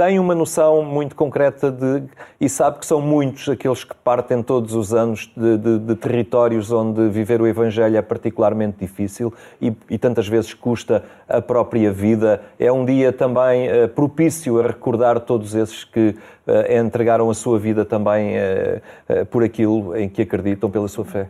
Tem 0.00 0.18
uma 0.18 0.34
noção 0.34 0.82
muito 0.82 1.14
concreta 1.14 1.70
de, 1.70 2.04
e 2.40 2.48
sabe 2.48 2.78
que 2.78 2.86
são 2.86 3.02
muitos 3.02 3.46
aqueles 3.50 3.84
que 3.84 3.94
partem 3.94 4.42
todos 4.42 4.74
os 4.74 4.94
anos 4.94 5.30
de, 5.36 5.58
de, 5.58 5.78
de 5.78 5.94
territórios 5.94 6.72
onde 6.72 7.10
viver 7.10 7.42
o 7.42 7.46
Evangelho 7.46 7.98
é 7.98 8.00
particularmente 8.00 8.78
difícil 8.80 9.30
e, 9.60 9.70
e, 9.90 9.98
tantas 9.98 10.26
vezes 10.26 10.54
custa 10.54 11.04
a 11.28 11.42
própria 11.42 11.92
vida. 11.92 12.40
É 12.58 12.72
um 12.72 12.82
dia 12.82 13.12
também 13.12 13.68
uh, 13.68 13.88
propício 13.88 14.58
a 14.58 14.68
recordar 14.68 15.20
todos 15.20 15.54
esses 15.54 15.84
que 15.84 16.16
uh, 16.46 16.78
entregaram 16.82 17.28
a 17.28 17.34
sua 17.34 17.58
vida 17.58 17.84
também 17.84 18.36
uh, 18.38 19.26
por 19.26 19.44
aquilo 19.44 19.94
em 19.94 20.08
que 20.08 20.22
acreditam, 20.22 20.70
pela 20.70 20.88
sua 20.88 21.04
fé. 21.04 21.28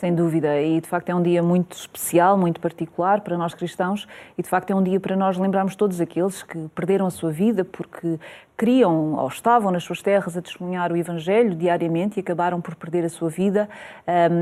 Sem 0.00 0.14
dúvida, 0.14 0.58
e 0.62 0.80
de 0.80 0.88
facto 0.88 1.10
é 1.10 1.14
um 1.14 1.22
dia 1.22 1.42
muito 1.42 1.76
especial, 1.76 2.34
muito 2.34 2.58
particular 2.58 3.20
para 3.20 3.36
nós 3.36 3.52
cristãos, 3.52 4.08
e 4.38 4.42
de 4.42 4.48
facto 4.48 4.70
é 4.70 4.74
um 4.74 4.82
dia 4.82 4.98
para 4.98 5.14
nós 5.14 5.36
lembrarmos 5.36 5.76
todos 5.76 6.00
aqueles 6.00 6.42
que 6.42 6.56
perderam 6.74 7.04
a 7.04 7.10
sua 7.10 7.30
vida 7.30 7.66
porque 7.66 8.18
queriam 8.56 9.12
ou 9.16 9.28
estavam 9.28 9.70
nas 9.70 9.84
suas 9.84 10.00
terras 10.00 10.38
a 10.38 10.40
testemunhar 10.40 10.90
o 10.90 10.96
Evangelho 10.96 11.54
diariamente 11.54 12.18
e 12.18 12.20
acabaram 12.20 12.62
por 12.62 12.74
perder 12.76 13.04
a 13.04 13.10
sua 13.10 13.28
vida. 13.28 13.68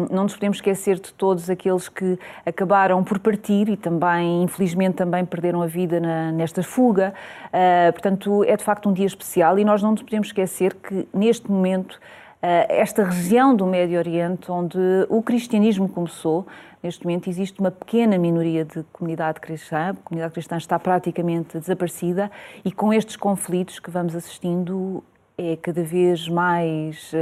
não 0.08 0.22
nos 0.22 0.34
podemos 0.34 0.58
esquecer 0.58 1.00
de 1.00 1.12
todos 1.12 1.50
aqueles 1.50 1.88
que 1.88 2.16
acabaram 2.46 3.02
por 3.02 3.18
partir 3.18 3.68
e 3.68 3.76
também, 3.76 4.44
infelizmente, 4.44 4.94
também 4.94 5.24
perderam 5.24 5.60
a 5.60 5.66
vida 5.66 5.98
nesta 6.30 6.62
fuga. 6.62 7.12
Ah, 7.52 7.90
portanto, 7.90 8.44
é 8.44 8.56
de 8.56 8.62
facto 8.62 8.88
um 8.88 8.92
dia 8.92 9.06
especial 9.06 9.58
e 9.58 9.64
nós 9.64 9.82
não 9.82 9.90
nos 9.90 10.02
podemos 10.02 10.28
esquecer 10.28 10.74
que 10.74 11.08
neste 11.12 11.50
momento 11.50 11.98
esta 12.40 13.04
região 13.04 13.54
do 13.54 13.66
Médio 13.66 13.98
Oriente, 13.98 14.50
onde 14.50 14.78
o 15.08 15.20
cristianismo 15.22 15.88
começou, 15.88 16.46
neste 16.82 17.04
momento 17.04 17.28
existe 17.28 17.58
uma 17.58 17.70
pequena 17.70 18.16
minoria 18.16 18.64
de 18.64 18.84
comunidade 18.92 19.40
cristã, 19.40 19.90
a 19.90 19.94
comunidade 19.94 20.34
cristã 20.34 20.56
está 20.56 20.78
praticamente 20.78 21.58
desaparecida 21.58 22.30
e 22.64 22.70
com 22.70 22.92
estes 22.92 23.16
conflitos 23.16 23.80
que 23.80 23.90
vamos 23.90 24.14
assistindo 24.14 25.02
é 25.40 25.56
cada 25.56 25.84
vez 25.84 26.28
mais. 26.28 27.12
Uh, 27.12 27.16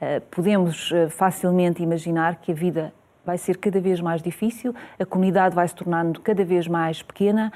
uh, 0.00 0.20
podemos 0.30 0.92
facilmente 1.10 1.82
imaginar 1.82 2.36
que 2.36 2.52
a 2.52 2.54
vida 2.54 2.92
vai 3.24 3.36
ser 3.36 3.56
cada 3.58 3.80
vez 3.80 4.00
mais 4.00 4.22
difícil, 4.22 4.74
a 4.98 5.04
comunidade 5.04 5.54
vai 5.54 5.66
se 5.66 5.74
tornando 5.74 6.20
cada 6.20 6.44
vez 6.44 6.66
mais 6.66 7.04
pequena, 7.04 7.52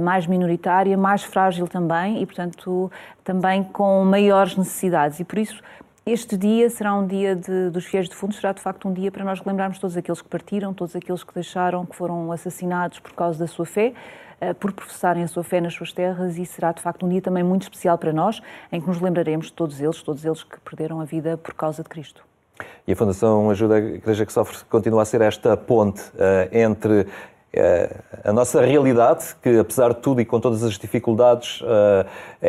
mais 0.00 0.26
minoritária, 0.26 0.96
mais 0.96 1.22
frágil 1.22 1.68
também 1.68 2.22
e, 2.22 2.24
portanto, 2.24 2.90
também 3.22 3.62
com 3.62 4.02
maiores 4.06 4.56
necessidades. 4.56 5.20
E 5.20 5.24
por 5.24 5.38
isso 5.38 5.62
este 6.04 6.36
dia 6.36 6.68
será 6.68 6.94
um 6.94 7.06
dia 7.06 7.36
de, 7.36 7.70
dos 7.70 7.84
fiéis 7.84 8.08
de 8.08 8.14
fundo, 8.14 8.34
será 8.34 8.52
de 8.52 8.60
facto 8.60 8.88
um 8.88 8.92
dia 8.92 9.10
para 9.10 9.24
nós 9.24 9.40
lembrarmos 9.44 9.78
todos 9.78 9.96
aqueles 9.96 10.20
que 10.20 10.28
partiram, 10.28 10.74
todos 10.74 10.96
aqueles 10.96 11.22
que 11.22 11.32
deixaram, 11.32 11.86
que 11.86 11.94
foram 11.94 12.32
assassinados 12.32 12.98
por 12.98 13.12
causa 13.12 13.38
da 13.38 13.46
sua 13.46 13.64
fé, 13.64 13.94
eh, 14.40 14.52
por 14.52 14.72
professarem 14.72 15.22
a 15.22 15.28
sua 15.28 15.44
fé 15.44 15.60
nas 15.60 15.74
suas 15.74 15.92
terras 15.92 16.36
e 16.38 16.44
será 16.44 16.72
de 16.72 16.82
facto 16.82 17.06
um 17.06 17.08
dia 17.08 17.22
também 17.22 17.44
muito 17.44 17.62
especial 17.62 17.96
para 17.96 18.12
nós, 18.12 18.42
em 18.72 18.80
que 18.80 18.88
nos 18.88 19.00
lembraremos 19.00 19.46
de 19.46 19.52
todos 19.52 19.80
eles, 19.80 20.02
todos 20.02 20.24
eles 20.24 20.42
que 20.42 20.58
perderam 20.60 21.00
a 21.00 21.04
vida 21.04 21.36
por 21.36 21.54
causa 21.54 21.84
de 21.84 21.88
Cristo. 21.88 22.24
E 22.86 22.92
a 22.92 22.96
Fundação 22.96 23.48
Ajuda 23.50 23.76
a 23.76 23.78
Igreja 23.78 24.26
que 24.26 24.32
Sofre 24.32 24.58
continua 24.68 25.02
a 25.02 25.04
ser 25.04 25.20
esta 25.20 25.56
ponte 25.56 26.00
uh, 26.00 26.48
entre 26.50 27.06
a 28.24 28.32
nossa 28.32 28.62
realidade, 28.64 29.36
que 29.42 29.58
apesar 29.58 29.90
de 29.90 30.00
tudo 30.00 30.20
e 30.20 30.24
com 30.24 30.40
todas 30.40 30.62
as 30.64 30.78
dificuldades, 30.78 31.62
eh, 31.62 32.06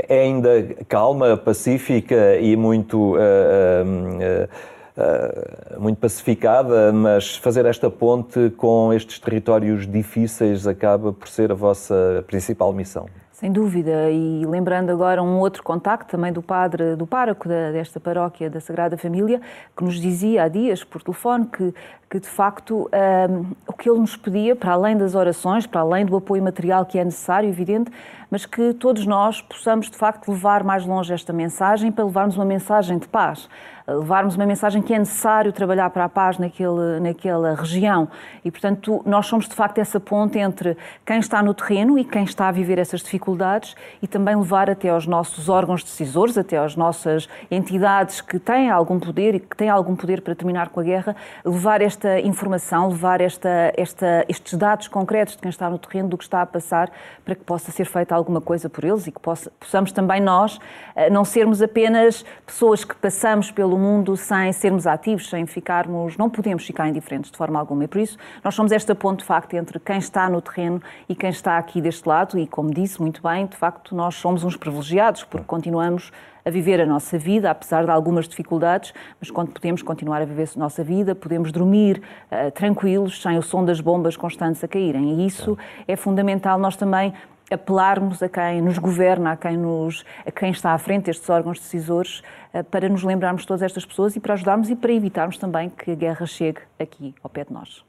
é 0.08 0.22
ainda 0.22 0.50
calma, 0.88 1.36
pacífica 1.36 2.38
e 2.38 2.56
muito, 2.56 3.16
eh, 3.18 4.48
eh, 4.96 5.78
muito 5.78 5.98
pacificada, 5.98 6.94
mas 6.94 7.36
fazer 7.36 7.66
esta 7.66 7.90
ponte 7.90 8.50
com 8.52 8.94
estes 8.94 9.20
territórios 9.20 9.86
difíceis 9.86 10.66
acaba 10.66 11.12
por 11.12 11.28
ser 11.28 11.52
a 11.52 11.56
vossa 11.56 12.24
principal 12.28 12.72
missão. 12.72 13.08
Sem 13.44 13.52
dúvida, 13.52 14.10
e 14.10 14.46
lembrando 14.46 14.90
agora 14.90 15.22
um 15.22 15.38
outro 15.38 15.64
contacto 15.64 16.10
também 16.10 16.32
do 16.32 16.42
padre, 16.42 16.96
do 16.96 17.06
pároco 17.06 17.50
desta 17.50 18.00
paróquia 18.00 18.50
da 18.50 18.62
Sagrada 18.62 18.98
Família, 18.98 19.42
que 19.76 19.84
nos 19.84 20.00
dizia 20.00 20.44
há 20.44 20.48
dias 20.48 20.82
por 20.82 21.04
telefone 21.04 21.48
que, 21.48 21.74
que 22.10 22.22
de 22.22 22.28
facto 22.30 22.90
um, 23.30 23.46
o 23.68 23.74
que 23.74 23.90
ele 23.90 24.00
nos 24.00 24.16
pedia, 24.16 24.56
para 24.56 24.72
além 24.72 24.96
das 24.96 25.14
orações, 25.14 25.68
para 25.68 25.82
além 25.82 26.06
do 26.06 26.16
apoio 26.16 26.42
material 26.42 26.86
que 26.86 26.98
é 26.98 27.04
necessário, 27.04 27.50
evidente, 27.50 27.92
mas 28.32 28.46
que 28.46 28.74
todos 28.76 29.06
nós 29.06 29.42
possamos 29.42 29.90
de 29.90 29.98
facto 29.98 30.32
levar 30.32 30.64
mais 30.64 30.86
longe 30.86 31.14
esta 31.14 31.34
mensagem 31.34 31.92
para 31.92 32.06
levarmos 32.06 32.38
uma 32.38 32.46
mensagem 32.46 32.98
de 32.98 33.10
paz 33.10 33.50
levarmos 33.88 34.36
uma 34.36 34.46
mensagem 34.46 34.82
que 34.82 34.94
é 34.94 35.00
necessário 35.00 35.52
trabalhar 35.52 35.90
para 35.90 36.06
a 36.06 36.10
paz 36.10 36.38
naquele, 36.38 37.00
naquela 37.02 37.56
região. 37.56 38.08
E, 38.44 38.50
portanto, 38.50 39.02
nós 39.06 39.26
somos 39.26 39.48
de 39.48 39.56
facto 39.56 39.78
essa 39.80 40.00
ponte 40.00 40.40
entre 40.40 40.78
quem 41.06 41.20
está 41.20 41.44
no 41.44 41.54
terreno 41.54 41.98
e 41.98 42.06
quem 42.06 42.24
está 42.24 42.48
a 42.48 42.52
viver 42.52 42.80
essas 42.80 43.02
dificuldades 43.02 43.76
e 44.02 44.08
também 44.08 44.36
levar 44.36 44.70
até 44.70 44.90
aos 44.90 45.06
nossos 45.06 45.50
órgãos 45.50 45.84
decisores, 45.84 46.38
até 46.38 46.58
às 46.58 46.76
nossas 46.76 47.28
entidades 47.52 48.22
que 48.22 48.40
têm 48.40 48.70
algum 48.70 49.00
poder 49.00 49.36
e 49.36 49.40
que 49.40 49.56
têm 49.56 49.70
algum 49.70 49.96
poder 49.96 50.22
para 50.22 50.34
terminar 50.34 50.70
com 50.70 50.80
a 50.80 50.84
guerra, 50.84 51.16
levar 51.44 51.82
esta 51.82 52.20
informação, 52.20 52.90
levar 52.90 53.20
esta, 53.22 53.74
esta, 53.76 54.26
estes 54.30 54.54
dados 54.54 54.88
concretos 54.88 55.36
de 55.36 55.42
quem 55.42 55.50
está 55.50 55.70
no 55.70 55.78
terreno, 55.78 56.10
do 56.10 56.18
que 56.18 56.24
está 56.24 56.42
a 56.42 56.46
passar, 56.46 56.90
para 57.26 57.36
que 57.36 57.44
possa 57.44 57.72
ser 57.72 57.86
feita 57.86 58.16
alguma 58.16 58.40
coisa 58.40 58.70
por 58.70 58.84
eles 58.84 59.08
e 59.08 59.12
que 59.12 59.20
possa, 59.20 59.52
possamos 59.60 59.92
também 59.92 60.22
nós 60.22 60.60
eh, 60.96 61.10
não 61.10 61.26
sermos 61.26 61.62
apenas 61.62 62.24
pessoas 62.46 62.84
que 62.84 62.96
passamos 62.96 63.52
pelo 63.52 63.73
pelo 63.74 63.80
mundo 63.80 64.16
sem 64.16 64.54
sermos 64.54 64.86
ativos, 64.86 65.28
sem 65.28 65.48
ficarmos, 65.48 66.16
não 66.16 66.30
podemos 66.30 66.64
ficar 66.64 66.88
indiferentes 66.88 67.32
de 67.32 67.38
forma 67.38 67.60
alguma. 67.60 67.86
E 67.86 67.88
por 67.88 68.00
isso 68.00 68.18
nós 68.44 68.54
somos 68.54 68.72
esta 68.72 68.94
ponte 68.94 69.20
de 69.20 69.26
facto 69.26 69.56
entre 69.56 69.80
quem 69.80 69.98
está 69.98 70.30
no 70.30 70.42
terreno 70.42 70.80
e 71.10 71.16
quem 71.16 71.32
está 71.32 71.58
aqui 71.58 71.82
deste 71.82 72.08
lado. 72.08 72.38
E 72.38 72.46
como 72.46 72.72
disse 72.72 73.02
muito 73.02 73.24
bem, 73.24 73.48
de 73.48 73.58
facto 73.58 73.96
nós 73.96 74.14
somos 74.16 74.44
uns 74.44 74.56
privilegiados 74.56 75.24
porque 75.24 75.48
continuamos 75.48 76.12
a 76.46 76.50
viver 76.52 76.80
a 76.82 76.86
nossa 76.86 77.18
vida, 77.18 77.50
apesar 77.50 77.86
de 77.86 77.90
algumas 77.90 78.28
dificuldades, 78.28 78.94
mas 79.20 79.32
quando 79.32 79.52
podemos 79.52 79.82
continuar 79.82 80.22
a 80.22 80.26
viver 80.26 80.50
a 80.56 80.60
nossa 80.60 80.84
vida, 80.84 81.16
podemos 81.16 81.52
dormir 81.52 82.02
uh, 82.30 82.52
tranquilos, 82.52 83.22
sem 83.22 83.38
o 83.38 83.42
som 83.42 83.64
das 83.64 83.80
bombas 83.80 84.18
constantes 84.18 84.64
a 84.64 84.68
caírem. 84.68 85.22
E 85.22 85.26
isso 85.26 85.58
é 85.88 85.96
fundamental 85.96 86.60
nós 86.60 86.76
também 86.76 87.14
apelarmos 87.54 88.22
a 88.24 88.30
quem 88.30 88.62
nos 88.62 88.78
governa, 88.78 89.34
a 89.34 89.38
quem, 89.38 89.56
nos, 89.58 90.04
a 90.26 90.32
quem 90.32 90.52
está 90.52 90.74
à 90.74 90.78
frente 90.78 91.06
destes 91.06 91.30
órgãos 91.30 91.60
decisores, 91.60 92.22
eh, 92.54 92.64
para 92.64 92.90
nos 92.90 93.04
lembrarmos 93.04 93.44
de 93.44 93.48
todas 93.48 93.62
estas 93.62 93.86
pessoas 93.86 94.16
e 94.16 94.20
para 94.20 94.34
ajudarmos 94.34 94.70
e 94.70 94.76
para 94.76 94.92
evitarmos 94.92 95.38
também 95.38 95.70
que 95.70 95.92
a 95.92 95.96
guerra 95.96 96.26
chegue 96.26 96.60
aqui 96.80 97.14
ao 97.24 97.30
pé 97.30 97.46
de 97.46 97.54
nós. 97.54 97.84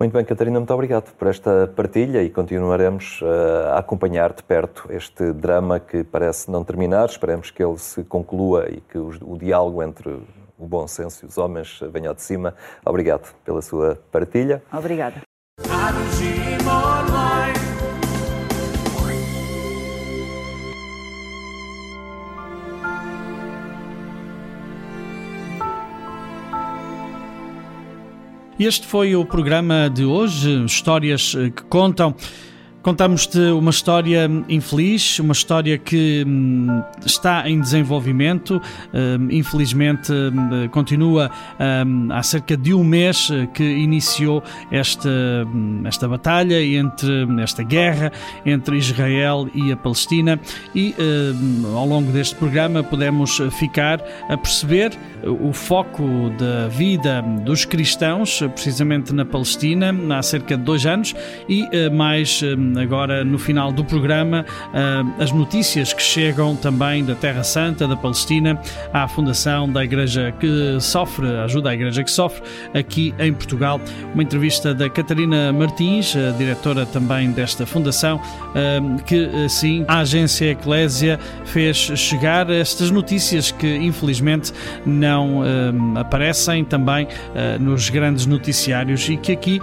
Muito 0.00 0.12
bem, 0.12 0.24
Catarina, 0.24 0.58
muito 0.58 0.74
obrigado 0.74 1.12
por 1.14 1.28
esta 1.28 1.70
partilha 1.76 2.22
e 2.22 2.30
continuaremos 2.30 3.20
eh, 3.22 3.70
a 3.70 3.78
acompanhar 3.78 4.32
de 4.32 4.42
perto 4.42 4.88
este 4.90 5.32
drama 5.32 5.78
que 5.78 6.02
parece 6.02 6.50
não 6.50 6.64
terminar. 6.64 7.06
Esperemos 7.08 7.50
que 7.50 7.62
ele 7.62 7.78
se 7.78 8.02
conclua 8.04 8.68
e 8.68 8.80
que 8.80 8.98
o 8.98 9.38
diálogo 9.38 9.82
entre 9.82 10.08
o 10.58 10.66
bom 10.66 10.86
senso 10.88 11.24
e 11.24 11.28
os 11.28 11.38
homens 11.38 11.80
venha 11.92 12.08
ao 12.08 12.14
de 12.14 12.22
cima. 12.22 12.54
Obrigado 12.84 13.32
pela 13.44 13.62
sua 13.62 13.98
partilha. 14.10 14.62
Obrigada. 14.72 15.22
Este 28.64 28.86
foi 28.86 29.16
o 29.16 29.24
programa 29.24 29.90
de 29.90 30.04
hoje, 30.04 30.64
histórias 30.64 31.34
eh, 31.36 31.50
que 31.50 31.64
contam. 31.64 32.14
Contamos-te 32.82 33.38
uma 33.38 33.70
história 33.70 34.28
infeliz, 34.48 35.20
uma 35.20 35.32
história 35.32 35.78
que 35.78 36.24
hum, 36.26 36.82
está 37.06 37.48
em 37.48 37.60
desenvolvimento. 37.60 38.60
Hum, 38.92 39.28
infelizmente, 39.30 40.12
hum, 40.12 40.68
continua 40.68 41.30
hum, 41.86 42.08
há 42.10 42.22
cerca 42.24 42.56
de 42.56 42.74
um 42.74 42.82
mês 42.82 43.28
que 43.54 43.62
iniciou 43.62 44.42
esta, 44.70 45.08
hum, 45.46 45.82
esta 45.84 46.08
batalha, 46.08 46.60
entre 46.60 47.24
esta 47.40 47.62
guerra 47.62 48.10
entre 48.44 48.76
Israel 48.76 49.48
e 49.54 49.70
a 49.70 49.76
Palestina. 49.76 50.40
E 50.74 50.92
hum, 50.98 51.76
ao 51.76 51.86
longo 51.86 52.10
deste 52.10 52.34
programa 52.34 52.82
podemos 52.82 53.40
ficar 53.58 54.02
a 54.28 54.36
perceber 54.36 54.98
o 55.24 55.52
foco 55.52 56.02
da 56.36 56.66
vida 56.68 57.22
dos 57.44 57.64
cristãos, 57.64 58.40
precisamente 58.54 59.14
na 59.14 59.24
Palestina, 59.24 59.94
há 60.16 60.22
cerca 60.22 60.56
de 60.56 60.64
dois 60.64 60.84
anos, 60.84 61.14
e 61.48 61.68
eh, 61.70 61.88
mais 61.88 62.42
agora 62.80 63.24
no 63.24 63.38
final 63.38 63.72
do 63.72 63.84
programa 63.84 64.44
eh, 64.72 65.22
as 65.22 65.32
notícias 65.32 65.92
que 65.92 66.02
chegam 66.02 66.56
também 66.56 67.04
da 67.04 67.14
Terra 67.14 67.42
Santa, 67.42 67.86
da 67.86 67.96
Palestina, 67.96 68.60
à 68.92 69.06
fundação 69.08 69.70
da 69.70 69.84
Igreja 69.84 70.32
que 70.38 70.78
sofre, 70.80 71.26
ajuda 71.38 71.70
a 71.70 71.74
Igreja 71.74 72.02
que 72.02 72.10
sofre, 72.10 72.42
aqui 72.74 73.14
em 73.18 73.32
Portugal. 73.32 73.80
Uma 74.14 74.22
entrevista 74.22 74.74
da 74.74 74.88
Catarina 74.88 75.52
Martins, 75.52 76.14
diretora 76.38 76.86
também 76.86 77.30
desta 77.30 77.66
fundação, 77.66 78.20
eh, 78.54 78.80
que 79.06 79.44
assim 79.44 79.84
a 79.88 79.98
agência 79.98 80.50
Eclésia 80.50 81.18
fez 81.44 81.76
chegar 81.76 82.50
estas 82.50 82.90
notícias 82.90 83.50
que 83.50 83.76
infelizmente 83.76 84.52
não 84.84 85.42
aparecem 85.96 86.64
também 86.64 87.06
nos 87.60 87.88
grandes 87.88 88.26
noticiários 88.26 89.08
e 89.08 89.16
que 89.16 89.32
aqui 89.32 89.60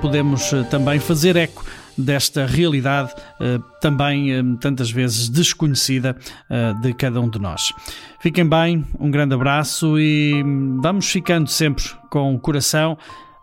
podemos 0.00 0.50
também 0.70 0.98
fazer 0.98 1.36
eco 1.36 1.64
desta 1.98 2.46
realidade 2.46 3.12
eh, 3.40 3.58
também 3.80 4.32
eh, 4.32 4.42
tantas 4.60 4.90
vezes 4.90 5.28
desconhecida 5.28 6.16
eh, 6.48 6.72
de 6.80 6.94
cada 6.94 7.20
um 7.20 7.28
de 7.28 7.40
nós. 7.40 7.72
Fiquem 8.20 8.48
bem, 8.48 8.84
um 8.98 9.10
grande 9.10 9.34
abraço 9.34 9.98
e 9.98 10.42
hum, 10.44 10.80
vamos 10.80 11.10
ficando 11.10 11.48
sempre 11.48 11.84
com 12.08 12.34
o 12.34 12.38
coração 12.38 12.96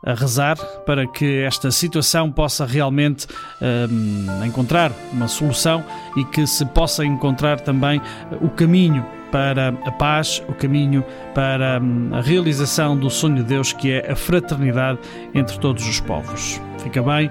a 0.06 0.14
rezar 0.14 0.56
para 0.86 1.08
que 1.08 1.41
esta 1.41 1.72
situação 1.72 2.32
possa 2.32 2.64
realmente 2.64 3.26
um, 3.89 4.45
encontrar 4.45 4.91
uma 5.12 5.28
solução 5.28 5.84
e 6.16 6.24
que 6.24 6.45
se 6.45 6.64
possa 6.64 7.03
encontrar 7.03 7.60
também 7.60 7.99
o 8.39 8.49
caminho 8.49 9.03
para 9.32 9.70
a 9.70 9.91
paz, 9.91 10.43
o 10.47 10.53
caminho 10.53 11.03
para 11.34 11.80
hum, 11.82 12.12
a 12.14 12.22
realização 12.22 12.95
do 12.95 13.10
sonho 13.10 13.38
de 13.38 13.43
Deus 13.43 13.74
que 13.74 13.91
é 13.91 14.12
a 14.12 14.16
fraternidade 14.16 14.99
entre 15.34 15.58
todos 15.60 15.88
os 15.88 15.99
povos. 15.99 16.62
Fica 16.78 17.01
bem, 17.01 17.30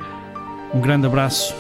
um 0.74 0.80
grande 0.80 1.06
abraço 1.06 1.54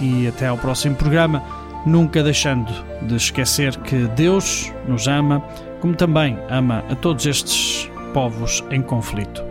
e 0.00 0.26
até 0.26 0.48
ao 0.48 0.58
próximo 0.58 0.96
programa, 0.96 1.42
nunca 1.86 2.22
deixando 2.22 2.72
de 3.02 3.14
esquecer 3.14 3.76
que 3.78 4.06
Deus 4.08 4.72
nos 4.88 5.06
ama, 5.06 5.42
como 5.80 5.94
também 5.94 6.38
ama 6.50 6.84
a 6.90 6.94
todos 6.94 7.24
estes 7.26 7.90
povos 8.12 8.64
em 8.70 8.82
conflito 8.82 9.42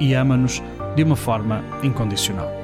e 0.00 0.14
ama-nos 0.14 0.62
de 0.96 1.02
uma 1.02 1.16
forma 1.16 1.62
incondicional. 1.82 2.61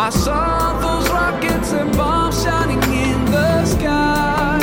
I 0.00 0.10
saw 0.10 0.78
those 0.78 1.10
rockets 1.10 1.72
and 1.72 1.90
bombs 1.96 2.44
shining 2.44 2.80
in 2.84 3.24
the 3.32 3.64
sky, 3.64 4.62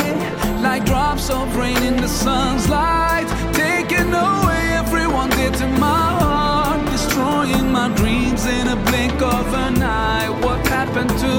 like 0.62 0.86
drops 0.86 1.28
of 1.28 1.54
rain 1.54 1.76
in 1.82 1.98
the 1.98 2.08
sun's 2.08 2.66
light, 2.70 3.28
taking 3.52 4.14
away 4.14 4.64
everyone 4.82 5.28
dear 5.28 5.50
to 5.50 5.66
my 5.66 6.04
heart, 6.20 6.90
destroying 6.90 7.70
my 7.70 7.88
dreams 7.96 8.46
in 8.46 8.66
a 8.68 8.76
blink 8.88 9.20
of 9.20 9.52
an 9.52 9.82
eye. 9.82 10.30
What 10.40 10.66
happened 10.68 11.10
to 11.10 11.34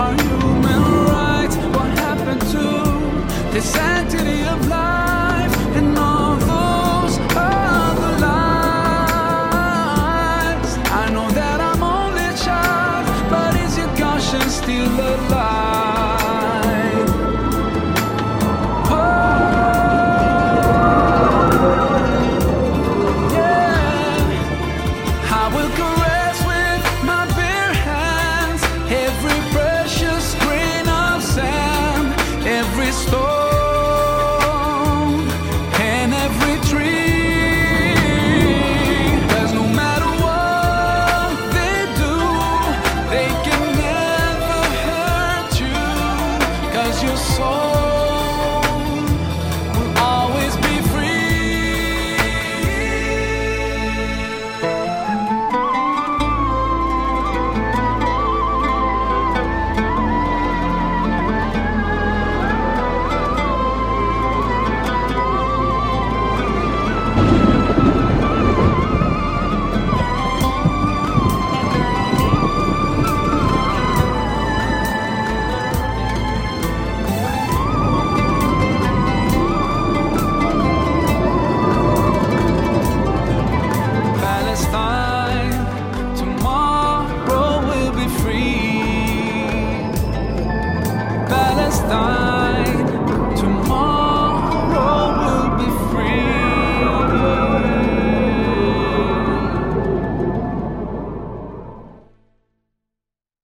our 0.00 0.14
human 0.14 0.82
rights? 1.12 1.56
What 1.76 1.90
happened 1.98 2.40
to 2.40 3.60
sanctity 3.60 4.42
of 4.44 4.66
life? 4.68 5.01